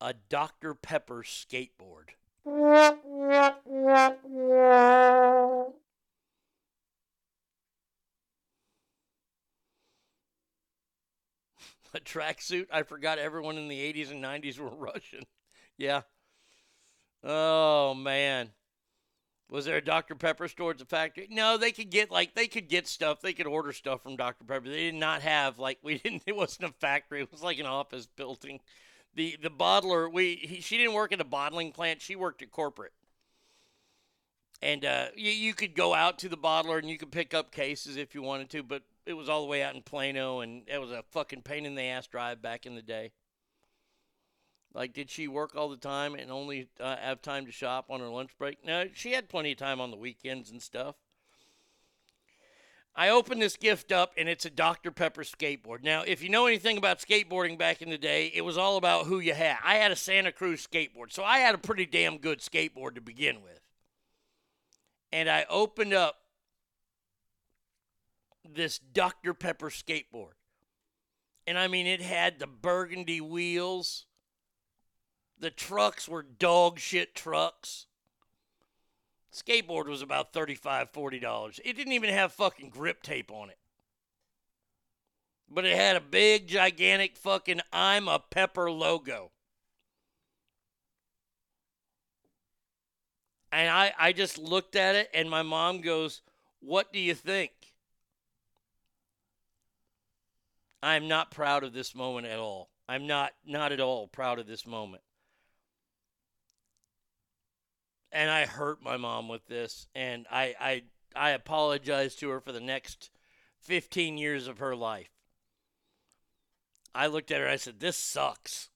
[0.00, 0.74] a Dr.
[0.74, 2.10] Pepper skateboard.
[11.96, 12.66] a tracksuit.
[12.72, 15.24] I forgot everyone in the 80s and 90s were Russian.
[15.76, 16.02] Yeah.
[17.24, 18.50] Oh man.
[19.48, 20.16] Was there a Dr.
[20.16, 21.28] Pepper store at the factory?
[21.30, 23.20] No, they could get like they could get stuff.
[23.20, 24.44] They could order stuff from Dr.
[24.44, 24.68] Pepper.
[24.68, 26.22] They did not have like we didn't.
[26.26, 27.22] It wasn't a factory.
[27.22, 28.60] It was like an office building.
[29.16, 32.02] The the bottler we he, she didn't work at a bottling plant.
[32.02, 32.92] She worked at corporate.
[34.62, 37.50] And uh, you, you could go out to the bottler and you could pick up
[37.50, 40.62] cases if you wanted to, but it was all the way out in Plano, and
[40.66, 43.12] it was a fucking pain in the ass drive back in the day.
[44.74, 48.00] Like, did she work all the time and only uh, have time to shop on
[48.00, 48.64] her lunch break?
[48.64, 50.96] No, she had plenty of time on the weekends and stuff.
[52.98, 54.90] I opened this gift up, and it's a Dr.
[54.90, 55.82] Pepper skateboard.
[55.82, 59.04] Now, if you know anything about skateboarding back in the day, it was all about
[59.04, 59.58] who you had.
[59.62, 63.02] I had a Santa Cruz skateboard, so I had a pretty damn good skateboard to
[63.02, 63.60] begin with.
[65.12, 66.16] And I opened up
[68.48, 69.34] this Dr.
[69.34, 70.32] Pepper skateboard.
[71.46, 74.06] And I mean, it had the burgundy wheels.
[75.38, 77.85] The trucks were dog shit trucks.
[79.36, 81.60] Skateboard was about $35, $40.
[81.64, 83.58] It didn't even have fucking grip tape on it.
[85.48, 89.30] But it had a big, gigantic fucking I'm a Pepper logo.
[93.52, 96.22] And I, I just looked at it, and my mom goes,
[96.60, 97.52] What do you think?
[100.82, 102.70] I'm not proud of this moment at all.
[102.88, 105.02] I'm not not at all proud of this moment.
[108.16, 110.82] And I hurt my mom with this and I I
[111.14, 113.10] I apologize to her for the next
[113.60, 115.10] 15 years of her life.
[116.94, 118.70] I looked at her I said this sucks.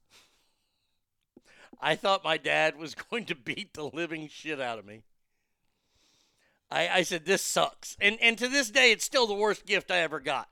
[1.80, 5.04] I thought my dad was going to beat the living shit out of me.
[6.70, 7.96] I, I said this sucks.
[7.98, 10.50] And and to this day it's still the worst gift I ever got.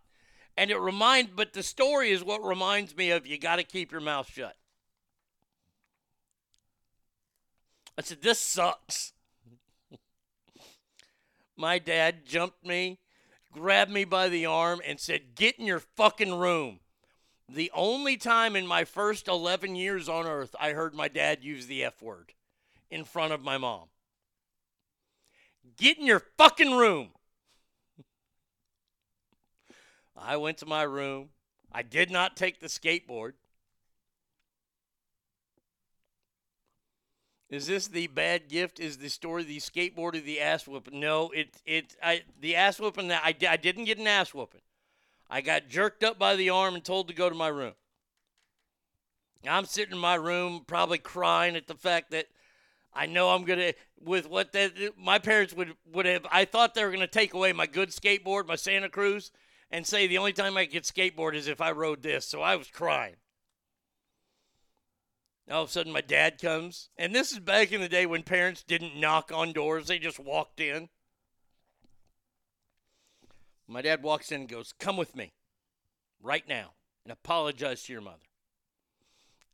[0.57, 3.93] And it remind but the story is what reminds me of you got to keep
[3.93, 4.57] your mouth shut.
[7.99, 9.13] I said this sucks.
[11.57, 13.01] My dad jumped me,
[13.51, 16.79] grabbed me by the arm and said, "Get in your fucking room."
[17.49, 21.67] The only time in my first 11 years on earth I heard my dad use
[21.67, 22.35] the F word
[22.89, 23.89] in front of my mom.
[25.77, 27.15] Get in your fucking room.
[30.15, 31.31] I went to my room.
[31.73, 33.33] I did not take the skateboard.
[37.51, 38.79] Is this the bad gift?
[38.79, 41.01] Is the story the skateboard or the ass whooping?
[41.01, 44.61] No, it it I the ass whooping that I, I didn't get an ass whooping.
[45.31, 47.75] I got jerked up by the arm and told to go to my room.
[49.47, 52.27] I'm sitting in my room, probably crying at the fact that
[52.93, 56.27] I know I'm gonna with what that my parents would would have.
[56.31, 59.31] I thought they were gonna take away my good skateboard, my Santa Cruz,
[59.71, 62.27] and say the only time I could skateboard is if I rode this.
[62.27, 63.17] So I was crying.
[65.51, 68.23] All of a sudden, my dad comes, and this is back in the day when
[68.23, 70.91] parents didn't knock on doors; they just walked in.
[73.71, 75.35] My dad walks in and goes, Come with me
[76.23, 76.73] right now
[77.05, 78.17] and apologize to your mother.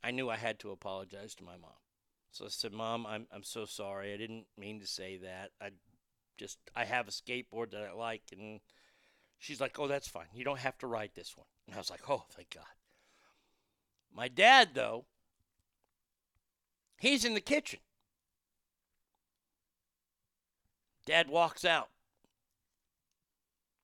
[0.02, 1.72] I knew I had to apologize to my mom.
[2.30, 4.14] So I said, Mom, I'm, I'm so sorry.
[4.14, 5.50] I didn't mean to say that.
[5.60, 5.70] I
[6.36, 8.22] just, I have a skateboard that I like.
[8.32, 8.60] And
[9.38, 10.26] she's like, Oh, that's fine.
[10.32, 11.46] You don't have to ride this one.
[11.66, 12.64] And I was like, Oh, thank God.
[14.14, 15.06] My dad, though,
[17.04, 17.80] he's in the kitchen.
[21.06, 21.90] Dad walks out.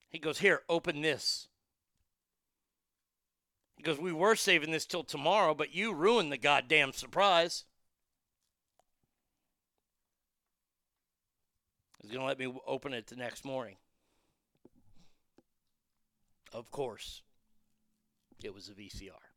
[0.08, 1.48] He goes, Here, open this.
[3.76, 7.64] He goes, We were saving this till tomorrow, but you ruined the goddamn surprise.
[12.02, 13.76] He's going to let me open it the next morning.
[16.52, 17.22] Of course,
[18.42, 19.29] it was a VCR.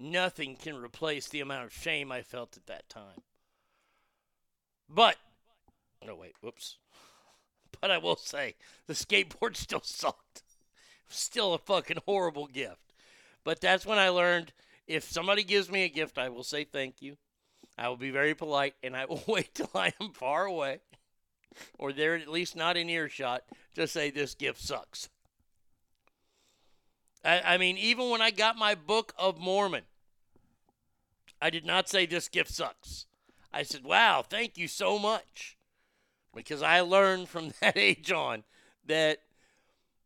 [0.00, 3.20] Nothing can replace the amount of shame I felt at that time.
[4.88, 5.16] But,
[6.04, 6.78] no, wait, whoops.
[7.80, 8.56] But I will say,
[8.88, 10.42] the skateboard still sucked.
[11.08, 12.92] Still a fucking horrible gift.
[13.44, 14.52] But that's when I learned
[14.86, 17.16] if somebody gives me a gift, I will say thank you.
[17.78, 20.80] I will be very polite and I will wait till I am far away
[21.78, 23.42] or they're at least not in earshot
[23.74, 25.08] to say this gift sucks.
[27.24, 29.84] I, I mean, even when I got my Book of Mormon,
[31.40, 33.06] I did not say this gift sucks.
[33.52, 35.56] I said, wow, thank you so much.
[36.34, 38.44] Because I learned from that age on
[38.86, 39.18] that,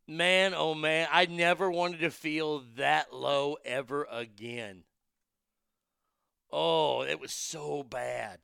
[0.07, 4.83] man, oh man, I never wanted to feel that low ever again.
[6.51, 8.39] Oh, it was so bad.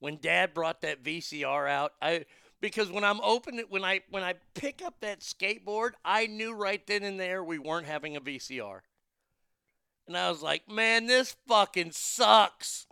[0.00, 2.24] When dad brought that VCR out, I
[2.60, 6.52] because when I'm open it when I when I pick up that skateboard, I knew
[6.52, 8.80] right then and there we weren't having a VCR.
[10.08, 12.86] And I was like, "Man, this fucking sucks."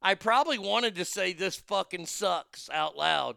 [0.00, 3.36] I probably wanted to say this fucking sucks out loud,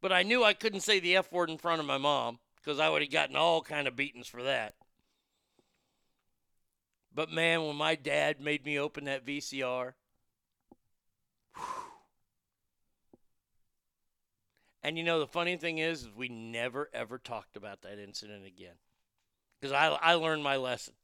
[0.00, 2.78] but I knew I couldn't say the F word in front of my mom because
[2.78, 4.76] I would have gotten all kind of beatings for that.
[7.12, 9.94] But man, when my dad made me open that VCR,
[14.84, 18.46] and you know the funny thing is, is we never ever talked about that incident
[18.46, 18.76] again,
[19.58, 20.94] because I I learned my lesson.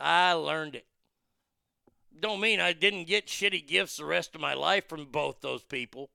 [0.00, 0.86] I learned it.
[2.18, 5.62] Don't mean I didn't get shitty gifts the rest of my life from both those
[5.62, 6.10] people.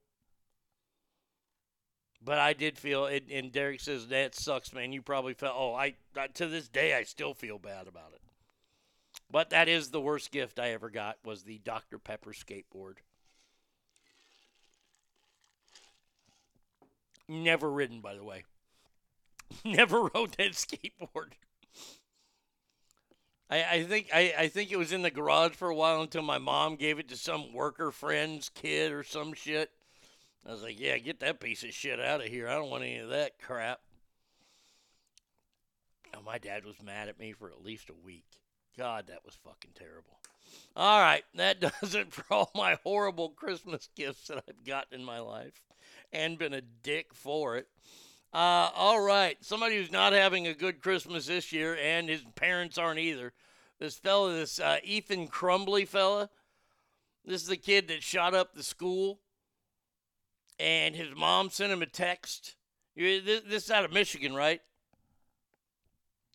[2.22, 4.92] But I did feel it, and Derek says that sucks, man.
[4.92, 8.20] You probably felt, oh, I, I to this day I still feel bad about it.
[9.30, 11.98] But that is the worst gift I ever got was the Dr.
[11.98, 12.96] Pepper skateboard.
[17.28, 18.44] Never ridden, by the way.
[19.64, 21.32] Never rode that skateboard.
[23.48, 26.22] I, I think I, I think it was in the garage for a while until
[26.22, 29.70] my mom gave it to some worker friend's kid or some shit.
[30.46, 32.48] I was like, yeah, get that piece of shit out of here.
[32.48, 33.80] I don't want any of that crap.
[36.16, 38.24] Oh, my dad was mad at me for at least a week.
[38.78, 40.18] God, that was fucking terrible.
[40.76, 45.04] All right, that does it for all my horrible Christmas gifts that I've gotten in
[45.04, 45.60] my life
[46.12, 47.66] and been a dick for it.
[48.36, 52.76] Uh, all right, somebody who's not having a good Christmas this year, and his parents
[52.76, 53.32] aren't either.
[53.78, 56.28] This fella, this uh, Ethan Crumbley fella,
[57.24, 59.20] this is the kid that shot up the school,
[60.58, 62.56] and his mom sent him a text.
[62.94, 64.60] This this is out of Michigan, right?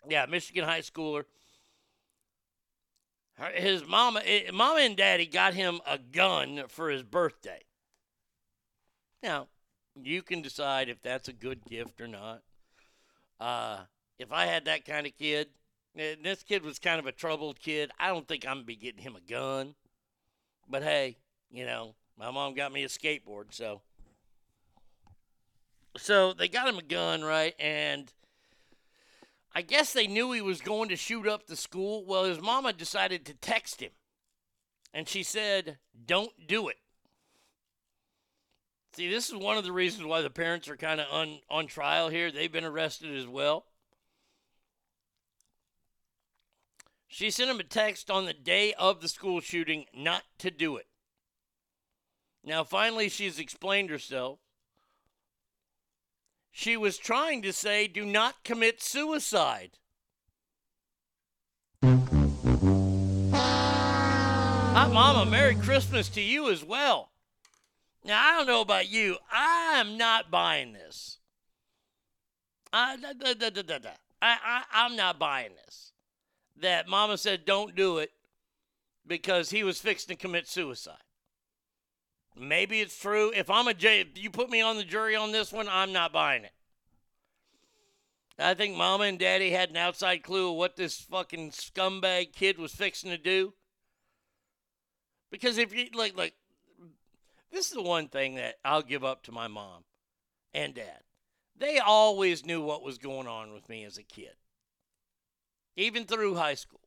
[0.10, 1.26] Yeah, Michigan high schooler.
[3.54, 7.62] His mama, eh, mama and daddy got him a gun for his birthday.
[9.22, 9.50] Now,
[9.96, 12.42] you can decide if that's a good gift or not.
[13.40, 13.80] Uh,
[14.20, 15.48] if I had that kind of kid,
[15.96, 18.76] and this kid was kind of a troubled kid, I don't think I'm gonna be
[18.76, 19.76] getting him a gun.
[20.70, 21.18] But hey,
[21.50, 23.82] you know, my mom got me a skateboard, so
[25.98, 27.54] so they got him a gun, right?
[27.60, 28.12] And
[29.54, 32.06] I guess they knew he was going to shoot up the school.
[32.06, 33.92] Well, his mama decided to text him.
[34.94, 36.78] And she said, Don't do it.
[38.94, 41.68] See, this is one of the reasons why the parents are kind of on, on
[41.68, 42.30] trial here.
[42.30, 43.66] They've been arrested as well.
[47.08, 50.76] She sent him a text on the day of the school shooting not to do
[50.78, 50.88] it.
[52.44, 54.40] Now, finally, she's explained herself.
[56.52, 59.78] She was trying to say, do not commit suicide.
[64.74, 65.30] Hi, Mama.
[65.30, 67.11] Merry Christmas to you as well.
[68.04, 69.18] Now, I don't know about you.
[69.32, 71.20] I'm not buying this.
[72.74, 73.90] I, da, da, da.
[74.22, 75.92] I, I, I'm not buying this.
[76.62, 78.12] That Mama said, don't do it
[79.06, 80.96] because he was fixing to commit suicide.
[82.38, 83.32] Maybe it's true.
[83.36, 86.14] If I'm a J, you put me on the jury on this one, I'm not
[86.14, 86.54] buying it.
[88.40, 92.58] I think Mama and Daddy had an outside clue of what this fucking scumbag kid
[92.58, 93.54] was fixing to do.
[95.30, 96.34] Because if you like, like,
[97.52, 99.84] this is the one thing that I'll give up to my mom
[100.54, 101.02] and dad.
[101.58, 104.36] They always knew what was going on with me as a kid,
[105.76, 106.80] even through high school.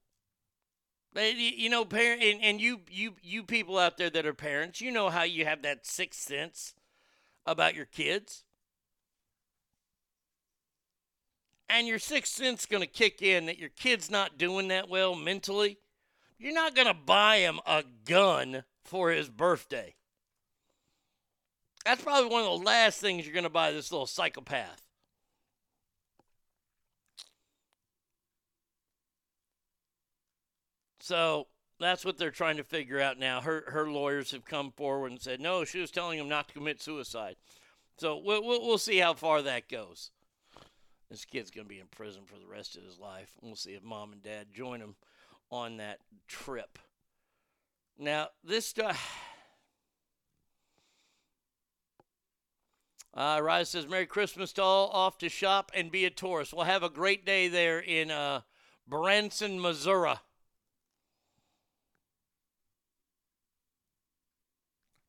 [1.13, 4.81] They, you know, parent, and, and you, you, you people out there that are parents,
[4.81, 6.75] you know how you have that sixth sense
[7.47, 8.43] about your kids,
[11.69, 15.15] and your sixth sense going to kick in that your kid's not doing that well
[15.15, 15.79] mentally.
[16.37, 19.95] You're not going to buy him a gun for his birthday.
[21.85, 24.83] That's probably one of the last things you're going to buy this little psychopath.
[31.05, 31.49] So
[31.79, 33.43] that's what they're trying to figure out now.
[33.43, 36.55] Her her lawyers have come forward and said no, she was telling him not to
[36.55, 37.37] commit suicide.
[37.99, 40.11] So we'll we'll, we'll see how far that goes.
[41.11, 43.33] This kid's going to be in prison for the rest of his life.
[43.43, 44.95] We'll see if mom and dad join him
[45.51, 46.79] on that trip.
[47.99, 49.34] Now this stuff.
[53.17, 56.53] Rise says, Merry Christmas to all off to shop and be a tourist.
[56.53, 58.41] We'll have a great day there in uh,
[58.89, 60.15] Branson, Missouri.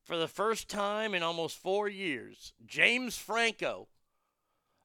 [0.04, 3.88] For the first time in almost four years, James Franco,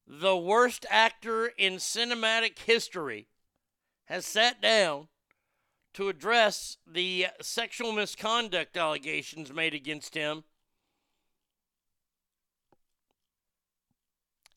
[0.07, 3.27] the worst actor in cinematic history,
[4.05, 5.09] has sat down
[5.93, 10.43] to address the sexual misconduct allegations made against him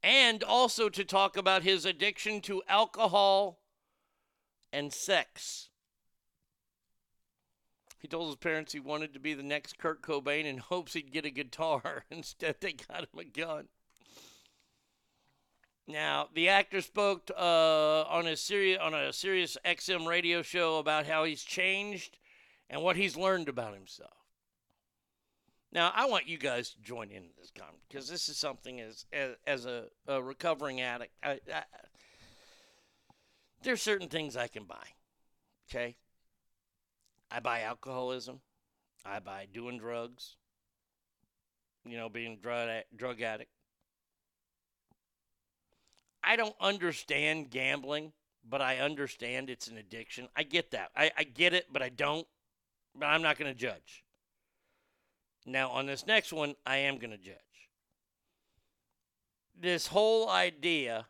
[0.05, 3.59] and also to talk about his addiction to alcohol
[4.71, 5.71] and sex.
[7.99, 11.11] He told his parents he wanted to be the next Kurt Cobain in hopes he'd
[11.11, 12.05] get a guitar.
[12.11, 13.69] Instead, they got him a gun.
[15.89, 21.07] Now, the actor spoke uh, on a Sirius on a Sirius XM radio show about
[21.07, 22.19] how he's changed
[22.69, 24.24] and what he's learned about himself.
[25.75, 29.07] Now, I want you guys to join in this comment because this is something as
[29.13, 31.13] as, as a, a recovering addict.
[31.23, 31.63] I, I,
[33.65, 34.87] there's certain things I can buy.
[35.69, 35.97] Okay,
[37.29, 38.41] I buy alcoholism.
[39.05, 40.37] I buy doing drugs.
[41.85, 43.51] You know, being drug drug addict.
[46.23, 48.13] I don't understand gambling,
[48.49, 50.29] but I understand it's an addiction.
[50.37, 50.91] I get that.
[50.97, 52.29] I, I get it, but I don't.
[52.95, 54.04] But I'm not going to judge.
[55.47, 57.37] Now, on this next one, I am going to judge.
[59.61, 61.07] This whole idea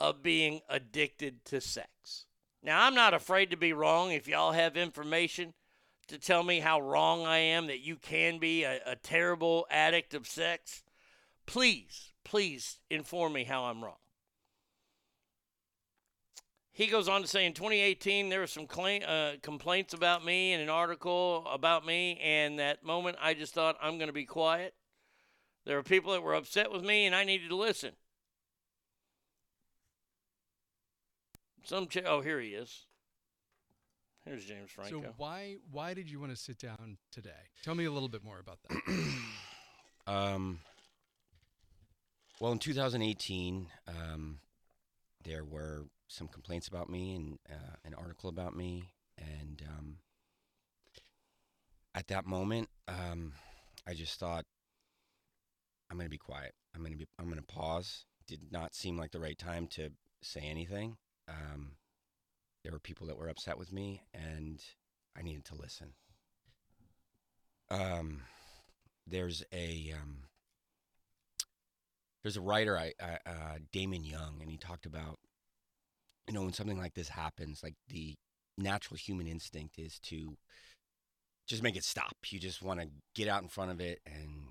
[0.00, 2.26] of being addicted to sex.
[2.62, 4.10] Now, I'm not afraid to be wrong.
[4.10, 5.54] If y'all have information
[6.08, 10.14] to tell me how wrong I am, that you can be a, a terrible addict
[10.14, 10.82] of sex,
[11.46, 13.96] please, please inform me how I'm wrong.
[16.74, 20.52] He goes on to say in 2018, there were some claim, uh, complaints about me
[20.52, 24.24] in an article about me, and that moment I just thought, I'm going to be
[24.24, 24.74] quiet.
[25.64, 27.92] There were people that were upset with me, and I needed to listen.
[31.62, 32.86] Some ch- oh, here he is.
[34.26, 35.00] Here's James Franco.
[35.00, 37.30] So why why did you want to sit down today?
[37.62, 38.78] Tell me a little bit more about that.
[40.06, 40.58] Um,
[42.40, 44.38] well, in 2018, um,
[45.22, 49.96] there were some complaints about me and uh, an article about me, and um,
[51.94, 53.32] at that moment, um,
[53.86, 54.44] I just thought,
[55.90, 56.54] I'm going to be quiet.
[56.74, 57.06] I'm going to be.
[57.18, 58.04] I'm going to pause.
[58.26, 59.90] Did not seem like the right time to
[60.22, 60.96] say anything.
[61.28, 61.72] Um,
[62.62, 64.62] there were people that were upset with me, and
[65.16, 65.92] I needed to listen.
[67.70, 68.22] Um,
[69.06, 70.24] there's a um,
[72.22, 75.18] there's a writer, I, I uh, Damon Young, and he talked about
[76.26, 78.14] you know when something like this happens, like the
[78.56, 80.36] natural human instinct is to
[81.46, 82.16] just make it stop.
[82.28, 84.48] You just want to get out in front of it and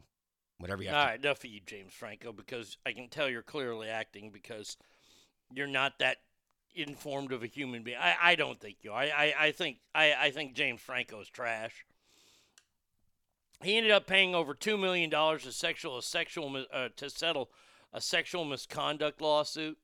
[0.60, 3.30] whatever you have All to right, enough of you, James Franco, because I can tell
[3.30, 4.78] you're clearly acting because
[5.52, 6.18] you're not that
[6.76, 7.98] informed of a human being.
[8.00, 8.92] I, I don't think you.
[8.92, 9.02] are.
[9.02, 11.86] I, I, I think I, I think James Franco is trash.
[13.62, 17.50] He ended up paying over two million dollars to sexual a sexual uh, to settle
[17.94, 19.78] a sexual misconduct lawsuit.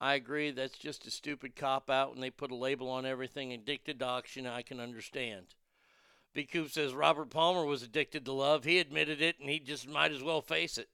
[0.00, 0.50] I agree.
[0.50, 3.52] That's just a stupid cop out when they put a label on everything.
[3.52, 5.54] Addicted to auction, I can understand.
[6.32, 6.44] B.
[6.44, 8.64] Coop says Robert Palmer was addicted to love.
[8.64, 10.88] He admitted it, and he just might as well face it.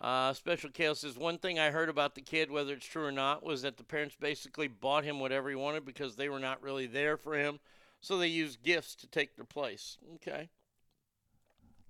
[0.00, 3.12] Uh, Special Kale says one thing I heard about the kid, whether it's true or
[3.12, 6.62] not, was that the parents basically bought him whatever he wanted because they were not
[6.62, 7.60] really there for him,
[8.00, 9.98] so they used gifts to take their place.
[10.14, 10.48] Okay,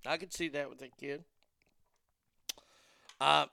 [0.05, 1.23] I could see that with that kid.
[3.21, 3.47] Uh,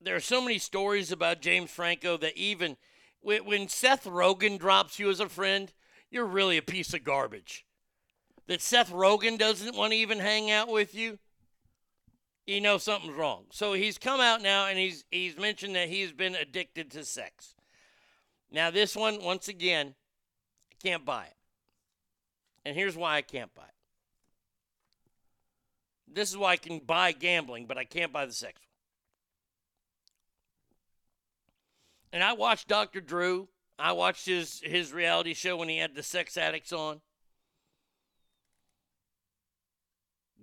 [0.00, 2.76] there are so many stories about James Franco that even
[3.22, 5.72] when, Seth Rogen drops you as a friend,
[6.10, 7.66] you're really a piece of garbage.
[8.46, 11.18] That Seth Rogen doesn't want to even hang out with you,
[12.46, 13.46] you know something's wrong.
[13.50, 17.56] So he's come out now and he's he's mentioned that he's been addicted to sex.
[18.52, 19.96] Now this one, once again,
[20.70, 21.36] I can't buy it.
[22.64, 23.68] And here's why I can't buy it.
[26.06, 28.60] This is why I can buy gambling, but I can't buy the sex
[32.16, 33.02] And I watched Dr.
[33.02, 33.46] Drew.
[33.78, 37.02] I watched his his reality show when he had the sex addicts on.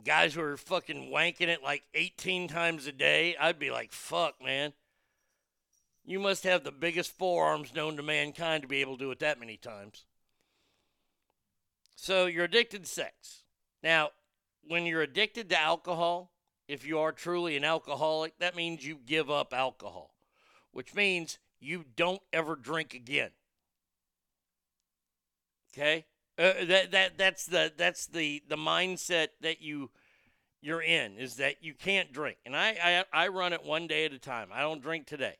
[0.05, 3.35] Guys were fucking wanking it like 18 times a day.
[3.39, 4.73] I'd be like, fuck, man.
[6.05, 9.17] You must have the biggest forearms known to mankind to be able to do it
[9.21, 10.05] that many times.
[11.95, 13.45] So you're addicted to sex.
[13.81, 14.09] Now,
[14.61, 16.33] when you're addicted to alcohol,
[16.67, 20.13] if you are truly an alcoholic, that means you give up alcohol,
[20.71, 23.31] which means you don't ever drink again.
[25.73, 26.05] Okay?
[26.37, 29.91] Uh, that that that's the that's the the mindset that you
[30.61, 32.37] you're in is that you can't drink.
[32.45, 34.49] And I I I run it one day at a time.
[34.51, 35.35] I don't drink today.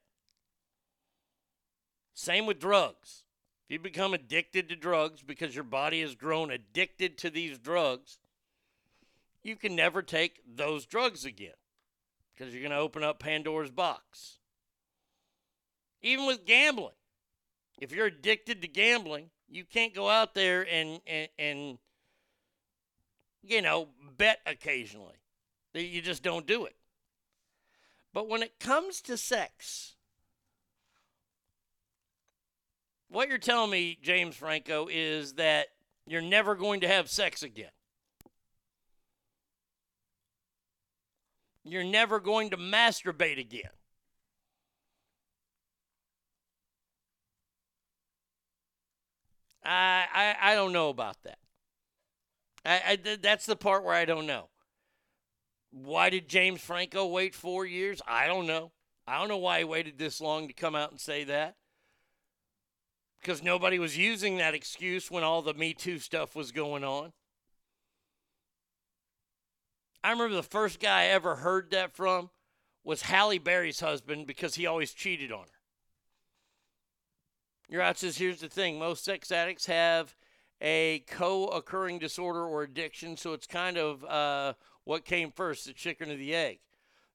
[2.14, 3.24] Same with drugs.
[3.66, 8.20] If you become addicted to drugs because your body has grown addicted to these drugs,
[9.42, 11.54] you can never take those drugs again
[12.34, 14.40] because you're going to open up Pandora's box.
[16.04, 16.94] Even with gambling,
[17.80, 21.78] if you're addicted to gambling, you can't go out there and, and, and
[23.42, 25.16] you know, bet occasionally.
[25.74, 26.76] You just don't do it.
[28.14, 29.96] But when it comes to sex,
[33.10, 35.68] what you're telling me, James Franco, is that
[36.06, 37.72] you're never going to have sex again.
[41.64, 43.72] You're never going to masturbate again.
[49.66, 51.38] I, I, I don't know about that.
[52.66, 54.50] I, I that's the part where I don't know.
[55.72, 58.02] Why did James Franco wait four years?
[58.08, 58.72] I don't know.
[59.08, 61.56] I don't know why he waited this long to come out and say that.
[63.20, 67.14] Because nobody was using that excuse when all the Me Too stuff was going on.
[70.04, 72.30] I remember the first guy I ever heard that from
[72.84, 75.63] was Halle Berry's husband because he always cheated on her.
[77.70, 80.16] Your says here's the thing most sex addicts have
[80.62, 84.54] a co occurring disorder or addiction, so it's kind of uh,
[84.84, 86.60] what came first, the chicken or the egg.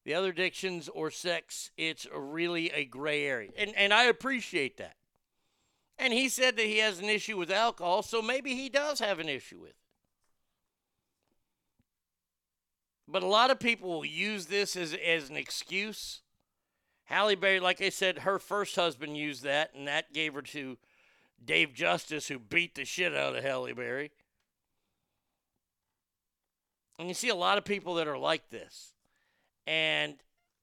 [0.04, 3.50] The other addictions or sex, it's really a gray area.
[3.58, 4.96] And, and I appreciate that.
[5.98, 9.18] And he said that he has an issue with alcohol, so maybe he does have
[9.18, 9.76] an issue with it.
[13.08, 16.20] But a lot of people will use this as, as an excuse.
[17.08, 20.76] Halle Berry, like I said, her first husband used that, and that gave her to
[21.42, 24.10] Dave Justice, who beat the shit out of Halle Berry.
[26.98, 28.92] And you see a lot of people that are like this.
[29.66, 30.16] And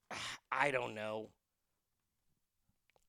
[0.52, 1.30] I don't know.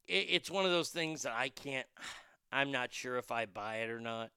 [0.07, 1.85] It, it's one of those things that I can't,
[2.51, 4.31] I'm not sure if I buy it or not.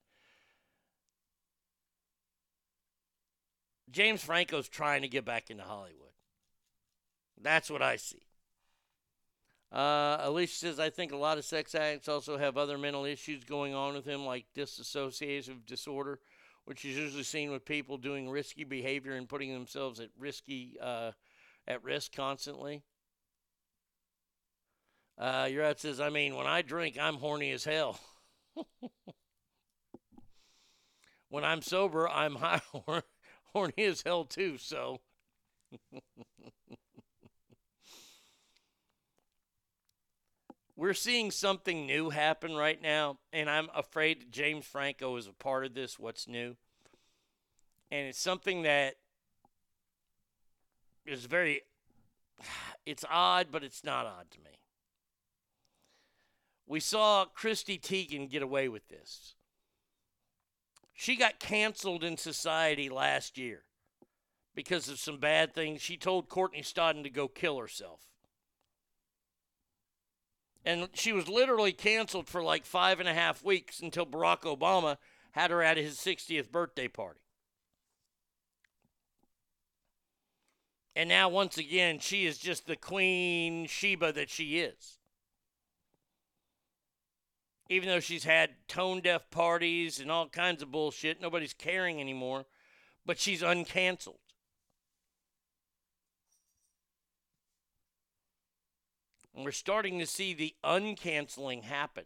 [3.89, 6.13] James Franco's trying to get back into Hollywood.
[7.41, 8.21] That's what I see.
[9.71, 13.43] Uh, Alicia says, I think a lot of sex addicts also have other mental issues
[13.45, 16.19] going on with them, like dissociative disorder,
[16.65, 21.11] which is usually seen with people doing risky behavior and putting themselves at risky uh,
[21.67, 22.83] at risk constantly.
[25.17, 27.99] Uh, your out says, I mean, when I drink, I'm horny as hell.
[31.29, 32.61] when I'm sober, I'm high
[33.53, 34.57] horny as hell too.
[34.57, 34.99] So.
[40.81, 45.31] We're seeing something new happen right now, and I'm afraid that James Franco is a
[45.31, 45.99] part of this.
[45.99, 46.55] What's new?
[47.91, 48.95] And it's something that
[51.05, 51.61] is very,
[52.87, 54.57] it's odd, but it's not odd to me.
[56.65, 59.35] We saw Chrissy Teigen get away with this.
[60.93, 63.65] She got canceled in society last year
[64.55, 65.79] because of some bad things.
[65.79, 68.10] She told Courtney Stodden to go kill herself.
[70.65, 74.97] And she was literally canceled for like five and a half weeks until Barack Obama
[75.31, 77.21] had her at his 60th birthday party.
[80.95, 84.97] And now, once again, she is just the queen Sheba that she is.
[87.69, 92.45] Even though she's had tone deaf parties and all kinds of bullshit, nobody's caring anymore,
[93.05, 94.30] but she's uncanceled.
[99.35, 102.05] And we're starting to see the uncanceling happen.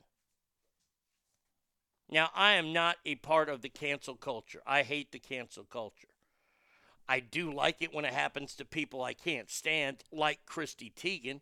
[2.10, 4.62] Now, I am not a part of the cancel culture.
[4.66, 6.10] I hate the cancel culture.
[7.08, 11.42] I do like it when it happens to people I can't stand, like Chrissy Teigen.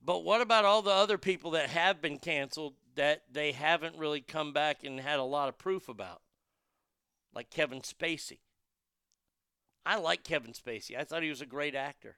[0.00, 4.20] But what about all the other people that have been canceled that they haven't really
[4.20, 6.22] come back and had a lot of proof about?
[7.34, 8.38] Like Kevin Spacey.
[9.86, 10.98] I like Kevin Spacey.
[10.98, 12.16] I thought he was a great actor.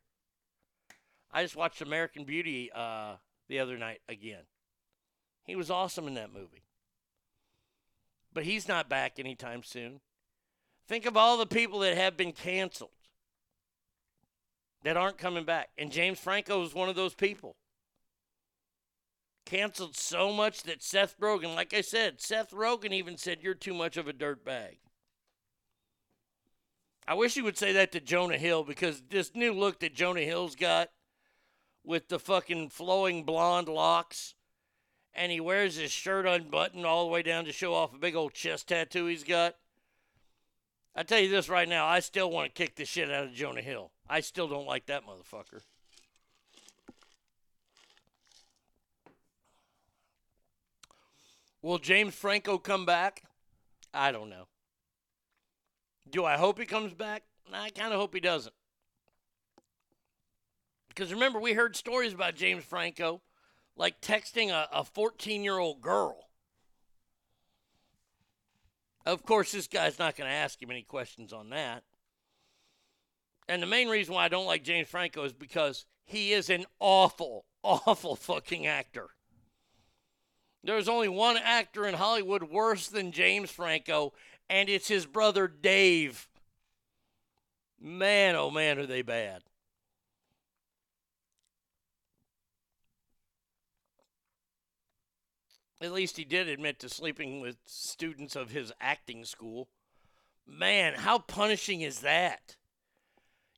[1.30, 3.16] I just watched American Beauty uh,
[3.46, 4.44] the other night again.
[5.44, 6.64] He was awesome in that movie.
[8.32, 10.00] But he's not back anytime soon.
[10.86, 12.90] Think of all the people that have been canceled
[14.82, 15.68] that aren't coming back.
[15.76, 17.56] And James Franco is one of those people.
[19.44, 23.74] Canceled so much that Seth Rogen, like I said, Seth Rogen even said, You're too
[23.74, 24.78] much of a dirt bag.
[27.08, 30.20] I wish you would say that to Jonah Hill because this new look that Jonah
[30.20, 30.90] Hill's got
[31.82, 34.34] with the fucking flowing blonde locks
[35.14, 38.14] and he wears his shirt unbuttoned all the way down to show off a big
[38.14, 39.56] old chest tattoo he's got.
[40.94, 43.32] I tell you this right now, I still want to kick the shit out of
[43.32, 43.90] Jonah Hill.
[44.06, 45.62] I still don't like that motherfucker.
[51.62, 53.22] Will James Franco come back?
[53.94, 54.46] I don't know.
[56.10, 57.24] Do I hope he comes back?
[57.52, 58.54] I kind of hope he doesn't.
[60.88, 63.22] Because remember, we heard stories about James Franco
[63.76, 66.28] like texting a 14 year old girl.
[69.06, 71.84] Of course, this guy's not going to ask him any questions on that.
[73.48, 76.66] And the main reason why I don't like James Franco is because he is an
[76.80, 79.06] awful, awful fucking actor.
[80.62, 84.12] There's only one actor in Hollywood worse than James Franco,
[84.48, 86.28] and it's his brother Dave.
[87.80, 89.42] Man, oh man, are they bad.
[95.80, 99.68] At least he did admit to sleeping with students of his acting school.
[100.44, 102.56] Man, how punishing is that?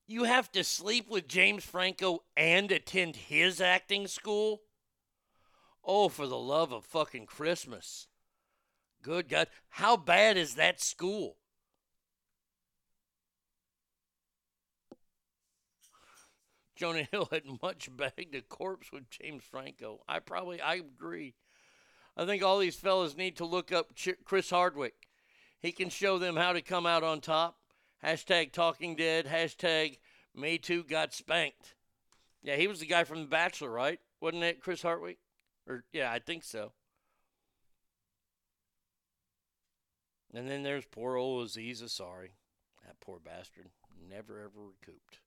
[0.06, 4.62] You have to sleep with James Franco and attend his acting school?
[5.82, 8.08] Oh, for the love of fucking Christmas.
[9.02, 9.48] Good God.
[9.70, 11.36] How bad is that school?
[16.76, 20.00] Jonah Hill had much bagged a corpse with James Franco.
[20.08, 21.34] I probably, I agree.
[22.16, 24.94] I think all these fellas need to look up Ch- Chris Hardwick.
[25.60, 27.58] He can show them how to come out on top.
[28.02, 29.26] Hashtag Talking Dead.
[29.26, 29.98] Hashtag
[30.34, 31.74] Me Too Got Spanked.
[32.42, 34.00] Yeah, he was the guy from The Bachelor, right?
[34.20, 35.18] Wasn't it Chris Hardwick?
[35.66, 36.72] Or yeah, I think so.
[40.34, 42.30] And then there's poor old Aziz Ansari.
[42.84, 43.66] That poor bastard.
[44.08, 45.18] Never ever recouped.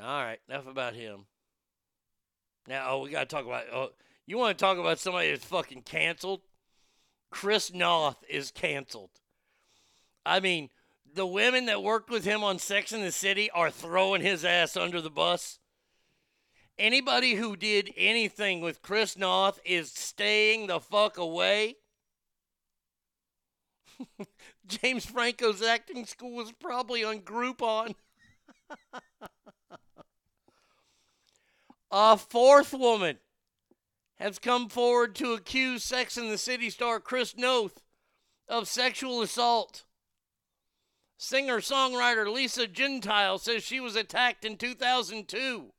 [0.00, 1.26] All right, enough about him.
[2.68, 3.64] Now, oh, we got to talk about.
[3.72, 3.88] Oh,
[4.26, 6.42] you want to talk about somebody that's fucking canceled?
[7.30, 9.10] Chris Noth is canceled.
[10.24, 10.70] I mean,
[11.14, 14.76] the women that worked with him on Sex in the City are throwing his ass
[14.76, 15.58] under the bus.
[16.78, 21.76] Anybody who did anything with Chris Noth is staying the fuck away.
[24.66, 27.96] James Franco's acting school was probably on Groupon.
[31.90, 33.18] A fourth woman
[34.16, 37.82] has come forward to accuse Sex and the City star Chris Noth
[38.46, 39.84] of sexual assault.
[41.16, 45.72] Singer songwriter Lisa Gentile says she was attacked in 2002.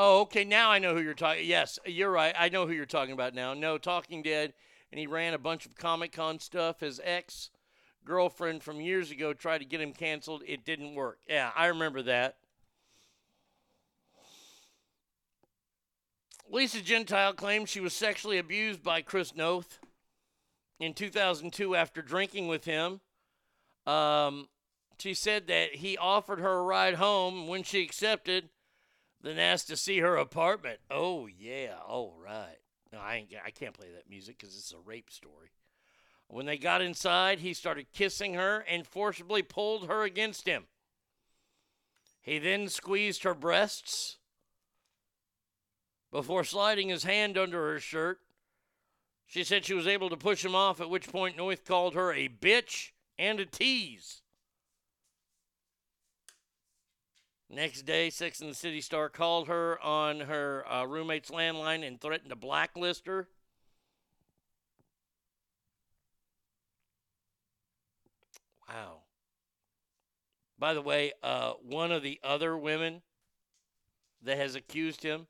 [0.00, 0.44] Oh, okay.
[0.44, 1.44] Now I know who you're talking.
[1.44, 2.32] Yes, you're right.
[2.38, 3.52] I know who you're talking about now.
[3.52, 4.54] No, Talking Dead,
[4.92, 6.78] and he ran a bunch of Comic Con stuff.
[6.78, 7.50] His ex
[8.04, 10.44] girlfriend from years ago tried to get him canceled.
[10.46, 11.18] It didn't work.
[11.28, 12.36] Yeah, I remember that.
[16.48, 19.80] Lisa Gentile claims she was sexually abused by Chris Noth
[20.78, 23.00] in 2002 after drinking with him.
[23.84, 24.46] Um,
[24.96, 27.48] she said that he offered her a ride home.
[27.48, 28.50] When she accepted,
[29.22, 30.80] then asked to see her apartment.
[30.90, 32.58] Oh yeah, all right.
[32.92, 33.32] No, I ain't.
[33.44, 35.50] I can't play that music because it's a rape story.
[36.28, 40.64] When they got inside, he started kissing her and forcibly pulled her against him.
[42.20, 44.18] He then squeezed her breasts
[46.12, 48.20] before sliding his hand under her shirt.
[49.26, 52.12] She said she was able to push him off, at which point Noth called her
[52.12, 54.22] a bitch and a tease.
[57.50, 61.98] Next day, Sex and the City star called her on her uh, roommate's landline and
[61.98, 63.28] threatened to blacklist her.
[68.68, 68.98] Wow.
[70.58, 73.00] By the way, uh, one of the other women
[74.22, 75.26] that has accused him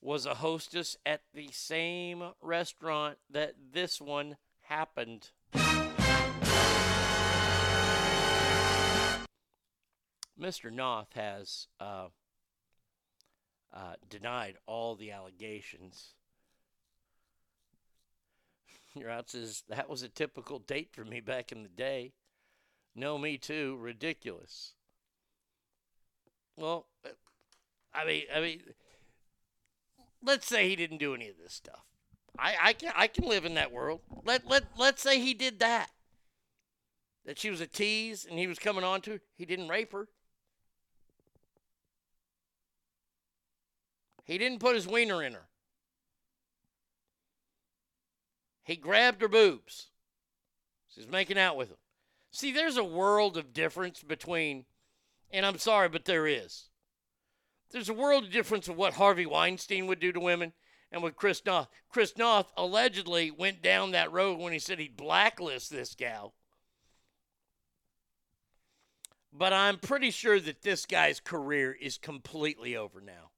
[0.00, 5.30] was a hostess at the same restaurant that this one happened.
[10.40, 10.72] Mr.
[10.72, 12.08] Noth has uh,
[13.72, 16.14] uh, denied all the allegations
[18.94, 22.12] Your out says that was a typical date for me back in the day.
[22.94, 23.76] No, me too.
[23.80, 24.74] Ridiculous.
[26.56, 27.10] Well, uh,
[27.92, 28.62] I mean, I mean,
[30.22, 31.84] let's say he didn't do any of this stuff.
[32.38, 34.00] I, I can I can live in that world.
[34.24, 35.90] Let let let's say he did that.
[37.26, 39.20] That she was a tease and he was coming on to her.
[39.36, 40.08] He didn't rape her.
[44.24, 45.46] He didn't put his wiener in her.
[48.64, 49.88] He grabbed her boobs.
[50.88, 51.76] She's making out with him.
[52.30, 54.64] See, there's a world of difference between,
[55.30, 56.68] and I'm sorry, but there is.
[57.70, 60.52] There's a world of difference of what Harvey Weinstein would do to women
[60.90, 61.68] and what Chris Noth.
[61.90, 66.34] Chris Noth allegedly went down that road when he said he'd blacklist this gal.
[69.32, 73.30] But I'm pretty sure that this guy's career is completely over now.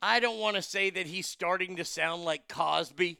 [0.00, 3.18] I don't want to say that he's starting to sound like Cosby.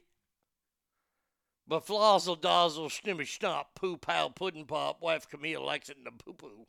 [1.67, 6.11] But flazzle dazzle snimmy snop poo pow puddin' pop wife Camille likes it in the
[6.11, 6.65] poo poo.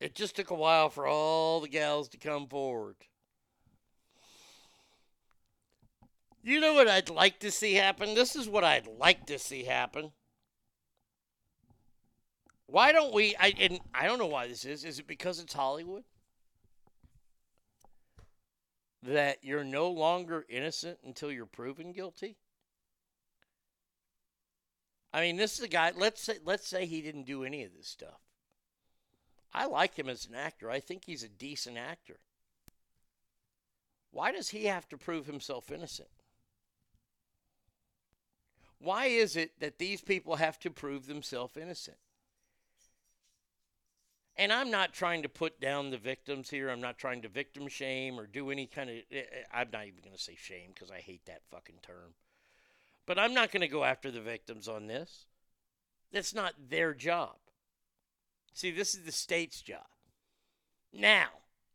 [0.00, 2.96] It just took a while for all the gals to come forward.
[6.42, 8.14] You know what I'd like to see happen?
[8.14, 10.12] This is what I'd like to see happen.
[12.66, 13.34] Why don't we?
[13.36, 14.84] I and I don't know why this is.
[14.84, 16.04] Is it because it's Hollywood?
[19.02, 22.36] That you're no longer innocent until you're proven guilty?
[25.12, 25.92] I mean, this is a guy.
[25.96, 28.20] Let's say let's say he didn't do any of this stuff.
[29.52, 30.70] I like him as an actor.
[30.70, 32.20] I think he's a decent actor.
[34.12, 36.08] Why does he have to prove himself innocent?
[38.78, 41.98] Why is it that these people have to prove themselves innocent?
[44.40, 46.70] And I'm not trying to put down the victims here.
[46.70, 48.96] I'm not trying to victim shame or do any kind of.
[49.12, 52.14] Eh, eh, I'm not even going to say shame because I hate that fucking term.
[53.04, 55.26] But I'm not going to go after the victims on this.
[56.10, 57.36] That's not their job.
[58.54, 59.84] See, this is the state's job.
[60.90, 61.28] Now,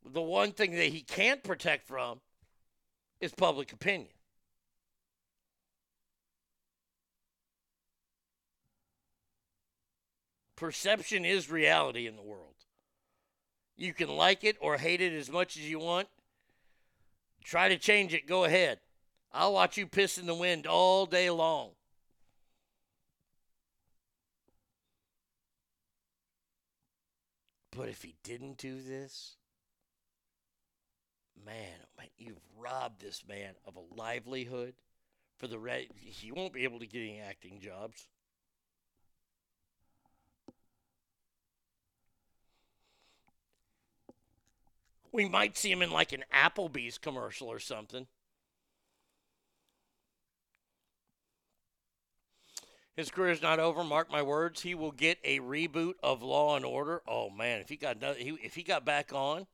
[0.03, 2.19] the one thing that he can't protect from
[3.21, 4.09] is public opinion.
[10.55, 12.54] Perception is reality in the world.
[13.77, 16.07] You can like it or hate it as much as you want.
[17.43, 18.79] Try to change it, go ahead.
[19.31, 21.71] I'll watch you piss in the wind all day long.
[27.75, 29.35] But if he didn't do this,
[31.45, 34.75] man, oh man, you've robbed this man of a livelihood
[35.37, 38.07] for the re- he won't be able to get any acting jobs.
[45.15, 48.05] We might see him in like an Applebee's commercial or something.
[52.97, 53.81] His career is not over.
[53.85, 54.63] Mark my words.
[54.63, 57.01] He will get a reboot of Law and Order.
[57.07, 59.47] Oh man, if he got another, he, if he got back on,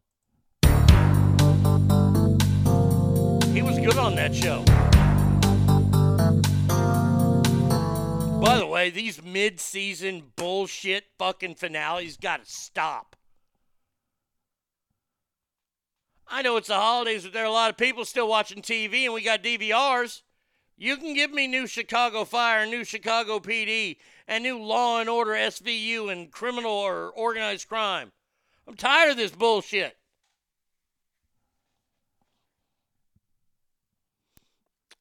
[3.53, 4.63] he was good on that show.
[8.43, 13.15] By the way, these mid-season bullshit fucking finales got to stop.
[16.33, 19.03] I know it's the holidays, but there are a lot of people still watching TV,
[19.03, 20.21] and we got DVRs.
[20.77, 23.97] You can give me new Chicago Fire, new Chicago PD,
[24.29, 28.13] and new Law and Order SVU and criminal or organized crime.
[28.65, 29.97] I'm tired of this bullshit.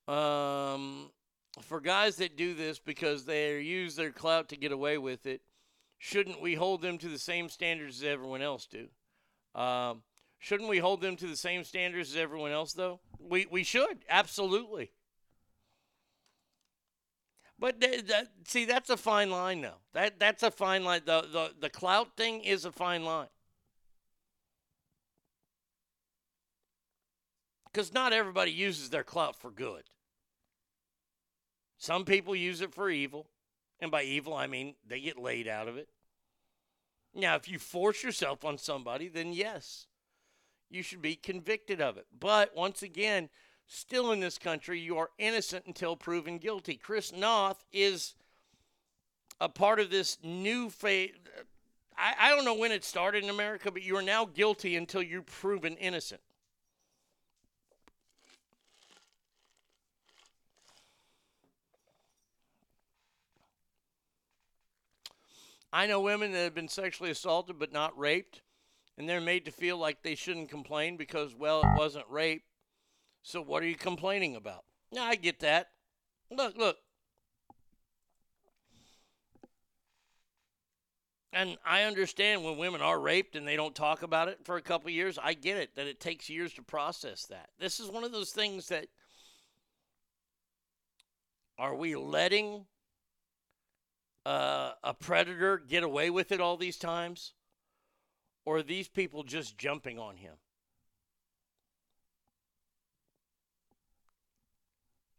[0.09, 1.13] Um,
[1.63, 5.43] for guys that do this because they use their clout to get away with it,
[5.99, 8.89] shouldn't we hold them to the same standards as everyone else do?
[9.55, 10.03] Um,
[10.41, 12.99] shouldn't we hold them to the same standards as everyone else, though?
[13.21, 14.91] We we should absolutely.
[17.59, 19.83] But th- that, see, that's a fine line, though.
[19.93, 21.03] That that's a fine line.
[21.05, 23.29] The the the clout thing is a fine line.
[27.71, 29.85] Because not everybody uses their clout for good.
[31.79, 33.29] Some people use it for evil.
[33.79, 35.89] And by evil, I mean they get laid out of it.
[37.15, 39.87] Now, if you force yourself on somebody, then yes,
[40.71, 42.07] you should be convicted of it.
[42.19, 43.29] But once again,
[43.67, 46.77] still in this country, you are innocent until proven guilty.
[46.77, 48.15] Chris Noth is
[49.41, 51.13] a part of this new phase.
[51.97, 55.03] I, I don't know when it started in America, but you are now guilty until
[55.03, 56.21] you're proven innocent.
[65.73, 68.43] I know women that have been sexually assaulted but not raped,
[69.01, 72.43] and they're made to feel like they shouldn't complain because, well, it wasn't rape.
[73.23, 74.65] So what are you complaining about?
[74.93, 75.69] No, I get that.
[76.31, 76.77] Look, look.
[81.33, 84.63] And I understand when women are raped and they don't talk about it for a
[84.63, 85.19] couple years.
[85.19, 87.49] I get it that it takes years to process that.
[87.59, 88.89] This is one of those things that
[91.59, 92.67] are we letting
[94.27, 97.33] uh, a predator get away with it all these times?
[98.51, 100.35] Or are these people just jumping on him?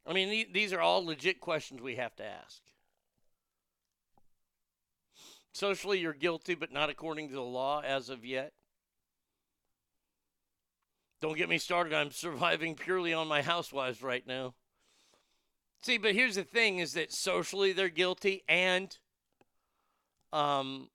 [0.05, 2.61] I mean, these are all legit questions we have to ask.
[5.53, 8.51] Socially, you're guilty, but not according to the law as of yet.
[11.21, 11.93] Don't get me started.
[11.93, 14.55] I'm surviving purely on my housewives right now.
[15.83, 18.97] See, but here's the thing is that socially they're guilty and
[20.33, 20.89] um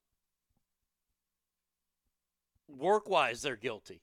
[2.69, 4.03] work-wise they're guilty.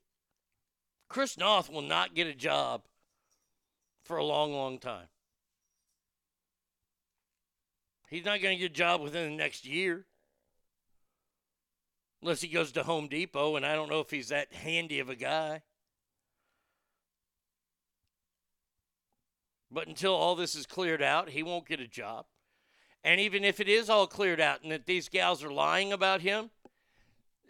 [1.08, 2.82] Chris Noth will not get a job
[4.04, 5.06] for a long, long time.
[8.08, 10.06] He's not going to get a job within the next year.
[12.22, 15.08] Unless he goes to Home Depot, and I don't know if he's that handy of
[15.08, 15.62] a guy.
[19.70, 22.26] But until all this is cleared out, he won't get a job.
[23.02, 26.20] And even if it is all cleared out and that these gals are lying about
[26.20, 26.50] him,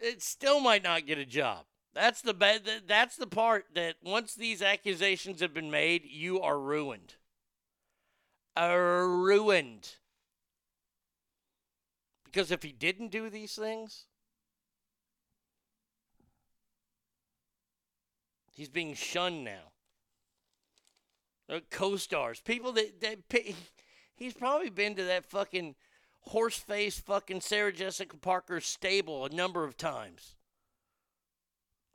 [0.05, 1.65] it still might not get a job.
[1.95, 2.63] That's the bad.
[2.87, 7.15] That's the part that once these accusations have been made, you are ruined.
[8.57, 9.97] Are ruined.
[12.25, 14.07] Because if he didn't do these things,
[18.51, 19.73] he's being shunned now.
[21.49, 23.19] Uh, co-stars, people that that
[24.17, 25.77] he's probably been to that fucking
[26.27, 30.35] horse face fucking Sarah Jessica Parker stable a number of times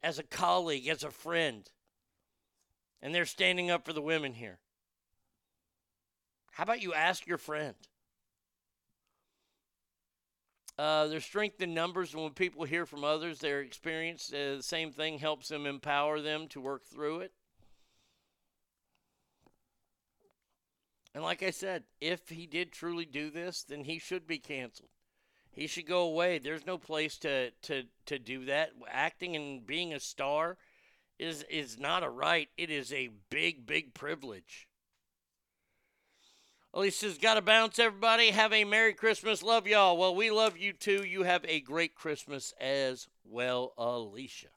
[0.01, 1.69] as a colleague, as a friend.
[3.01, 4.60] And they're standing up for the women here.
[6.51, 7.76] How about you ask your friend?
[10.77, 14.64] Uh, there's strength in numbers, and when people hear from others their experience, uh, the
[14.64, 17.34] same thing helps them empower them to work through it.
[21.14, 24.90] And like I said, if he did truly do this, then he should be canceled.
[25.52, 26.38] He should go away.
[26.38, 28.72] There's no place to to to do that.
[28.90, 30.57] Acting and being a star
[31.18, 32.49] is is not a right.
[32.57, 34.68] It is a big big privilege.
[36.72, 38.30] Alicia's got to bounce, everybody.
[38.30, 39.41] Have a Merry Christmas.
[39.41, 39.98] Love y'all.
[39.98, 41.03] Well, we love you too.
[41.03, 44.49] You have a great Christmas as well, Alicia.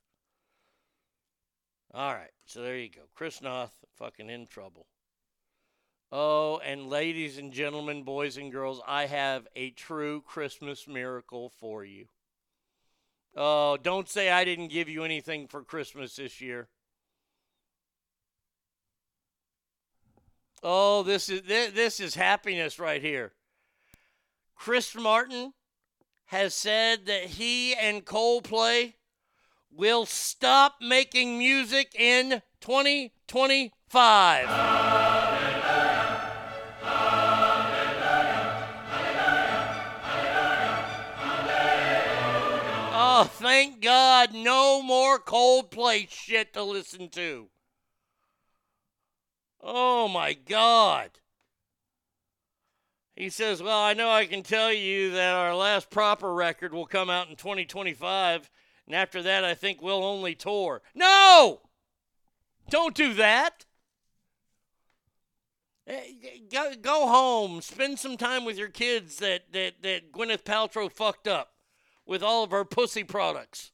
[1.95, 3.03] All right, so there you go.
[3.15, 4.87] Chris Noth, fucking in trouble.
[6.15, 11.87] Oh, and ladies and gentlemen, boys and girls, I have a true Christmas miracle for
[11.87, 12.05] you.
[13.35, 16.69] Oh, don't say I didn't give you anything for Christmas this year.
[20.63, 23.33] Oh, this is thi- this is happiness right here.
[24.55, 25.55] Chris Martin
[26.27, 28.97] has said that he and Coldplay
[29.71, 34.82] will stop making music in 2025.
[43.23, 47.51] Oh, thank God, no more Coldplay shit to listen to.
[49.61, 51.11] Oh my God.
[53.15, 56.85] He says, Well, I know I can tell you that our last proper record will
[56.85, 58.51] come out in 2025,
[58.89, 60.83] and after that, I think we'll only tour.
[60.93, 61.61] No!
[62.71, 63.67] Don't do that.
[65.87, 66.01] Eh,
[66.51, 67.61] Go, go home.
[67.61, 71.52] Spend some time with your kids that, that, that Gwyneth Paltrow fucked up
[72.07, 73.73] with all of her pussy products,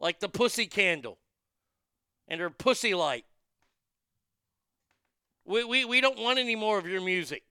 [0.00, 1.18] like the pussy candle
[2.26, 3.24] and her pussy light.
[5.44, 7.42] We, we, we don't want any more of your music.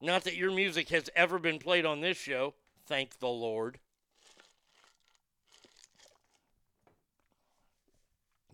[0.00, 2.54] Not that your music has ever been played on this show,
[2.86, 3.78] thank the Lord.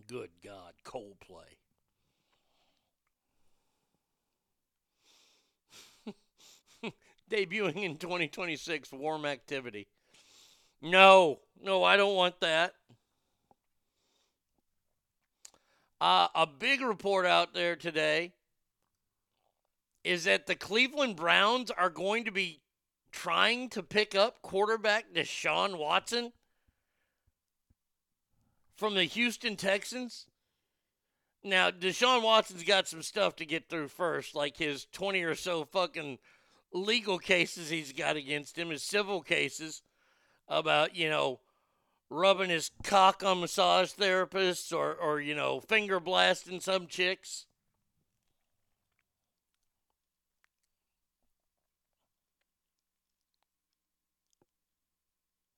[0.07, 1.58] Good God, Coldplay.
[7.29, 9.87] Debuting in 2026, warm activity.
[10.81, 12.73] No, no, I don't want that.
[16.01, 18.31] Uh, a big report out there today
[20.03, 22.61] is that the Cleveland Browns are going to be
[23.11, 26.31] trying to pick up quarterback Deshaun Watson
[28.75, 30.27] from the Houston Texans.
[31.43, 35.65] Now, Deshaun Watson's got some stuff to get through first, like his 20 or so
[35.65, 36.17] fucking
[36.71, 39.81] legal cases he's got against him, his civil cases
[40.47, 41.39] about, you know,
[42.09, 47.45] rubbing his cock on massage therapists or, or you know, finger blasting some chicks.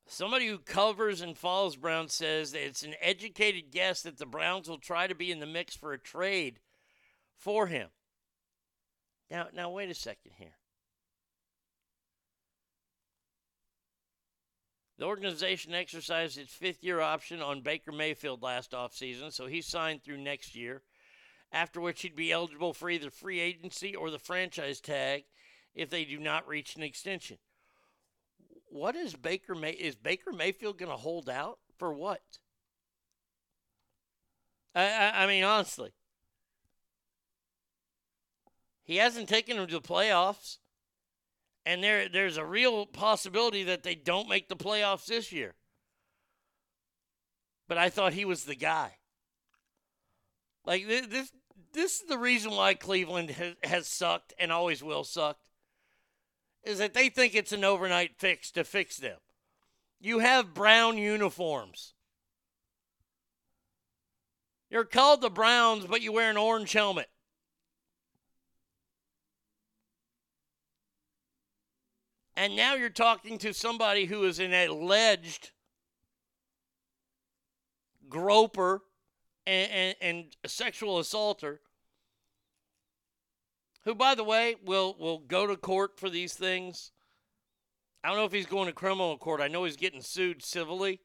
[0.07, 4.67] Somebody who covers and follows Brown says that it's an educated guess that the Browns
[4.67, 6.59] will try to be in the mix for a trade
[7.37, 7.87] for him.
[9.29, 10.57] Now, now wait a second here.
[15.01, 20.03] The organization exercised its fifth year option on Baker Mayfield last offseason, so he signed
[20.03, 20.83] through next year,
[21.51, 25.23] after which he'd be eligible for either free agency or the franchise tag
[25.73, 27.39] if they do not reach an extension.
[28.67, 32.21] What is Baker May is Baker Mayfield going to hold out for what?
[34.75, 35.93] I, I I mean honestly.
[38.83, 40.59] He hasn't taken them to the playoffs.
[41.65, 45.53] And there there's a real possibility that they don't make the playoffs this year.
[47.67, 48.97] But I thought he was the guy.
[50.65, 51.31] Like this
[51.73, 55.37] this is the reason why Cleveland has, has sucked and always will suck
[56.63, 59.17] is that they think it's an overnight fix to fix them.
[59.99, 61.93] You have brown uniforms.
[64.69, 67.09] You're called the Browns, but you wear an orange helmet.
[72.41, 75.51] And now you're talking to somebody who is an alleged
[78.09, 78.81] groper
[79.45, 81.61] and, and, and sexual assaulter
[83.83, 86.91] who, by the way, will will go to court for these things.
[88.03, 89.39] I don't know if he's going to criminal court.
[89.39, 90.99] I know he's getting sued civilly.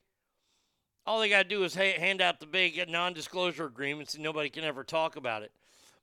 [1.05, 4.49] All they got to do is ha- hand out the big non-disclosure agreements, and nobody
[4.49, 5.53] can ever talk about it.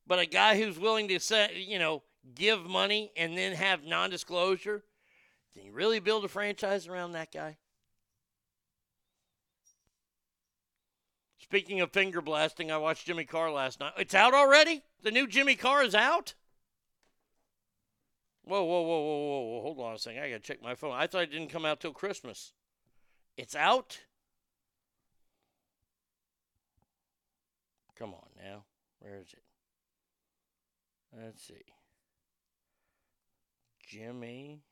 [0.05, 2.03] But a guy who's willing to say, you know,
[2.35, 4.83] give money and then have non-disclosure,
[5.53, 7.57] can you really build a franchise around that guy?
[11.37, 13.93] Speaking of finger blasting, I watched Jimmy Carr last night.
[13.97, 14.81] It's out already?
[15.03, 16.33] The new Jimmy Carr is out?
[18.43, 19.61] Whoa, whoa, whoa, whoa, whoa, whoa.
[19.61, 20.23] Hold on a second.
[20.23, 20.93] I got to check my phone.
[20.93, 22.53] I thought it didn't come out till Christmas.
[23.37, 23.99] It's out?
[27.95, 28.63] Come on now.
[28.99, 29.43] Where is it?
[31.15, 31.53] Let's see.
[33.87, 34.63] Jimmy.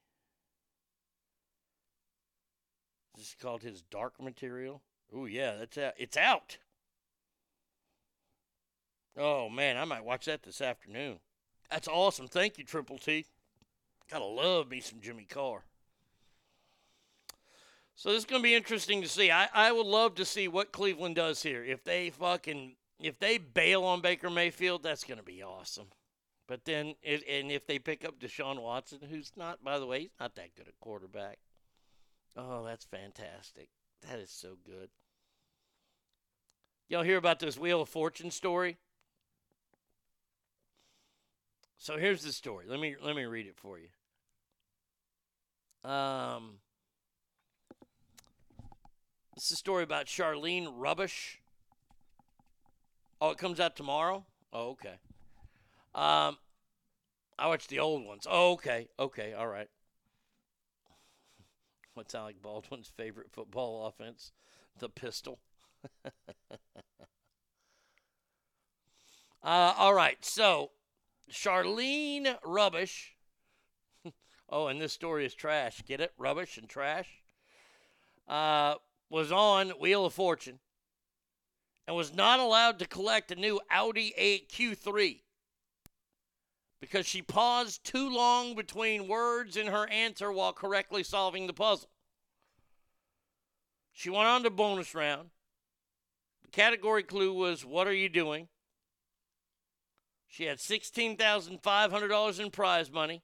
[3.16, 4.82] This is called his dark material.
[5.14, 5.94] Oh yeah, that's out.
[5.98, 6.58] It's out.
[9.18, 11.20] Oh man, I might watch that this afternoon.
[11.70, 12.28] That's awesome.
[12.28, 13.26] Thank you, Triple T.
[14.10, 15.64] Gotta love me some Jimmy Carr.
[17.96, 19.30] So this is gonna be interesting to see.
[19.32, 21.64] I, I would love to see what Cleveland does here.
[21.64, 25.88] If they fucking if they bail on Baker Mayfield, that's gonna be awesome.
[26.48, 30.10] But then, and if they pick up Deshaun Watson, who's not, by the way, he's
[30.20, 31.38] not that good at quarterback.
[32.36, 33.70] Oh, that's fantastic.
[34.08, 34.90] That is so good.
[36.88, 38.78] Y'all hear about this Wheel of Fortune story?
[41.78, 42.66] So here's the story.
[42.68, 43.88] Let me let me read it for you.
[45.90, 46.60] Um,
[49.36, 51.42] this is a story about Charlene Rubbish.
[53.20, 54.26] Oh, it comes out tomorrow.
[54.54, 55.00] Oh, okay.
[55.96, 56.38] Um,
[57.40, 58.28] I watched the old ones.
[58.30, 59.70] Oh, okay, okay, all right.
[61.94, 64.32] What's Alec Baldwin's favorite football offense?
[64.80, 65.40] The pistol.
[69.44, 70.72] uh, all right, so
[71.30, 73.16] Charlene Rubbish.
[74.50, 75.84] oh, and this story is trash.
[75.86, 76.14] Get it?
[76.18, 77.10] Rubbish and trash.
[78.28, 78.76] Uh,
[79.10, 80.60] was on Wheel of Fortune
[81.86, 85.20] and was not allowed to collect a new Audi 8 Q3
[86.82, 91.90] because she paused too long between words in her answer while correctly solving the puzzle.
[93.94, 95.30] She went on to bonus round.
[96.42, 98.48] The category clue was What are you doing?
[100.28, 103.22] She had $16,500 in prize money.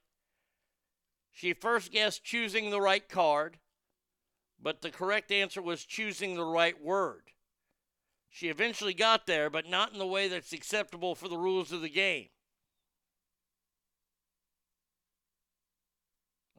[1.32, 3.58] She first guessed choosing the right card,
[4.62, 7.32] but the correct answer was choosing the right word.
[8.30, 11.82] She eventually got there, but not in the way that's acceptable for the rules of
[11.82, 12.28] the game.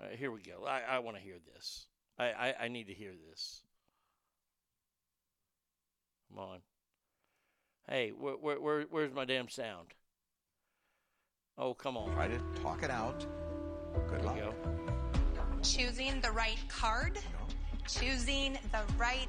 [0.07, 0.65] Right, here we go.
[0.67, 1.87] I, I want to hear this.
[2.19, 3.63] I, I, I need to hear this.
[6.31, 6.59] Come on.
[7.89, 9.89] Hey, where, where, where, where's my damn sound?
[11.57, 12.13] Oh, come on.
[12.15, 13.27] Try to talk it out.
[14.09, 14.35] Good There luck.
[14.35, 14.55] we go.
[15.63, 17.19] Choosing the right card.
[17.89, 19.29] Choosing the right.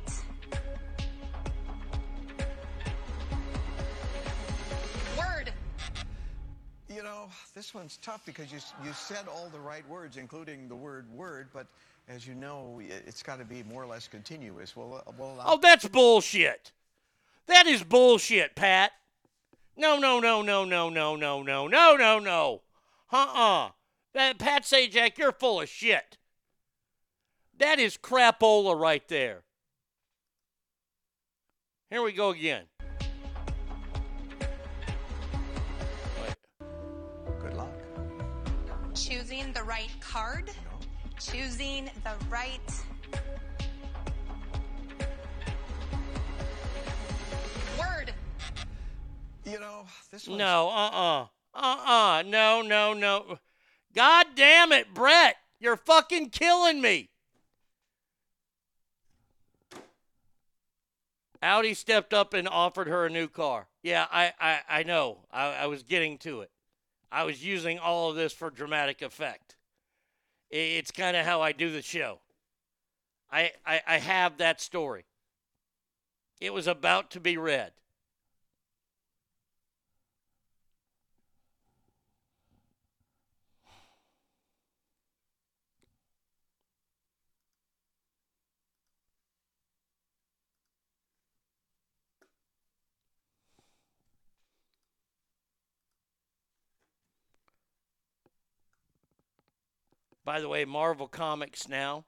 [6.90, 10.76] You know, this one's tough because you, you said all the right words, including the
[10.76, 11.68] word word, but
[12.08, 14.76] as you know, it's got to be more or less continuous.
[14.76, 16.72] Well, uh, well, Oh, that's bullshit.
[17.46, 18.92] That is bullshit, Pat.
[19.78, 22.62] No, no, no, no, no, no, no, no, no, no, no.
[23.12, 23.70] Uh-uh.
[24.14, 26.18] That Pat Sajak, you're full of shit.
[27.60, 29.44] That is crapola right there.
[31.92, 32.64] Here we go again.
[39.10, 40.52] Choosing the right card.
[41.20, 42.60] Choosing the right.
[47.80, 48.14] Word.
[49.46, 51.26] You know, this one's No, uh-uh.
[51.56, 52.24] Uh-uh.
[52.28, 53.40] No, no, no.
[53.96, 55.38] God damn it, Brett.
[55.60, 57.10] You're fucking killing me.
[61.42, 63.70] Audi stepped up and offered her a new car.
[63.82, 65.26] Yeah, I, I, I know.
[65.32, 66.52] I, I was getting to it.
[67.12, 69.56] I was using all of this for dramatic effect.
[70.50, 72.20] It's kind of how I do the show.
[73.32, 75.06] I, I, I have that story.
[76.42, 77.72] It was about to be read.
[100.30, 102.06] By the way, Marvel Comics now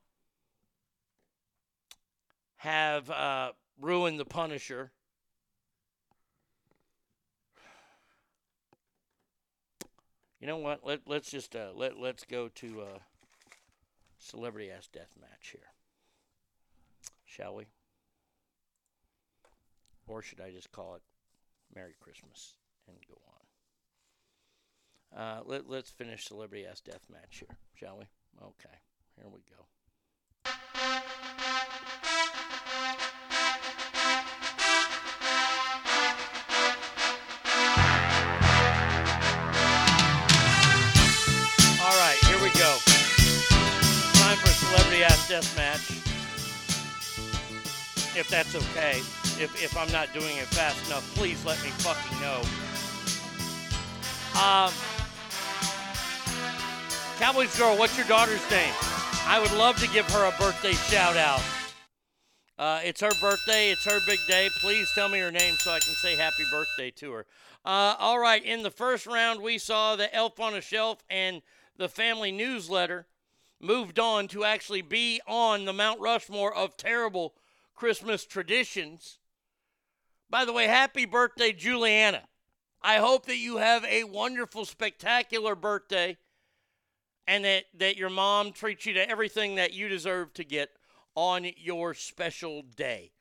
[2.57, 4.91] have uh, ruined the Punisher.
[10.39, 10.85] You know what?
[10.85, 12.99] Let let's just uh, let let's go to uh,
[14.19, 15.71] celebrity ass death match here,
[17.25, 17.65] shall we?
[20.07, 21.01] Or should I just call it
[21.73, 22.53] Merry Christmas
[22.87, 23.30] and go on?
[25.15, 28.05] Uh, let, let's finish celebrity ass death match here, shall we?
[28.41, 28.75] Okay,
[29.17, 29.65] here we go.
[41.83, 42.77] All right, here we go.
[44.13, 45.91] Time for celebrity ass death match.
[48.17, 48.99] If that's okay.
[49.41, 52.41] If, if I'm not doing it fast enough, please let me fucking know.
[54.39, 54.71] Um,
[57.21, 58.73] Cowboys girl, what's your daughter's name?
[59.27, 61.39] I would love to give her a birthday shout out.
[62.57, 63.69] Uh, it's her birthday.
[63.69, 64.49] It's her big day.
[64.59, 67.27] Please tell me her name so I can say happy birthday to her.
[67.63, 68.43] Uh, all right.
[68.43, 71.43] In the first round, we saw the Elf on a Shelf and
[71.77, 73.05] the family newsletter
[73.59, 77.35] moved on to actually be on the Mount Rushmore of terrible
[77.75, 79.19] Christmas traditions.
[80.27, 82.23] By the way, happy birthday, Juliana.
[82.81, 86.17] I hope that you have a wonderful, spectacular birthday
[87.27, 90.69] and that, that your mom treats you to everything that you deserve to get
[91.15, 93.11] on your special day.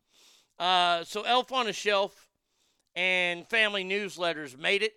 [0.59, 2.29] Uh, so, Elf on a Shelf
[2.95, 4.93] and family newsletters made it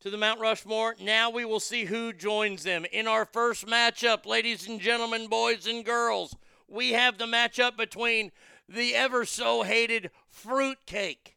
[0.00, 0.94] to the Mount Rushmore.
[1.00, 2.84] Now we will see who joins them.
[2.92, 6.36] In our first matchup, ladies and gentlemen, boys and girls,
[6.68, 8.30] we have the matchup between
[8.68, 11.36] the ever so hated fruitcake.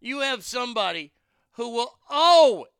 [0.00, 1.12] You have somebody
[1.52, 2.70] who will always,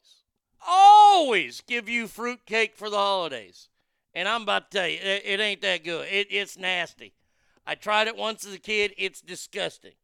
[0.67, 3.69] always give you fruitcake for the holidays.
[4.15, 6.07] And I'm about to tell you, it, it ain't that good.
[6.11, 7.15] It, it's nasty.
[7.67, 8.95] I tried it once as a kid.
[8.97, 9.95] It's disgusting.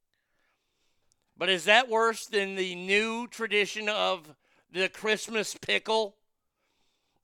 [1.37, 4.35] But is that worse than the new tradition of
[4.73, 6.17] the Christmas pickle?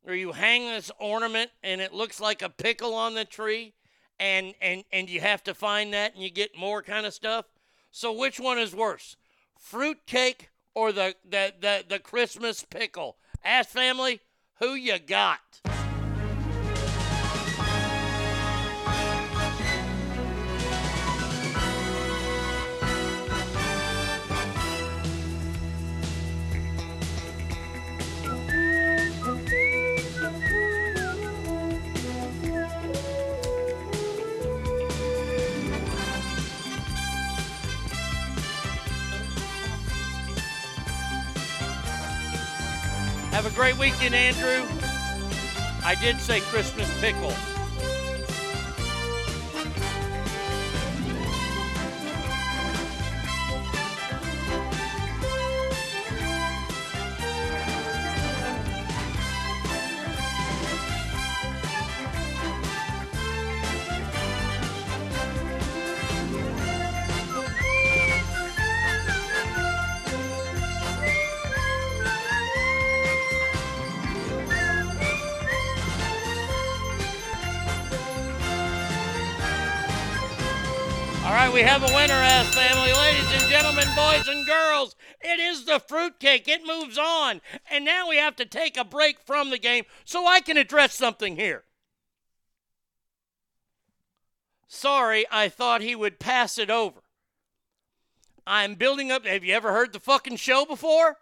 [0.02, 3.74] Where you hang this ornament and it looks like a pickle on the tree
[4.18, 7.46] and and and you have to find that and you get more kind of stuff.
[7.90, 9.16] So which one is worse?
[9.58, 13.16] Fruitcake or the the the, the Christmas pickle?
[13.46, 14.18] Ask family
[14.58, 15.60] who you got.
[43.46, 44.66] Have a great weekend, Andrew.
[45.84, 47.32] I did say Christmas pickle.
[81.78, 82.90] Have a winner, ass family.
[82.90, 86.48] Ladies and gentlemen, boys and girls, it is the fruitcake.
[86.48, 87.42] It moves on.
[87.70, 90.94] And now we have to take a break from the game so I can address
[90.94, 91.64] something here.
[94.66, 97.02] Sorry, I thought he would pass it over.
[98.46, 99.26] I'm building up.
[99.26, 101.18] Have you ever heard the fucking show before?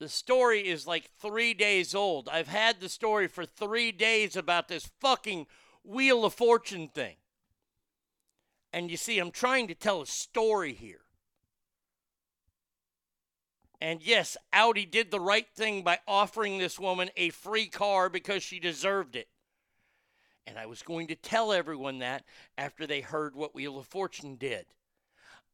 [0.00, 2.26] The story is like three days old.
[2.30, 5.46] I've had the story for three days about this fucking
[5.84, 7.16] Wheel of Fortune thing.
[8.72, 11.02] And you see, I'm trying to tell a story here.
[13.78, 18.42] And yes, Audi did the right thing by offering this woman a free car because
[18.42, 19.28] she deserved it.
[20.46, 22.24] And I was going to tell everyone that
[22.56, 24.64] after they heard what Wheel of Fortune did.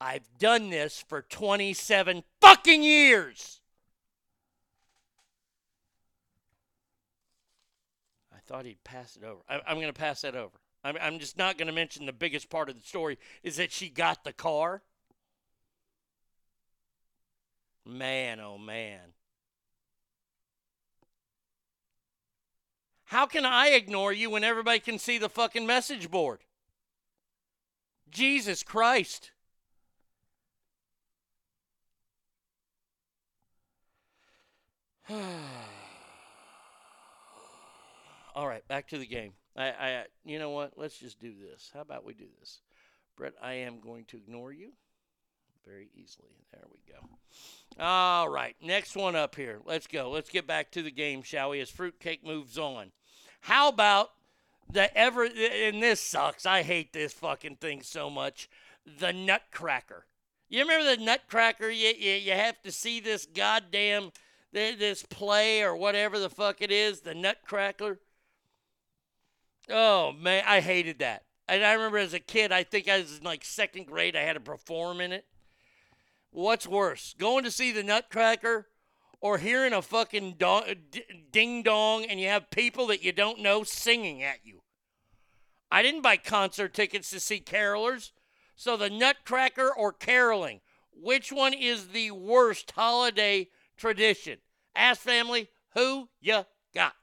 [0.01, 3.61] I've done this for 27 fucking years.
[8.47, 9.41] Thought he'd pass it over.
[9.49, 10.57] I, I'm going to pass that over.
[10.85, 13.73] I'm, I'm just not going to mention the biggest part of the story is that
[13.73, 14.83] she got the car.
[17.85, 19.01] Man, oh man.
[23.05, 26.41] How can I ignore you when everybody can see the fucking message board?
[28.11, 29.31] Jesus Christ.
[38.37, 39.33] All right, back to the game.
[39.57, 40.75] I, I, you know what?
[40.77, 41.71] Let's just do this.
[41.73, 42.61] How about we do this,
[43.17, 43.33] Brett?
[43.43, 44.73] I am going to ignore you
[45.67, 46.45] very easily.
[46.53, 47.83] There we go.
[47.83, 49.61] All right, next one up here.
[49.65, 50.11] Let's go.
[50.11, 51.61] Let's get back to the game, shall we?
[51.61, 52.93] As fruitcake moves on.
[53.41, 54.11] How about
[54.71, 55.25] the ever?
[55.25, 56.45] And this sucks.
[56.45, 58.51] I hate this fucking thing so much.
[58.99, 60.05] The Nutcracker.
[60.51, 61.71] You remember the Nutcracker?
[61.71, 64.11] You, you, you have to see this goddamn
[64.53, 67.01] this play or whatever the fuck it is.
[67.01, 67.99] The Nutcracker.
[69.69, 71.23] Oh man, I hated that.
[71.49, 74.23] And I remember as a kid, I think I was in like second grade, I
[74.23, 75.25] had to perform in it.
[76.31, 78.67] What's worse, going to see the Nutcracker
[79.21, 80.37] or hearing a fucking
[81.33, 84.63] ding dong and you have people that you don't know singing at you?
[85.71, 88.13] I didn't buy concert tickets to see carolers.
[88.55, 90.61] So the Nutcracker or caroling,
[90.93, 94.39] which one is the worst holiday tradition?
[94.75, 96.95] Ask family who you got.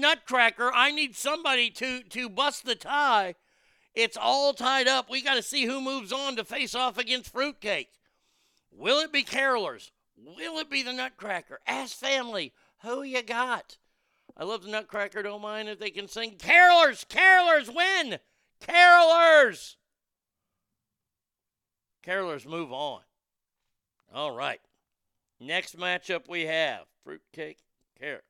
[0.00, 0.72] Nutcracker.
[0.74, 3.34] I need somebody to to bust the tie.
[3.94, 5.10] It's all tied up.
[5.10, 7.90] We got to see who moves on to face off against Fruitcake.
[8.70, 9.90] Will it be carolers?
[10.16, 11.58] Will it be the Nutcracker?
[11.66, 13.78] Ask family who you got.
[14.36, 15.22] I love the Nutcracker.
[15.22, 16.36] Don't mind if they can sing.
[16.36, 18.18] Carolers, carolers, win.
[18.66, 19.76] Carolers.
[22.06, 23.00] Carolers move on.
[24.14, 24.60] All right.
[25.40, 27.58] Next matchup we have fruitcake
[27.98, 28.24] carrot.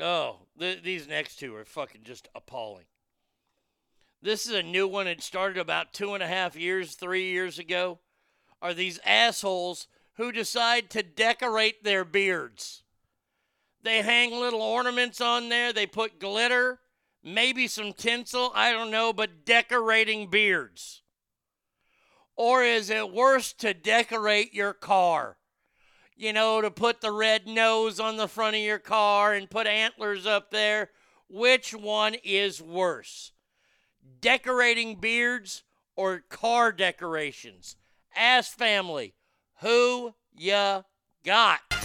[0.00, 2.84] Oh, th- these next two are fucking just appalling.
[4.20, 5.06] This is a new one.
[5.06, 8.00] It started about two and a half years, three years ago.
[8.60, 12.82] Are these assholes who decide to decorate their beards?
[13.82, 15.72] They hang little ornaments on there.
[15.72, 16.80] They put glitter,
[17.22, 18.50] maybe some tinsel.
[18.54, 21.02] I don't know, but decorating beards.
[22.34, 25.38] Or is it worse to decorate your car?
[26.16, 29.66] You know, to put the red nose on the front of your car and put
[29.66, 30.90] antlers up there.
[31.28, 33.32] Which one is worse?
[34.20, 35.62] Decorating beards
[35.94, 37.76] or car decorations?
[38.16, 39.14] Ask family,
[39.60, 40.82] who ya
[41.22, 41.75] got?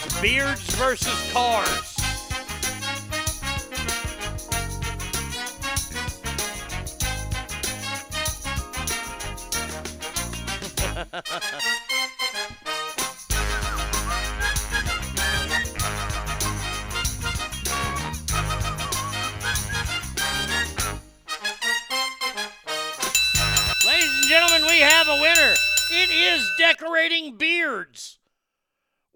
[0.00, 1.96] It's beards versus cars.
[23.84, 25.54] Ladies and gentlemen, we have a winner.
[25.90, 27.47] It is decorating beards.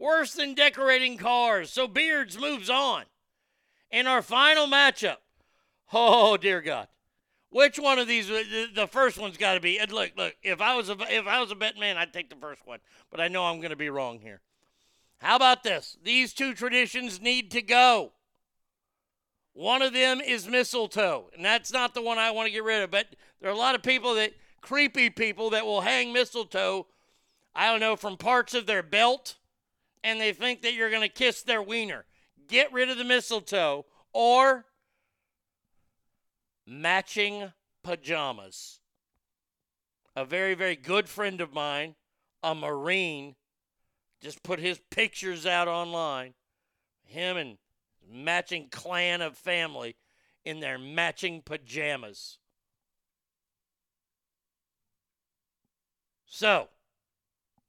[0.03, 1.71] Worse than decorating cars.
[1.71, 3.05] So beards moves on.
[3.89, 5.19] In our final matchup,
[5.93, 6.89] oh dear God,
[7.51, 8.27] which one of these?
[8.27, 9.79] The, first one's got to be.
[9.79, 10.35] And look, look.
[10.43, 12.81] If I was a if I was a betting man, I'd take the first one.
[13.13, 14.41] But I know I'm going to be wrong here.
[15.19, 15.97] How about this?
[16.03, 18.11] These two traditions need to go.
[19.53, 22.83] One of them is mistletoe, and that's not the one I want to get rid
[22.83, 22.91] of.
[22.91, 24.33] But there are a lot of people that
[24.63, 26.89] creepy people that will hang mistletoe.
[27.55, 29.37] I don't know from parts of their belt,
[30.05, 32.05] and they think that you're going to kiss their wiener.
[32.49, 34.67] Get rid of the mistletoe or
[36.67, 38.81] matching pajamas.
[40.15, 41.95] A very, very good friend of mine,
[42.43, 43.35] a Marine,
[44.21, 46.35] just put his pictures out online.
[47.05, 47.59] Him and
[48.11, 49.97] matching clan of family
[50.45, 52.39] in their matching pajamas.
[56.27, 56.69] So,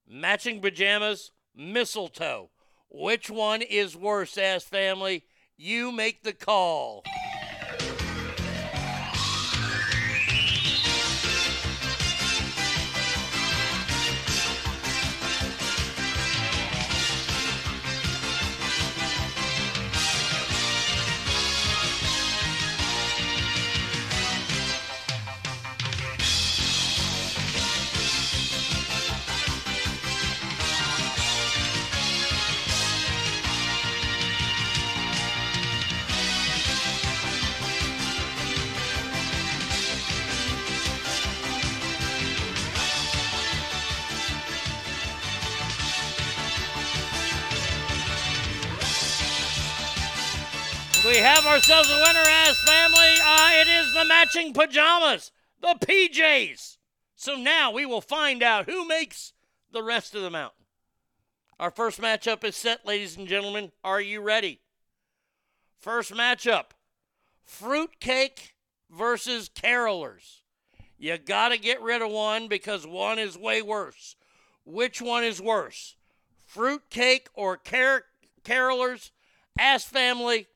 [0.07, 2.49] matching pajamas, mistletoe.
[2.89, 5.25] Which one is worse, ass family?
[5.57, 7.03] You make the call.
[51.13, 53.13] We have ourselves a winner, ass family.
[53.23, 56.77] Uh, it is the matching pajamas, the PJs.
[57.15, 59.33] So now we will find out who makes
[59.71, 60.65] the rest of the mountain.
[61.59, 63.71] Our first matchup is set, ladies and gentlemen.
[63.83, 64.61] Are you ready?
[65.77, 66.71] First matchup
[67.45, 68.55] Fruitcake
[68.89, 70.39] versus Carolers.
[70.97, 74.15] You got to get rid of one because one is way worse.
[74.65, 75.95] Which one is worse?
[76.47, 78.05] Fruitcake or car-
[78.43, 79.11] Carolers?
[79.59, 80.47] Ask family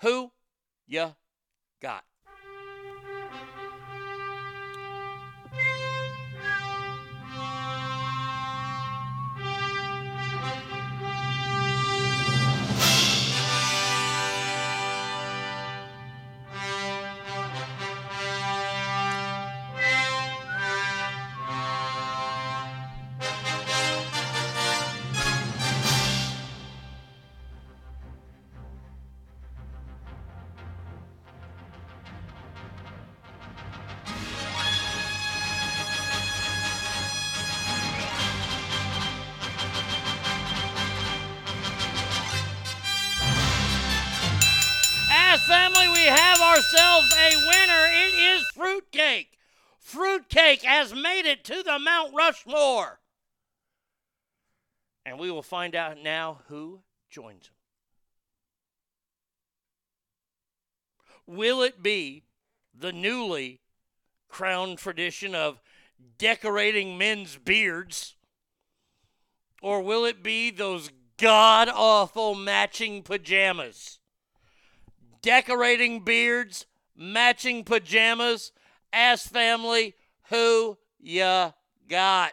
[0.00, 0.30] who
[0.86, 1.14] you
[1.80, 2.07] got.
[50.48, 53.00] Fruitcake has made it to the Mount Rushmore.
[55.04, 57.54] And we will find out now who joins him.
[61.26, 62.24] Will it be
[62.74, 63.60] the newly
[64.28, 65.60] crowned tradition of
[66.16, 68.14] decorating men's beards?
[69.60, 73.98] Or will it be those god awful matching pajamas?
[75.20, 76.64] Decorating beards,
[76.96, 78.52] matching pajamas,
[78.94, 79.94] ass family,
[80.28, 81.52] who ya
[81.88, 82.32] got?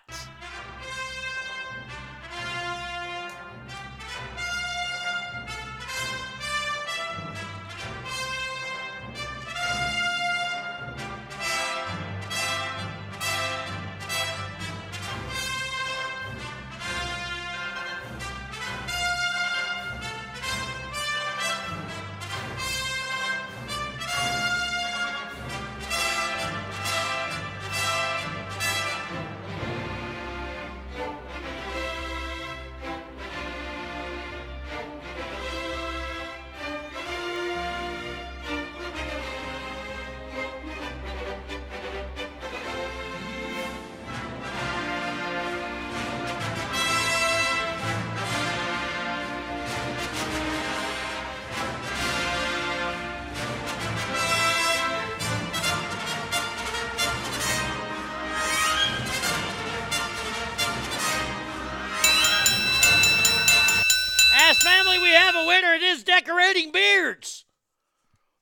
[66.15, 67.45] Decorating beards.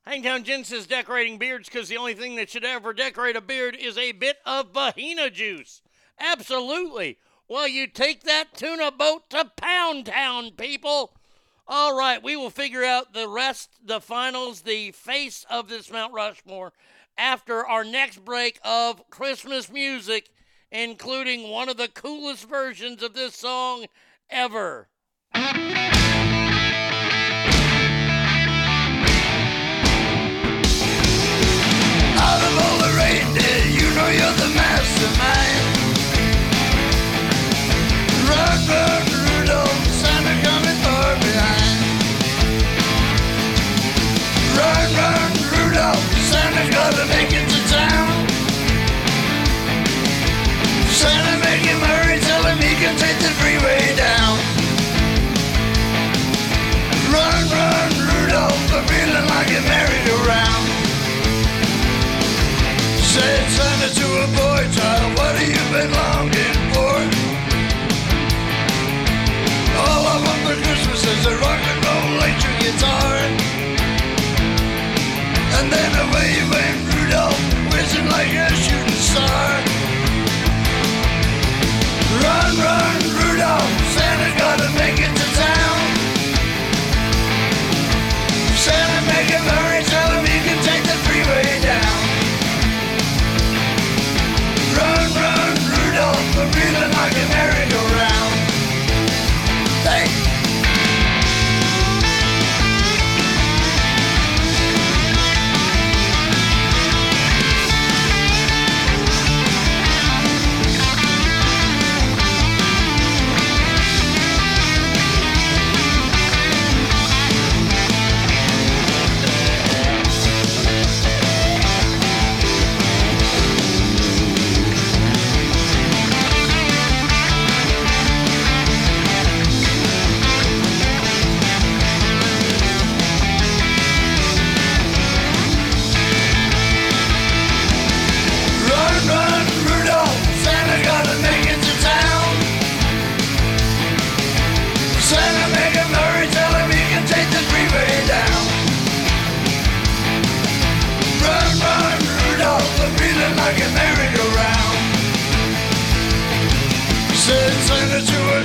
[0.06, 3.76] Hangtown Jen says decorating beards because the only thing that should ever decorate a beard
[3.76, 5.82] is a bit of Bahina juice.
[6.20, 7.18] Absolutely.
[7.48, 11.14] Well, you take that tuna boat to Pound Town, people.
[11.68, 16.14] All right, we will figure out the rest, the finals, the face of this Mount
[16.14, 16.74] Rushmore
[17.18, 20.30] after our next break of Christmas music,
[20.72, 23.86] including one of the coolest versions of this song
[24.30, 24.90] ever.
[63.14, 66.53] Said Santa to a boy child, what have you been longing
[71.04, 73.16] Christmas is a rock and roll electric guitar.
[75.60, 79.50] And then away went Rudolph, whizzing like a shooting star.
[82.24, 83.83] Run, run, Rudolph,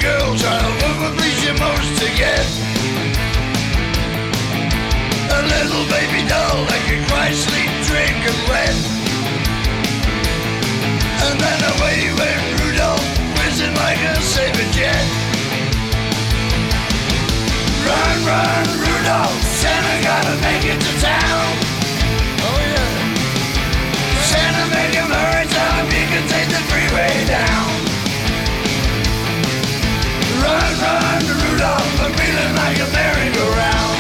[0.01, 2.47] Girl child, what would please you most to get?
[5.27, 8.79] A little baby doll that could cry, sleep, drink, and wet.
[11.27, 13.03] And then away went Rudolph,
[13.43, 15.03] whizzing like a saber jet.
[17.83, 21.49] Run, run, Rudolph, Santa gotta make it to town.
[22.47, 22.87] Oh yeah.
[24.31, 27.88] Santa make him hurry, tell he can take the freeway down.
[30.49, 33.99] Run, run, Rudolph, I'm feeling like a merry-go-round.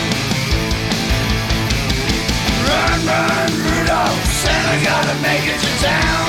[2.68, 6.28] Run, run, Rudolph, Santa gotta make it town.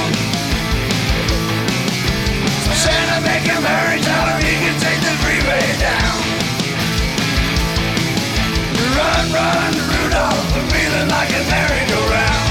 [2.83, 6.19] Santa make a merry town, you can take the freeway down.
[8.99, 12.48] Run, run, Rudolph, I'm feeling like a merry-go-round.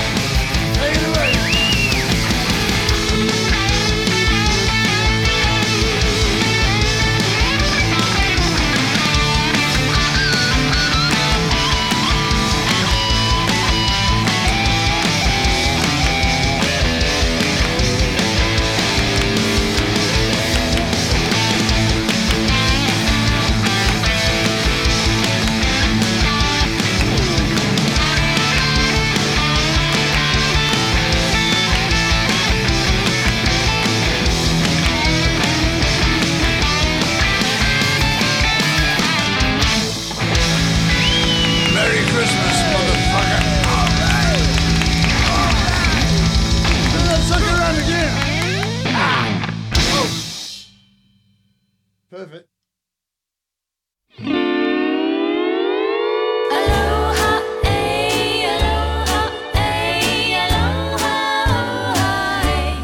[52.18, 52.48] Perfect.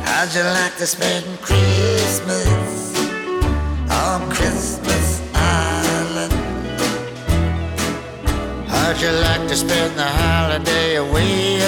[0.05, 2.97] How'd you like to spend Christmas
[3.91, 6.33] on Christmas Island?
[8.69, 11.61] How'd you like to spend the holiday away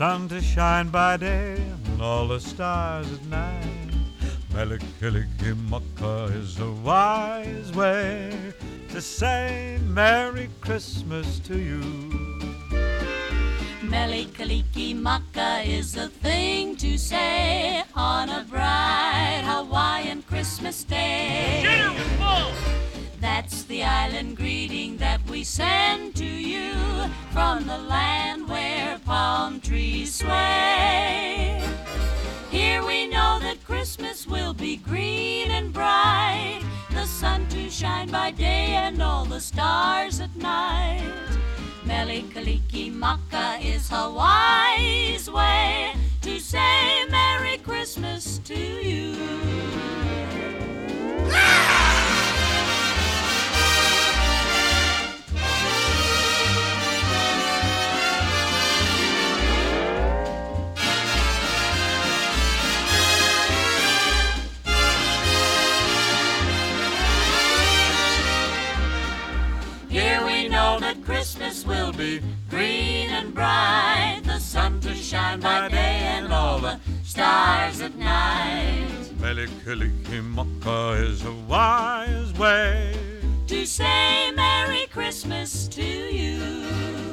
[0.00, 3.90] sun to shine by day and all the stars at night.
[4.54, 8.32] Mele Kalikimaka is a wise way
[8.88, 11.82] to say Merry Christmas to you.
[13.82, 21.60] Mele Kalikimaka is the thing to say on a bright Hawaiian Christmas day.
[23.20, 26.72] That's the island greeting that we send to you
[27.32, 31.62] from the land where palm trees sway.
[32.50, 38.30] Here we know that Christmas will be green and bright, the sun to shine by
[38.30, 41.02] day and all the stars at night.
[41.84, 45.92] Mele Kalikimaka is Hawaii's way
[46.22, 49.14] to say Merry Christmas to you.
[51.30, 51.79] Here
[71.04, 75.76] Christmas will be green and bright, the sun to shine by day
[76.16, 78.86] and all the stars at night.
[79.20, 82.96] Mele Kalikimaka is a wise way
[83.48, 87.09] To say Merry Christmas to you.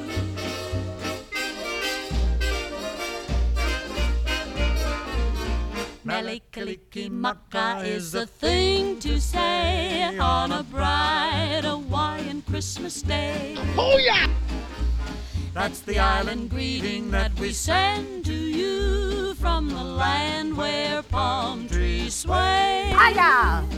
[6.08, 13.54] Mele Kalikimaka is the thing to say on a bright Hawaiian Christmas day.
[13.76, 14.26] Oh yeah!
[15.52, 22.14] That's the island greeting that we send to you from the land where palm trees
[22.14, 22.90] sway.
[22.96, 23.68] Hiya!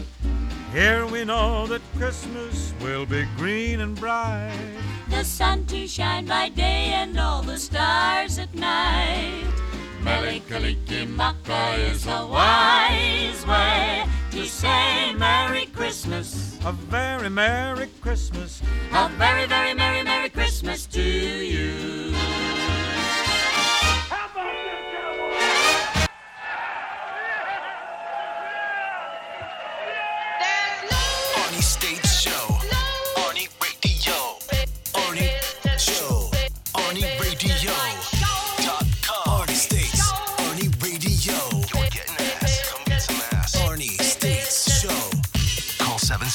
[0.72, 4.56] Here we know that Christmas will be green and bright.
[5.08, 9.50] The sun to shine by day and all the stars at night.
[10.02, 16.58] Mele Kalikimaka is a wise way to say Merry Christmas.
[16.64, 18.62] A very Merry Christmas.
[18.92, 22.14] A very, very Merry, Merry Christmas to you.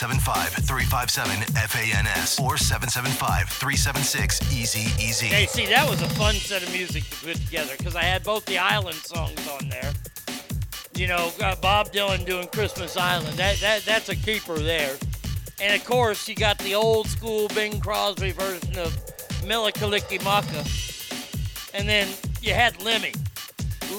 [0.05, 5.25] 775-357-FANS or 775-376-EASY-EASY.
[5.25, 8.23] Hey, see, that was a fun set of music to put together because I had
[8.23, 9.91] both the island songs on there.
[10.93, 13.35] You know, uh, Bob Dylan doing Christmas Island.
[13.37, 14.95] That, that That's a keeper there.
[15.59, 18.95] And of course, you got the old school Bing Crosby version of
[19.43, 20.23] Mele Kalikimaka.
[20.23, 20.63] Maka.
[21.73, 22.07] And then
[22.43, 23.13] you had Lemmy.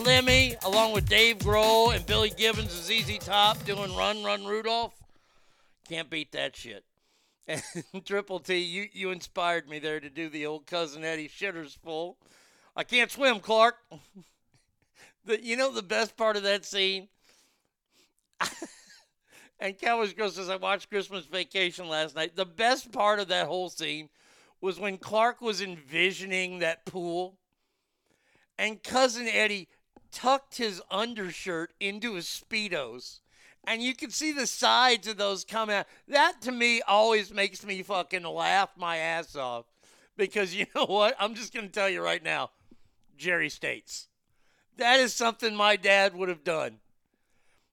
[0.05, 4.93] Lemmy, along with Dave Grohl and Billy Gibbons and ZZ Top, doing Run, Run, Rudolph.
[5.89, 6.85] Can't beat that shit.
[7.49, 7.63] And
[8.05, 12.19] Triple T, you, you inspired me there to do the old Cousin Eddie shitters full.
[12.75, 13.77] I can't swim, Clark.
[15.25, 17.07] the, you know the best part of that scene?
[19.61, 22.35] and Cowboys Girl says, I watched Christmas Vacation last night.
[22.35, 24.09] The best part of that whole scene
[24.61, 27.39] was when Clark was envisioning that pool
[28.59, 29.69] and Cousin Eddie
[30.11, 33.21] tucked his undershirt into his Speedos.
[33.67, 35.87] And you can see the sides of those come out.
[36.09, 39.65] That to me always makes me fucking laugh my ass off.
[40.17, 41.17] Because you know what?
[41.19, 42.51] I'm just going to tell you right now
[43.17, 44.09] Jerry States.
[44.77, 46.79] That is something my dad would have done.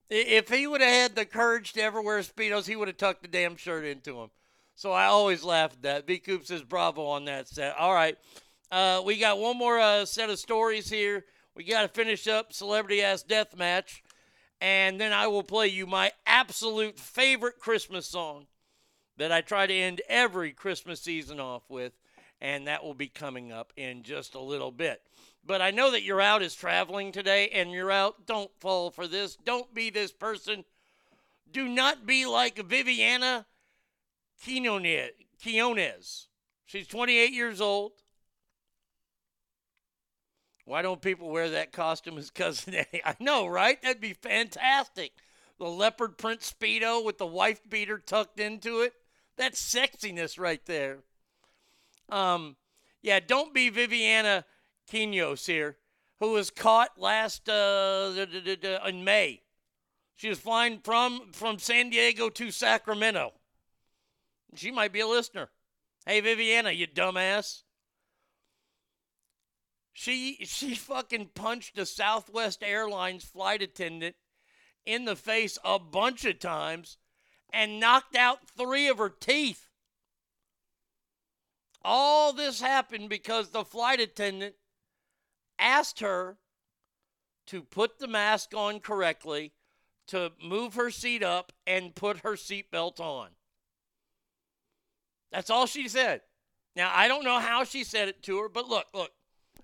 [0.09, 3.23] If he would have had the courage to ever wear Speedos, he would have tucked
[3.23, 4.29] the damn shirt into him.
[4.75, 6.05] So I always laugh at that.
[6.05, 7.75] B Coop says bravo on that set.
[7.77, 8.17] All right.
[8.71, 11.25] Uh, we got one more uh, set of stories here.
[11.55, 14.02] We got to finish up Celebrity Ass Death Match.
[14.63, 18.47] And then I will play you my absolute favorite Christmas song
[19.17, 21.91] that I try to end every Christmas season off with.
[22.39, 25.01] And that will be coming up in just a little bit.
[25.45, 28.25] But I know that you're out is traveling today and you're out.
[28.25, 29.35] Don't fall for this.
[29.35, 30.63] Don't be this person.
[31.51, 33.43] Do not be like Vyvianna
[34.41, 36.27] Quinonez.
[36.65, 37.91] She's 28 years old.
[40.65, 43.01] Why don't people wear that costume as Cousin Eddie?
[43.03, 43.81] I know, right?
[43.81, 45.11] That'd be fantastic.
[45.59, 48.93] The leopard print Speedo with the wife beater tucked into it.
[49.37, 50.99] That's sexiness right there.
[52.09, 52.55] Um,
[53.01, 54.43] yeah, don't be Vyvianna
[54.89, 55.77] Quinonez here,
[56.19, 58.13] who was caught last uh,
[58.87, 59.41] in May.
[60.15, 63.33] She was flying from from San Diego to Sacramento.
[64.55, 65.49] She might be a listener.
[66.05, 67.62] Hey, Vyvianna, you dumbass.
[69.93, 74.15] She she fucking punched a Southwest Airlines flight attendant
[74.85, 76.97] in the face a bunch of times
[77.51, 79.69] and knocked out three of her teeth.
[81.85, 84.55] All this happened because the flight attendant
[85.59, 86.37] asked her
[87.47, 89.53] to put the mask on correctly,
[90.07, 93.29] to move her seat up, and put her seatbelt on.
[95.31, 96.21] That's all she said.
[96.75, 99.11] Now, I don't know how she said it to her, but look, look,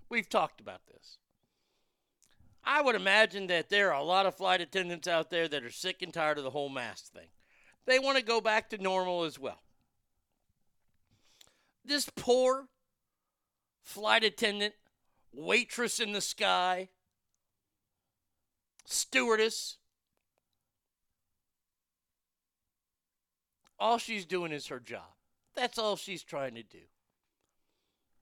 [0.10, 1.18] we've talked about this.
[2.64, 5.72] I would imagine that there are a lot of flight attendants out there that are
[5.72, 7.30] sick and tired of the whole mask thing.
[7.86, 9.62] They want to go back to normal as well.
[11.84, 12.68] This poor
[13.82, 14.76] flight attendant,
[15.34, 16.90] waitress in the sky,
[18.86, 19.78] stewardess,
[23.80, 25.16] all she's doing is her job.
[25.56, 26.80] That's all she's trying to do.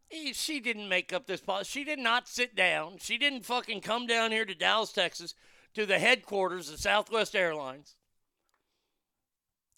[0.09, 1.69] She didn't make up this policy.
[1.69, 2.97] She did not sit down.
[2.99, 5.35] She didn't fucking come down here to Dallas, Texas,
[5.73, 7.95] to the headquarters of Southwest Airlines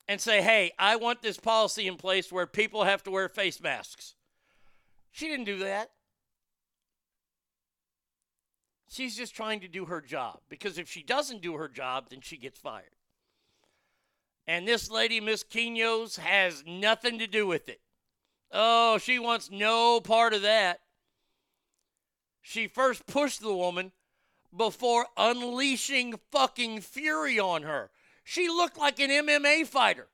[0.07, 3.61] and say, hey, I want this policy in place where people have to wear face
[3.61, 4.15] masks.
[5.11, 5.91] She didn't do that.
[8.87, 12.21] She's just trying to do her job because if she doesn't do her job, then
[12.21, 12.95] she gets fired.
[14.47, 17.81] And this lady, Miss Quinonez, has nothing to do with it.
[18.51, 20.79] Oh, she wants no part of that.
[22.41, 23.91] She first pushed the woman
[24.55, 27.91] before unleashing fucking fury on her.
[28.23, 30.07] She looked like an MMA fighter.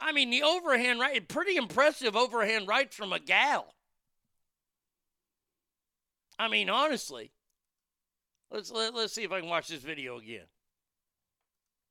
[0.00, 3.74] I mean, the overhand right, pretty impressive overhand rights from a gal.
[6.38, 7.32] I mean, honestly.
[8.50, 10.46] Let's let, let's see if I can watch this video again.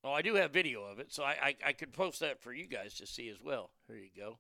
[0.04, 2.54] Oh, I do have video of it, so I, I I could post that for
[2.54, 3.72] you guys to see as well.
[3.88, 4.38] Here you go.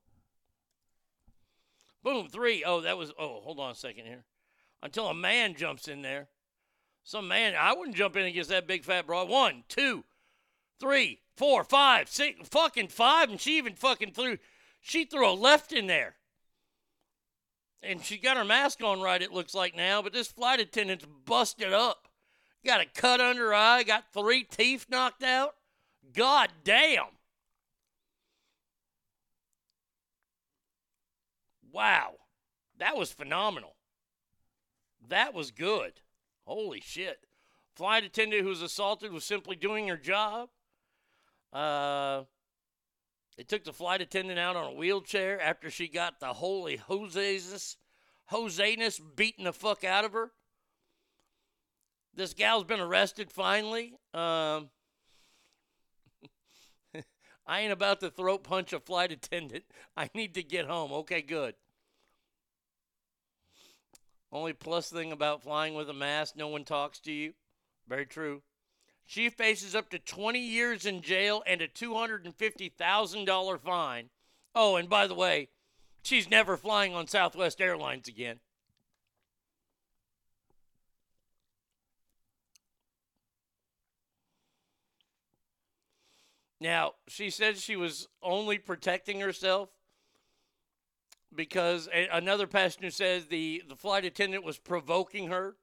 [2.07, 2.63] Boom, three.
[2.65, 3.11] Oh, that was.
[3.19, 4.23] Oh, hold on a second here.
[4.81, 6.29] Until a man jumps in there.
[7.03, 7.53] Some man.
[7.59, 9.27] I wouldn't jump in against that big fat broad.
[9.27, 10.05] One, two,
[10.79, 14.37] three, four, five, six, fucking five, and she even fucking threw.
[14.79, 16.15] She threw a left in there.
[17.83, 21.05] And she got her mask on right, it looks like now, but this flight attendant's
[21.25, 22.07] busted up.
[22.65, 25.55] Got a cut under her eye, got three teeth knocked out.
[26.15, 27.16] God damn.
[31.71, 32.15] Wow.
[32.77, 33.75] That was phenomenal.
[35.07, 36.01] That was good.
[36.45, 37.25] Holy shit.
[37.75, 40.49] Flight attendant who was assaulted was simply doing her job.
[41.53, 42.23] Uh,
[43.37, 47.77] they took the flight attendant out on a wheelchair after she got the holy Jose's
[48.31, 50.31] Joseness beating the fuck out of her.
[52.13, 53.93] This gal's been arrested finally.
[54.13, 54.69] Um,
[57.47, 59.63] I ain't about to throat punch a flight attendant.
[59.95, 60.91] I need to get home.
[60.91, 61.55] Okay, good.
[64.31, 67.33] Only plus thing about flying with a mask, no one talks to you.
[67.87, 68.41] Very true.
[69.05, 74.09] She faces up to 20 years in jail and a $250,000 fine.
[74.53, 75.47] Oh, and by the way,
[76.03, 78.41] she's never flying on Southwest Airlines again.
[86.59, 89.69] Now, she said she was only protecting herself
[91.35, 95.55] because a- another passenger says the, the flight attendant was provoking her.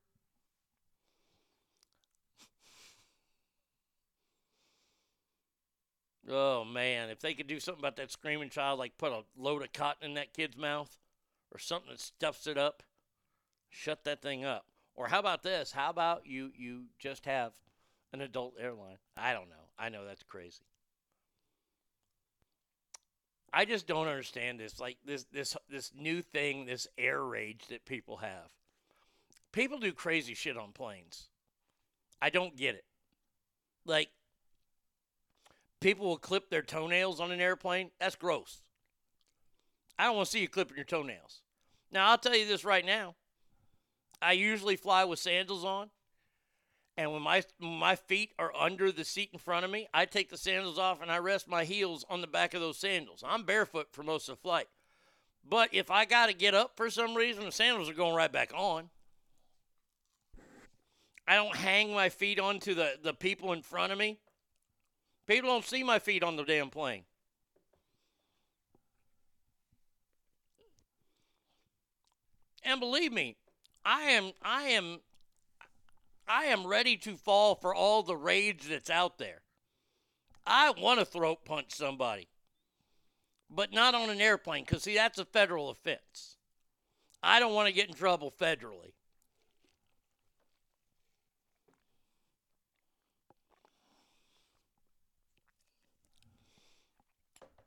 [6.28, 9.62] Oh man, if they could do something about that screaming child, like put a load
[9.62, 10.96] of cotton in that kid's mouth
[11.52, 12.82] or something that stuffs it up,
[13.68, 14.64] shut that thing up.
[14.94, 15.72] Or how about this?
[15.72, 17.52] How about you you just have
[18.12, 18.98] an adult airline?
[19.16, 19.68] I don't know.
[19.78, 20.62] I know that's crazy.
[23.56, 27.84] I just don't understand this like this this this new thing, this air rage that
[27.84, 28.50] people have.
[29.52, 31.28] People do crazy shit on planes.
[32.20, 32.84] I don't get it.
[33.86, 34.08] Like
[35.80, 37.90] people will clip their toenails on an airplane.
[38.00, 38.62] That's gross.
[39.96, 41.42] I don't want to see you clipping your toenails.
[41.92, 43.14] Now, I'll tell you this right now.
[44.20, 45.90] I usually fly with sandals on.
[46.96, 50.30] And when my my feet are under the seat in front of me, I take
[50.30, 53.24] the sandals off and I rest my heels on the back of those sandals.
[53.26, 54.68] I'm barefoot for most of the flight.
[55.46, 58.32] But if I got to get up for some reason, the sandals are going right
[58.32, 58.90] back on.
[61.26, 64.18] I don't hang my feet onto the, the people in front of me.
[65.26, 67.04] People don't see my feet on the damn plane.
[72.62, 73.36] And believe me,
[73.84, 75.00] I am I am
[76.26, 79.42] I am ready to fall for all the rage that's out there.
[80.46, 82.28] I want to throat punch somebody.
[83.50, 86.36] But not on an airplane cuz see that's a federal offense.
[87.22, 88.92] I don't want to get in trouble federally.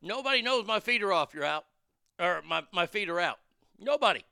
[0.02, 1.34] Nobody knows my feet are off.
[1.34, 1.66] You're out.
[2.20, 3.40] Or my, my feet are out.
[3.80, 4.24] Nobody.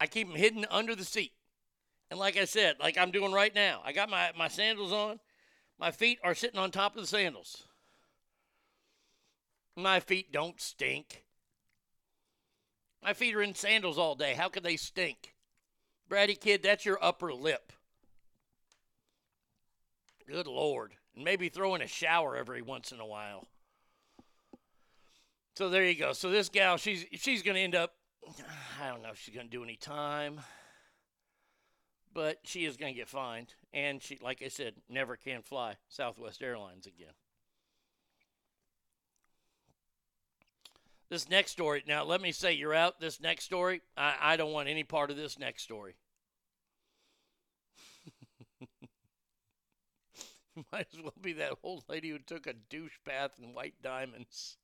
[0.00, 1.32] I keep them hidden under the seat.
[2.10, 5.20] And like I said, like I'm doing right now, I got my, my sandals on.
[5.78, 7.64] My feet are sitting on top of the sandals.
[9.76, 11.24] My feet don't stink.
[13.02, 14.34] My feet are in sandals all day.
[14.34, 15.34] How could they stink?
[16.08, 17.72] Brady kid, that's your upper lip.
[20.28, 20.92] Good Lord.
[21.14, 23.46] And maybe throw in a shower every once in a while.
[25.56, 26.12] So there you go.
[26.12, 27.94] So this gal, she's she's gonna end up.
[28.80, 30.40] I don't know if she's gonna do any time,
[32.12, 36.42] but she is gonna get fined, and she, like I said, never can fly Southwest
[36.42, 37.14] Airlines again.
[41.10, 41.82] This next story.
[41.86, 43.00] Now, let me say, you're out.
[43.00, 45.96] This next story, I, I don't want any part of this next story.
[50.72, 54.56] Might as well be that old lady who took a douche bath in white diamonds.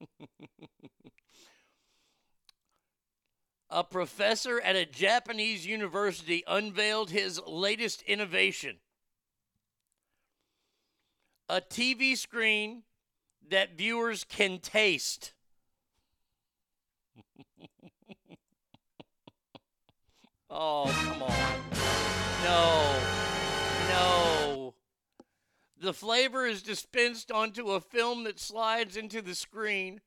[3.70, 8.78] a professor at a Japanese university unveiled his latest innovation
[11.48, 12.82] a TV screen
[13.48, 15.32] that viewers can taste.
[20.50, 21.32] oh, come on.
[22.44, 23.00] No.
[23.88, 24.74] No.
[25.80, 30.02] The flavor is dispensed onto a film that slides into the screen,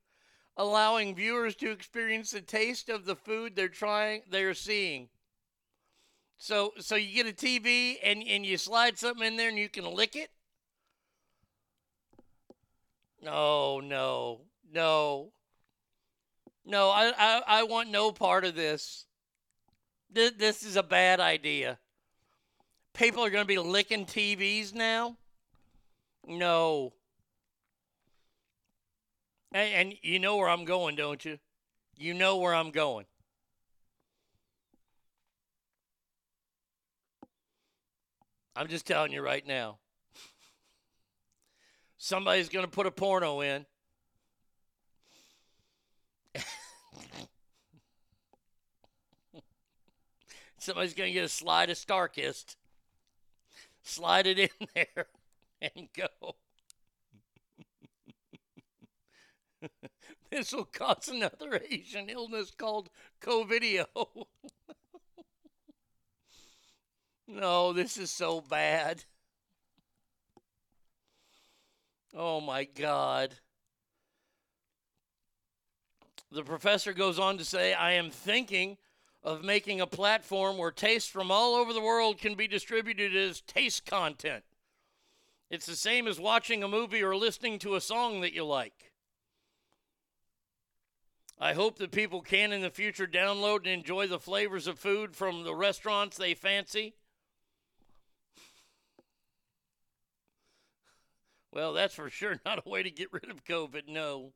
[0.57, 5.09] allowing viewers to experience the taste of the food they're trying they're seeing.
[6.37, 9.69] So so you get a TV and, and you slide something in there and you
[9.69, 10.29] can lick it?
[13.21, 15.31] No, no, no.
[16.65, 19.05] No, I, I, I want no part of this.
[20.11, 20.31] this.
[20.37, 21.79] This is a bad idea.
[22.93, 25.17] People are going to be licking TVs now?
[26.27, 26.93] No.
[29.51, 31.39] And, and you know where I'm going, don't you?
[31.97, 33.05] You know where I'm going.
[38.55, 39.77] I'm just telling you right now.
[41.97, 43.65] Somebody's going to put a porno in.
[50.57, 52.55] Somebody's going to get a slide of Starkist,
[53.83, 55.07] slide it in there,
[55.61, 56.07] and go.
[60.29, 62.89] this will cause another Asian illness called
[63.21, 63.85] COVIDio.
[67.27, 69.03] no, this is so bad.
[72.13, 73.35] Oh my God.
[76.31, 78.77] The professor goes on to say, I am thinking
[79.23, 83.41] of making a platform where tastes from all over the world can be distributed as
[83.41, 84.43] taste content.
[85.49, 88.90] It's the same as watching a movie or listening to a song that you like.
[91.43, 95.15] I hope that people can in the future download and enjoy the flavors of food
[95.15, 96.93] from the restaurants they fancy.
[101.51, 104.33] Well, that's for sure not a way to get rid of COVID, no.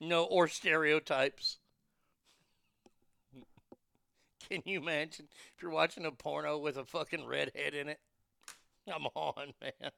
[0.00, 1.58] No, or stereotypes.
[4.48, 8.00] Can you imagine if you're watching a porno with a fucking redhead in it?
[8.88, 9.90] Come on, man.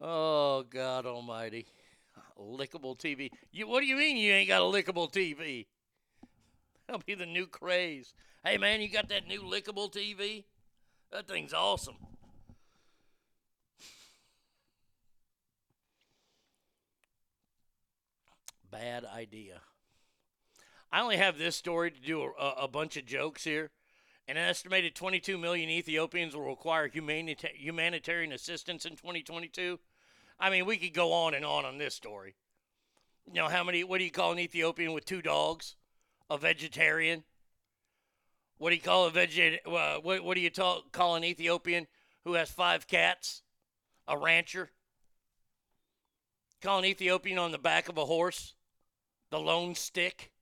[0.00, 1.66] Oh God Almighty,
[2.38, 3.30] lickable TV.
[3.52, 5.66] You, what do you mean you ain't got a lickable TV?
[6.86, 8.14] That'll be the new craze.
[8.44, 10.44] Hey man, you got that new lickable TV?
[11.12, 11.96] That thing's awesome.
[18.70, 19.60] Bad idea.
[20.92, 23.70] I only have this story to do a, a bunch of jokes here.
[24.28, 29.78] An estimated 22 million Ethiopians will require humanita- humanitarian assistance in 2022.
[30.40, 32.34] I mean, we could go on and on on this story.
[33.28, 35.76] You know, how many, what do you call an Ethiopian with two dogs?
[36.28, 37.22] A vegetarian?
[38.58, 39.58] What do you call a veget?
[39.64, 41.86] Uh, what, what do you call an Ethiopian
[42.24, 43.42] who has five cats?
[44.08, 44.70] A rancher?
[46.62, 48.54] Call an Ethiopian on the back of a horse?
[49.30, 50.32] The lone stick?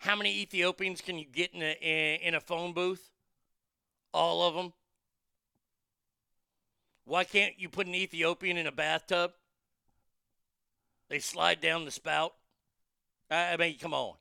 [0.00, 3.10] How many Ethiopians can you get in a in, a phone booth?
[4.14, 4.72] All of them.
[7.04, 9.32] Why can't you put an Ethiopian in a bathtub?
[11.10, 12.32] They slide down the spout.
[13.30, 14.14] I mean, come on.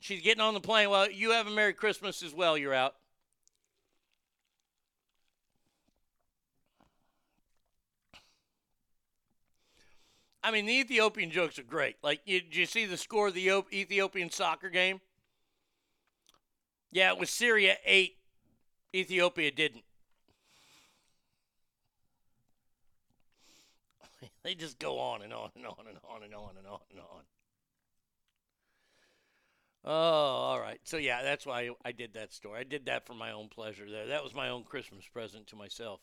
[0.00, 0.90] She's getting on the plane.
[0.90, 2.58] Well, you have a Merry Christmas as well.
[2.58, 2.94] You're out.
[10.42, 11.96] I mean, the Ethiopian jokes are great.
[12.02, 15.00] Like, you, did you see the score of the Ethiopian soccer game?
[16.92, 18.16] Yeah, it was Syria 8,
[18.94, 19.84] Ethiopia didn't.
[24.42, 27.00] They just go on and on and on and on and on and on and
[27.00, 27.22] on.
[29.84, 30.80] Oh, all right.
[30.84, 32.60] So yeah, that's why I did that story.
[32.60, 34.06] I did that for my own pleasure there.
[34.06, 36.00] That was my own Christmas present to myself.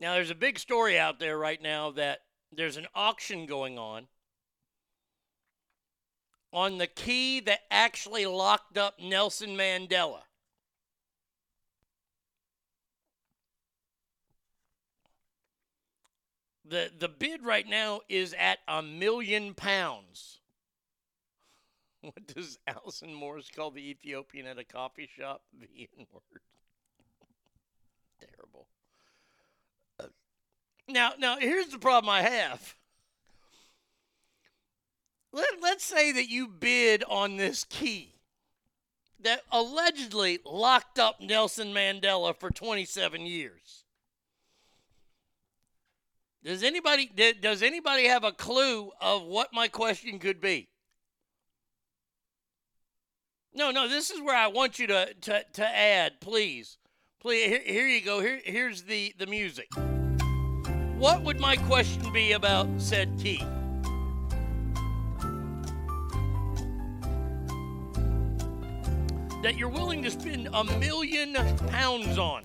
[0.00, 2.20] Now there's a big story out there right now that
[2.56, 4.06] there's an auction going on
[6.52, 10.20] on the key that actually locked up Nelson Mandela.
[16.64, 20.40] The the bid right now is at a million pounds.
[22.00, 25.42] What does Allison Morris call the Ethiopian at a coffee shop?
[25.58, 26.42] The N word.
[28.20, 28.68] Terrible.
[29.98, 30.08] Uh,
[30.88, 32.74] now, now here's the problem I have.
[35.32, 38.14] Let, let's say that you bid on this key
[39.24, 43.84] that allegedly locked up Nelson Mandela for 27 years.
[46.44, 50.68] Does anybody does anybody have a clue of what my question could be?
[53.54, 56.76] No, no, this is where I want you to to, to add, please.
[57.18, 58.20] Please here, here you go.
[58.20, 59.68] Here here's the the music.
[61.04, 63.36] What would my question be about said key?
[69.42, 71.34] That you're willing to spend a million
[71.68, 72.44] pounds on.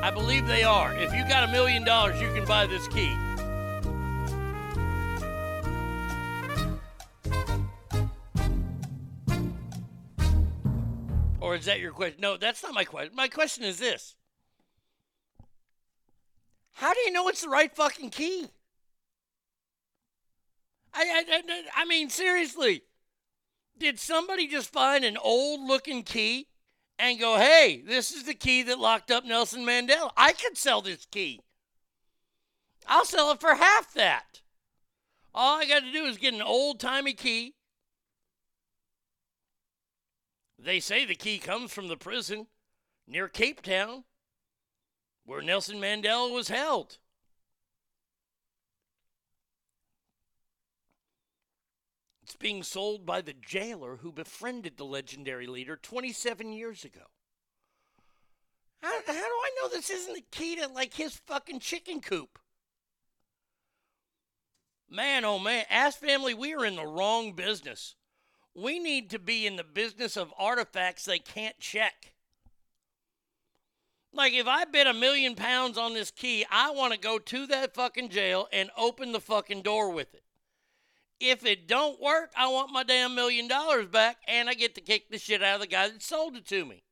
[0.00, 0.94] I believe they are.
[0.94, 3.12] If you got a million dollars, you can buy this key.
[11.48, 12.20] Or is that your question?
[12.20, 13.16] No, that's not my question.
[13.16, 14.14] My question is this
[16.74, 18.48] How do you know it's the right fucking key?
[20.92, 22.82] I, I, I, I mean, seriously.
[23.78, 26.48] Did somebody just find an old looking key
[26.98, 30.10] and go, hey, this is the key that locked up Nelson Mandela?
[30.16, 31.40] I could sell this key.
[32.86, 34.42] I'll sell it for half that.
[35.34, 37.54] All I got to do is get an old timey key
[40.58, 42.48] They say the key comes from the prison
[43.06, 44.04] near Cape Town
[45.24, 46.96] where Nelson Mandela was held.
[52.22, 57.02] It's being sold by the jailer who befriended the legendary leader 27 years ago.
[58.80, 62.38] How, how do I know this isn't the key to like his fucking chicken coop?
[64.90, 67.96] Man, oh man, Ass Family, we are in the wrong business.
[68.60, 72.12] We need to be in the business of artifacts they can't check.
[74.12, 77.46] Like, if I bet a million pounds on this key, I want to go to
[77.46, 80.24] that fucking jail and open the fucking door with it.
[81.20, 84.80] If it don't work, I want my damn million dollars back and I get to
[84.80, 86.82] kick the shit out of the guy that sold it to me.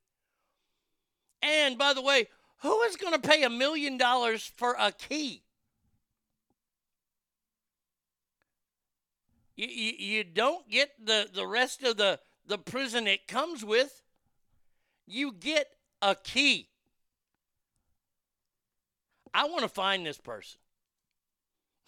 [1.41, 2.27] And by the way,
[2.61, 5.43] who is going to pay a million dollars for a key?
[9.57, 14.03] You, you, you don't get the, the rest of the, the prison it comes with.
[15.07, 15.67] You get
[16.01, 16.69] a key.
[19.33, 20.59] I want to find this person.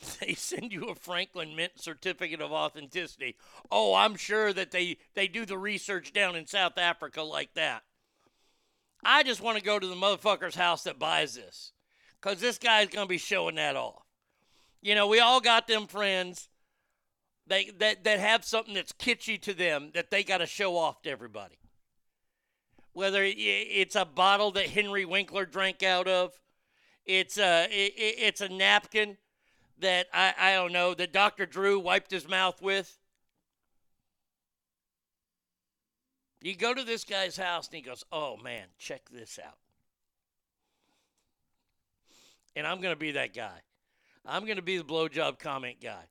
[0.21, 3.35] They send you a Franklin Mint certificate of authenticity.
[3.69, 7.83] Oh, I'm sure that they, they do the research down in South Africa like that.
[9.03, 11.73] I just want to go to the motherfucker's house that buys this
[12.21, 14.05] because this guy's going to be showing that off.
[14.81, 16.47] You know, we all got them friends
[17.49, 21.01] they, that, that have something that's kitschy to them that they got to show off
[21.01, 21.57] to everybody.
[22.93, 26.39] Whether it's a bottle that Henry Winkler drank out of,
[27.05, 29.17] it's a, it's a napkin
[29.79, 31.45] that I, I don't know that Dr.
[31.45, 32.97] Drew wiped his mouth with.
[36.41, 39.57] You go to this guy's house and he goes, Oh man, check this out.
[42.55, 43.61] And I'm going to be that guy.
[44.25, 46.05] I'm going to be the blowjob comment guy.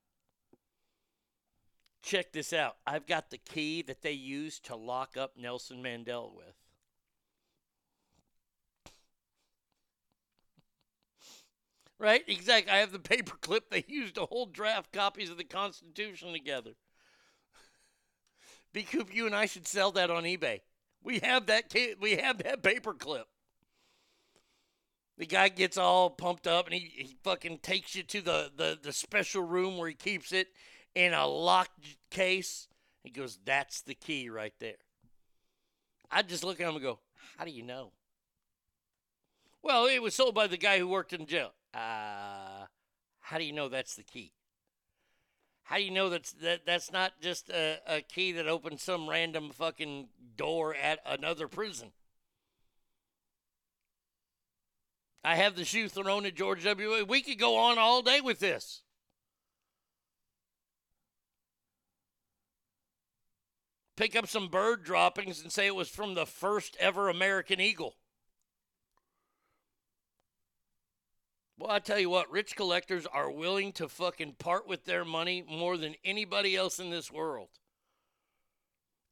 [2.03, 2.77] Check this out.
[2.87, 6.55] I've got the key that they used to lock up Nelson Mandela with.
[11.99, 12.23] Right?
[12.29, 12.73] Exactly.
[12.73, 16.73] I have the paperclip they used to hold draft copies of the Constitution together.
[18.73, 20.61] B Coop, you and I should sell that on eBay.
[21.03, 23.25] We have that ca- we have that paperclip.
[25.17, 28.79] The guy gets all pumped up and he, he fucking takes you to the, the,
[28.81, 30.49] the special room where he keeps it
[30.95, 32.69] in a locked case.
[33.03, 34.75] He goes, That's the key right there.
[36.11, 36.99] I just look at him and go,
[37.37, 37.93] How do you know?
[39.63, 41.53] Well, it was sold by the guy who worked in jail.
[41.75, 42.67] Uh,
[43.21, 44.33] how do you know that's the key?
[45.65, 49.09] How do you know that's that that's not just a, a key that opens some
[49.09, 51.93] random fucking door at another prison?
[55.23, 57.05] I have the shoe thrown at George W.
[57.05, 58.83] We could go on all day with this.
[63.99, 67.97] Pick up some bird droppings and say it was from the first ever American eagle.
[71.59, 75.45] Well, I tell you what, rich collectors are willing to fucking part with their money
[75.51, 77.49] more than anybody else in this world.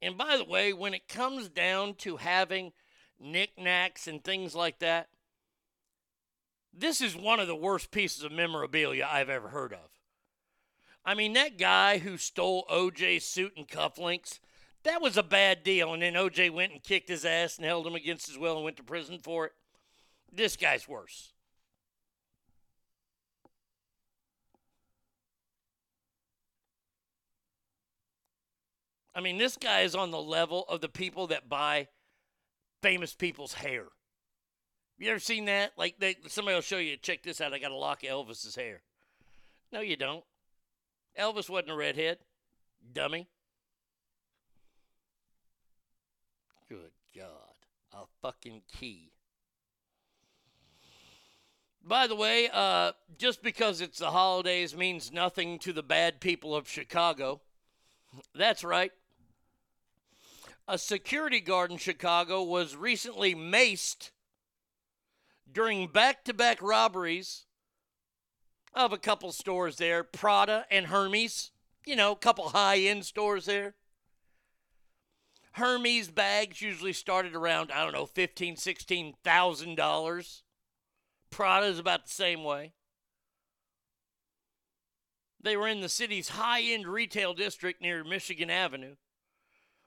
[0.00, 2.70] And by the way, when it comes down to having
[3.18, 5.08] knickknacks and things like that,
[6.72, 9.90] this is one of the worst pieces of memorabilia I've ever heard of.
[11.04, 14.38] I mean, that guy who stole OJ's suit and cufflinks,
[14.86, 15.92] that was a bad deal.
[15.92, 18.64] And then OJ went and kicked his ass and held him against his will and
[18.64, 19.52] went to prison for it.
[20.32, 21.32] This guy's worse.
[29.14, 31.88] I mean, this guy is on the level of the people that buy
[32.82, 33.84] famous people's hair.
[34.98, 35.72] You ever seen that?
[35.76, 37.54] Like, they, somebody will show you, check this out.
[37.54, 38.82] I got a lock of Elvis's hair.
[39.72, 40.24] No, you don't.
[41.18, 42.18] Elvis wasn't a redhead,
[42.92, 43.26] dummy.
[46.68, 47.26] Good God.
[47.96, 49.10] A fucking key.
[51.82, 56.54] By the way, uh, just because it's the holidays means nothing to the bad people
[56.54, 57.40] of Chicago.
[58.34, 58.92] That's right.
[60.68, 64.10] A security guard in Chicago was recently maced
[65.50, 67.46] during back to back robberies
[68.74, 71.50] of a couple stores there Prada and Hermes.
[71.86, 73.74] You know, a couple high end stores there.
[75.56, 80.42] Hermes bags usually started around, I don't know, fifteen, sixteen thousand dollars.
[81.30, 82.74] Prada is about the same way.
[85.40, 88.96] They were in the city's high end retail district near Michigan Avenue,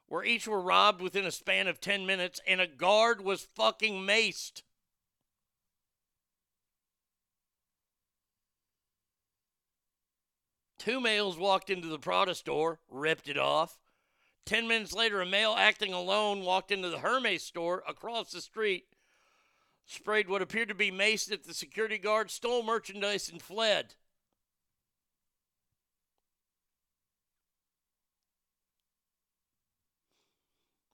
[0.08, 4.02] where each were robbed within a span of 10 minutes, and a guard was fucking
[4.02, 4.64] maced.
[10.80, 13.78] Two males walked into the Prada store, ripped it off.
[14.50, 18.86] Ten minutes later, a male acting alone walked into the Hermes store across the street,
[19.86, 23.94] sprayed what appeared to be mace at the security guard, stole merchandise, and fled.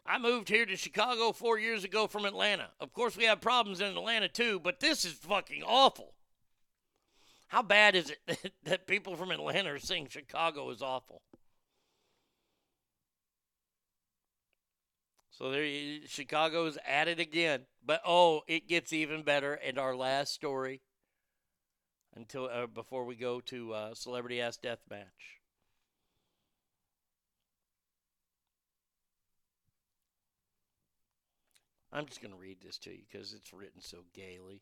[0.06, 2.72] I moved here to Chicago four years ago from Atlanta.
[2.82, 6.14] Of course, we have problems in Atlanta too, but this is fucking awful.
[7.48, 11.22] How bad is it that, that people from Atlanta are saying Chicago is awful?
[15.38, 17.66] So there, you- Chicago's at it again.
[17.86, 19.54] But oh, it gets even better.
[19.56, 20.82] And our last story,
[22.16, 25.42] until uh, before we go to uh, Celebrity Ass Death Match.
[31.92, 34.62] I'm just going to read this to you because it's written so gaily.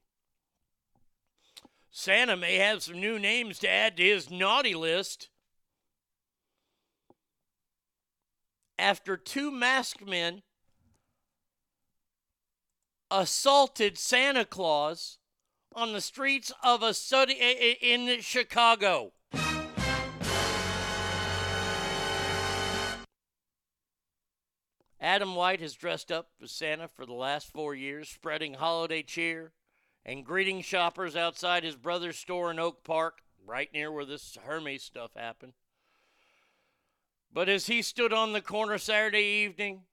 [1.92, 5.30] Santa may have some new names to add to his naughty list.
[8.78, 10.42] After two masked men
[13.14, 15.20] assaulted Santa Claus
[15.76, 17.34] on the streets of a study
[17.80, 19.14] in Chicago.
[25.00, 29.52] Adam White has dressed up as Santa for the last four years, spreading holiday cheer
[30.04, 34.82] and greeting shoppers outside his brother's store in Oak Park, right near where this Hermes
[34.82, 35.54] stuff happened.
[37.32, 39.84] But as he stood on the corner Saturday evening,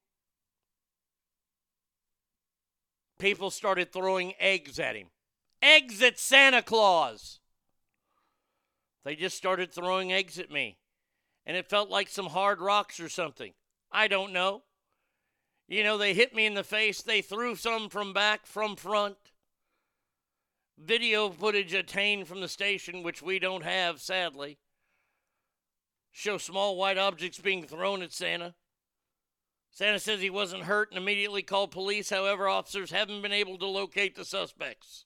[3.21, 5.09] people started throwing eggs at him.
[5.63, 7.39] Eggs at Santa Claus!
[9.05, 10.79] They just started throwing eggs at me.
[11.47, 13.53] And it felt like some hard rocks or something.
[13.93, 14.63] I don't know.
[15.69, 17.01] You know, they hit me in the face.
[17.01, 19.17] They threw some from back, from front.
[20.77, 24.59] Video footage obtained from the station, which we don't have, sadly,
[26.11, 28.55] show small white objects being thrown at Santa.
[29.71, 32.11] Santa says he wasn't hurt and immediately called police.
[32.11, 35.05] However, officers haven't been able to locate the suspects.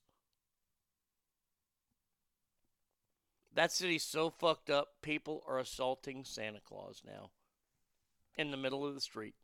[3.55, 7.31] That city's so fucked up, people are assaulting Santa Claus now
[8.36, 9.34] in the middle of the street.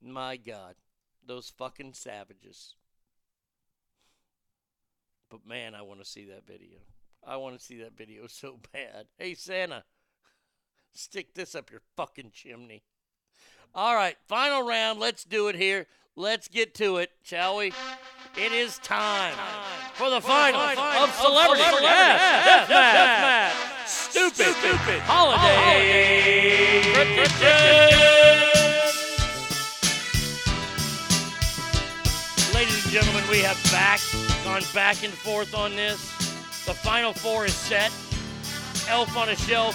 [0.00, 0.76] My God,
[1.26, 2.76] those fucking savages.
[5.30, 6.78] But man, I want to see that video.
[7.26, 9.06] I want to see that video so bad.
[9.18, 9.84] Hey, Santa,
[10.92, 12.84] stick this up your fucking chimney.
[13.76, 15.00] All right, final round.
[15.00, 15.88] Let's do it here.
[16.14, 17.72] Let's get to it, shall we?
[18.36, 19.34] It is time
[19.94, 23.52] for the final of Celebrity Death Match.
[23.84, 27.34] Stupid, stupid holiday predictions.
[32.54, 33.98] Ladies and gentlemen, we have back
[34.44, 35.98] gone back and forth on this.
[36.64, 37.90] The final four is set.
[38.88, 39.74] Elf on a Shelf,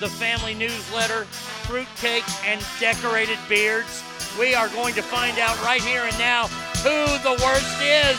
[0.00, 1.26] the family newsletter,
[1.64, 4.02] fruitcake, and decorated beards.
[4.38, 6.46] We are going to find out right here and now
[6.82, 8.16] who the worst is.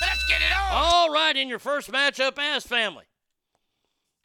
[0.00, 0.68] Let's get it on.
[0.70, 3.04] All right, in your first matchup, Ass Family,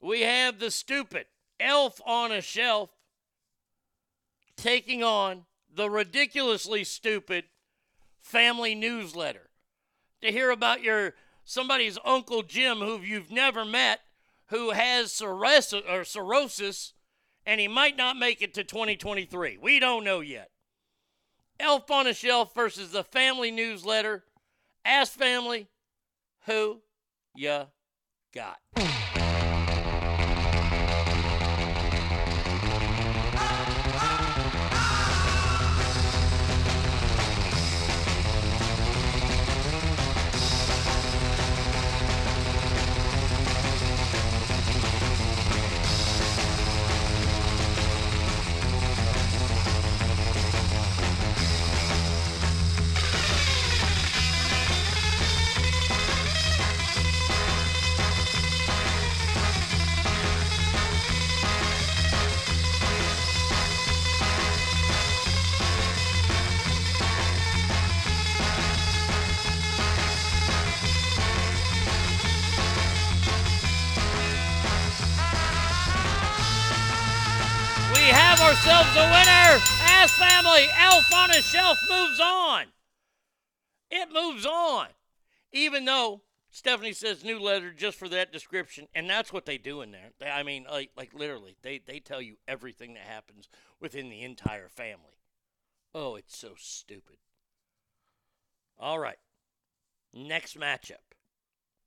[0.01, 1.25] we have the stupid
[1.59, 2.89] Elf on a Shelf
[4.55, 7.45] taking on the ridiculously stupid
[8.21, 9.49] family newsletter.
[10.21, 13.99] To hear about your somebody's Uncle Jim who you've never met
[14.47, 16.93] who has cirrhosis,
[17.45, 19.57] and he might not make it to 2023.
[19.61, 20.49] We don't know yet.
[21.59, 24.23] Elf on a Shelf versus the family newsletter.
[24.85, 25.67] Ass family
[26.45, 26.81] who
[27.35, 27.65] ya
[28.33, 28.59] got.
[81.53, 82.65] Shelf moves on.
[83.91, 84.87] It moves on.
[85.51, 89.81] Even though Stephanie says new letter just for that description, and that's what they do
[89.81, 90.09] in there.
[90.19, 93.49] They, I mean, like, like literally, they, they tell you everything that happens
[93.79, 95.19] within the entire family.
[95.93, 97.17] Oh, it's so stupid.
[98.79, 99.19] All right.
[100.11, 101.13] Next matchup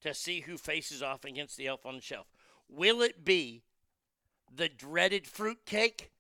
[0.02, 2.26] to see who faces off against the elf on the shelf.
[2.68, 3.62] Will it be
[4.54, 6.12] the dreaded fruitcake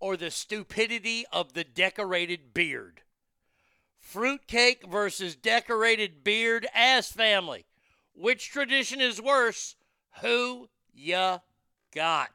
[0.00, 3.02] or the stupidity of the decorated beard?
[3.98, 7.66] Fruitcake versus decorated beard ass family.
[8.14, 9.76] Which tradition is worse?
[10.20, 11.40] Who ya
[11.92, 12.30] got?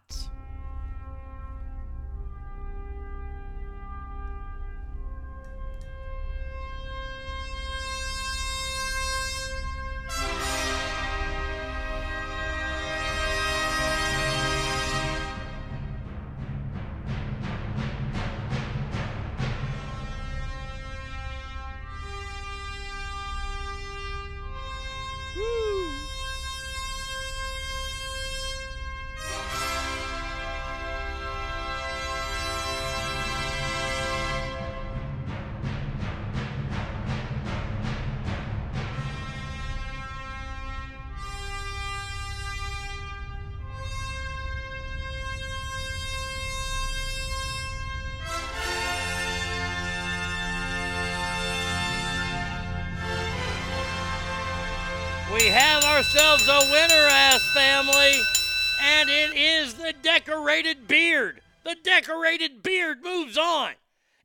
[61.72, 63.76] The decorated beard moves on,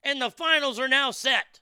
[0.02, 1.60] and the finals are now set.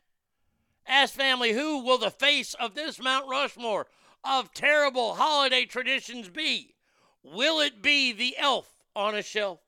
[0.86, 3.88] Ass family, who will the face of this Mount Rushmore
[4.24, 6.76] of terrible holiday traditions be?
[7.22, 9.60] Will it be the elf on a shelf?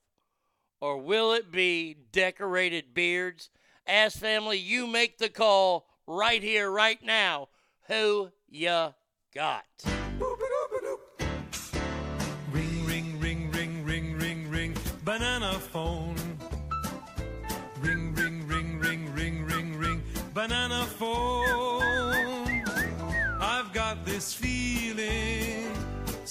[0.81, 3.51] Or will it be decorated beards?
[3.87, 7.51] Ass family, you make the call right here, right now.
[7.89, 8.93] Who ya
[9.35, 9.67] got?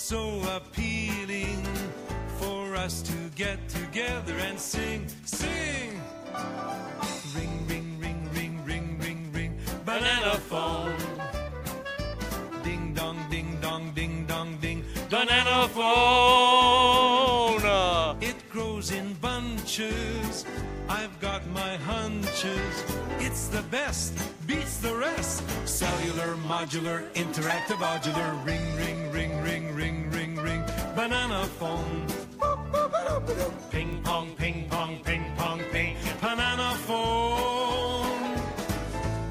[0.06, 1.66] So appealing
[2.38, 6.00] for us to get together and sing, sing.
[7.35, 10.95] Ring, ring, ring, ring, ring, ring, ring, banana phone.
[12.64, 16.95] Ding dong, ding dong, ding dong, ding, Banana phone.
[18.22, 20.45] It grows in bunches.
[20.88, 22.84] I've got my hunches.
[23.17, 24.14] It's the best,
[24.45, 25.42] beats the rest.
[25.67, 28.45] Cellular, modular, interactive, modular.
[28.45, 29.34] Ring, ring, ring.
[30.95, 32.07] Banana phone.
[33.69, 35.98] Ping pong, ping pong, ping pong, ping.
[36.22, 38.40] Banana phone.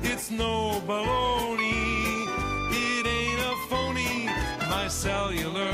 [0.02, 2.26] It's no baloney.
[2.70, 4.26] It ain't a phony.
[4.68, 5.72] My cellular,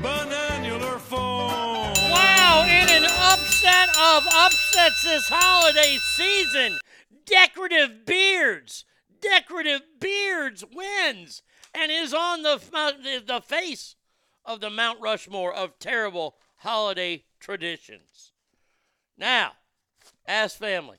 [0.00, 1.92] bananular phone.
[2.12, 6.78] Wow, in an upset of upsets this holiday season,
[7.26, 8.84] Decorative Beards,
[9.20, 11.42] Decorative Beards wins
[11.74, 13.96] and is on the, uh, the, the face
[14.50, 18.32] of the Mount Rushmore of terrible holiday traditions.
[19.16, 19.52] Now,
[20.26, 20.98] as family,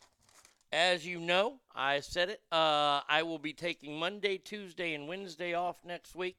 [0.72, 5.54] as you know, I said it, uh, I will be taking Monday, Tuesday, and Wednesday
[5.54, 6.38] off next week.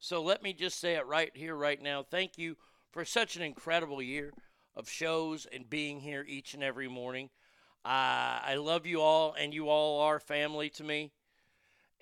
[0.00, 2.02] So let me just say it right here, right now.
[2.02, 2.58] Thank you
[2.90, 4.30] for such an incredible year
[4.76, 7.30] of shows and being here each and every morning.
[7.86, 11.12] Uh, I love you all, and you all are family to me.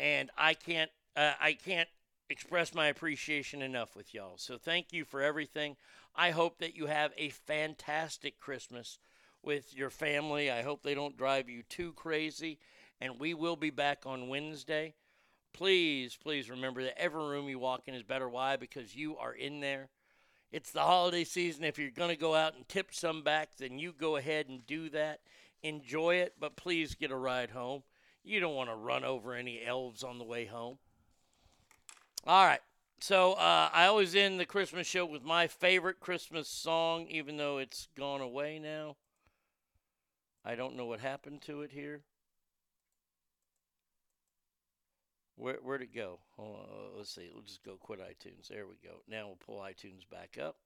[0.00, 1.88] And I can't, uh, I can't
[2.30, 4.36] express my appreciation enough with y'all.
[4.36, 5.76] So thank you for everything.
[6.14, 8.98] I hope that you have a fantastic Christmas
[9.42, 10.50] with your family.
[10.50, 12.58] I hope they don't drive you too crazy.
[13.00, 14.94] And we will be back on Wednesday.
[15.52, 18.28] Please, please remember that every room you walk in is better.
[18.28, 18.56] Why?
[18.56, 19.88] Because you are in there.
[20.50, 21.64] It's the holiday season.
[21.64, 24.66] If you're going to go out and tip some back, then you go ahead and
[24.66, 25.20] do that.
[25.62, 27.82] Enjoy it, but please get a ride home.
[28.24, 30.78] You don't want to run over any elves on the way home.
[32.26, 32.60] All right.
[33.00, 37.58] So uh, I always end the Christmas show with my favorite Christmas song, even though
[37.58, 38.96] it's gone away now.
[40.44, 42.02] I don't know what happened to it here.
[45.36, 46.18] Where where'd it go?
[46.36, 47.30] Uh, let's see.
[47.32, 48.48] We'll just go quit iTunes.
[48.48, 49.02] There we go.
[49.08, 50.56] Now we'll pull iTunes back up.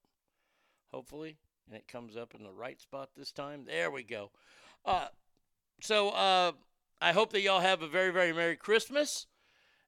[0.90, 3.64] Hopefully, and it comes up in the right spot this time.
[3.66, 4.30] There we go.
[4.86, 5.08] Uh,
[5.82, 6.52] so uh,
[7.00, 9.26] I hope that y'all have a very very merry Christmas.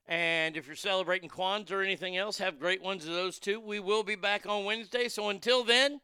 [0.07, 3.59] And if you're celebrating Kwanzaa or anything else, have great ones of those too.
[3.59, 5.09] We will be back on Wednesday.
[5.09, 6.01] So until then,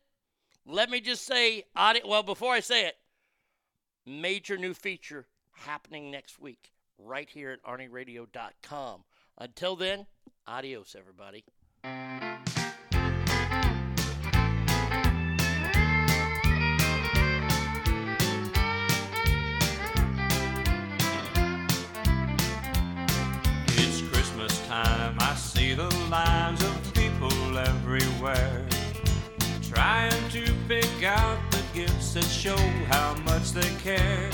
[0.66, 2.96] let me just say, well, before I say it,
[4.06, 9.04] major new feature happening next week right here at arnieradio.com.
[9.38, 10.06] Until then,
[10.46, 11.44] adios, everybody.
[25.70, 28.66] See the lines of people everywhere.
[29.62, 32.56] Trying to pick out the gifts that show
[32.88, 34.30] how much they care.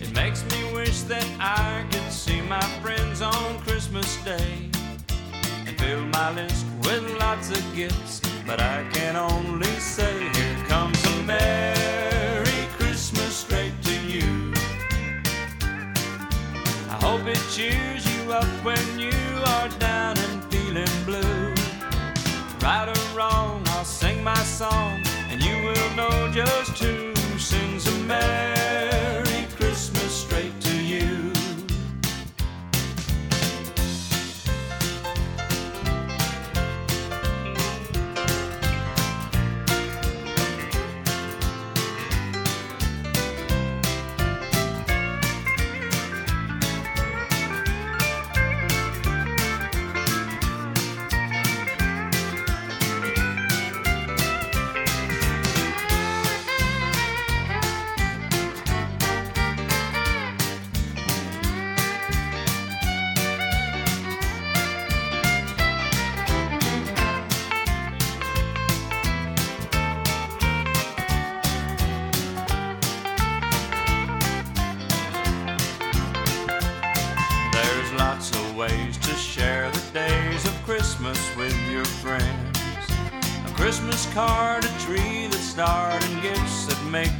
[0.00, 4.70] It makes me wish that I could see my friends on Christmas Day
[5.66, 8.20] and fill my list with lots of gifts.
[8.46, 14.54] But I can only say, here comes a Merry Christmas straight to you.
[16.92, 19.17] I hope it cheers you up when you
[22.60, 27.07] Right or wrong, I'll sing my song, and you will know just who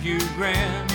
[0.09, 0.87] you grin.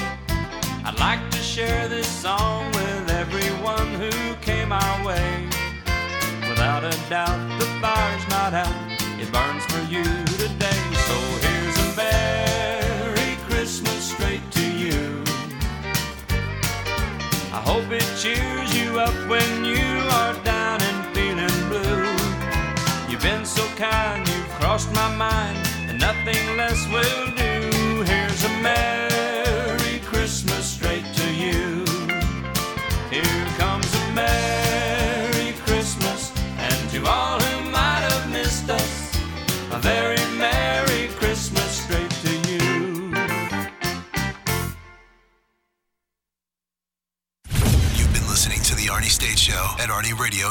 [0.83, 5.47] I'd like to share this song with everyone who came our way.
[6.49, 8.73] Without a doubt, the fire's not out,
[9.21, 10.03] it burns for you
[10.41, 10.81] today.
[11.07, 15.23] So here's a Merry Christmas straight to you.
[17.57, 22.09] I hope it cheers you up when you are down and feeling blue.
[23.07, 27.32] You've been so kind, you've crossed my mind, and nothing less will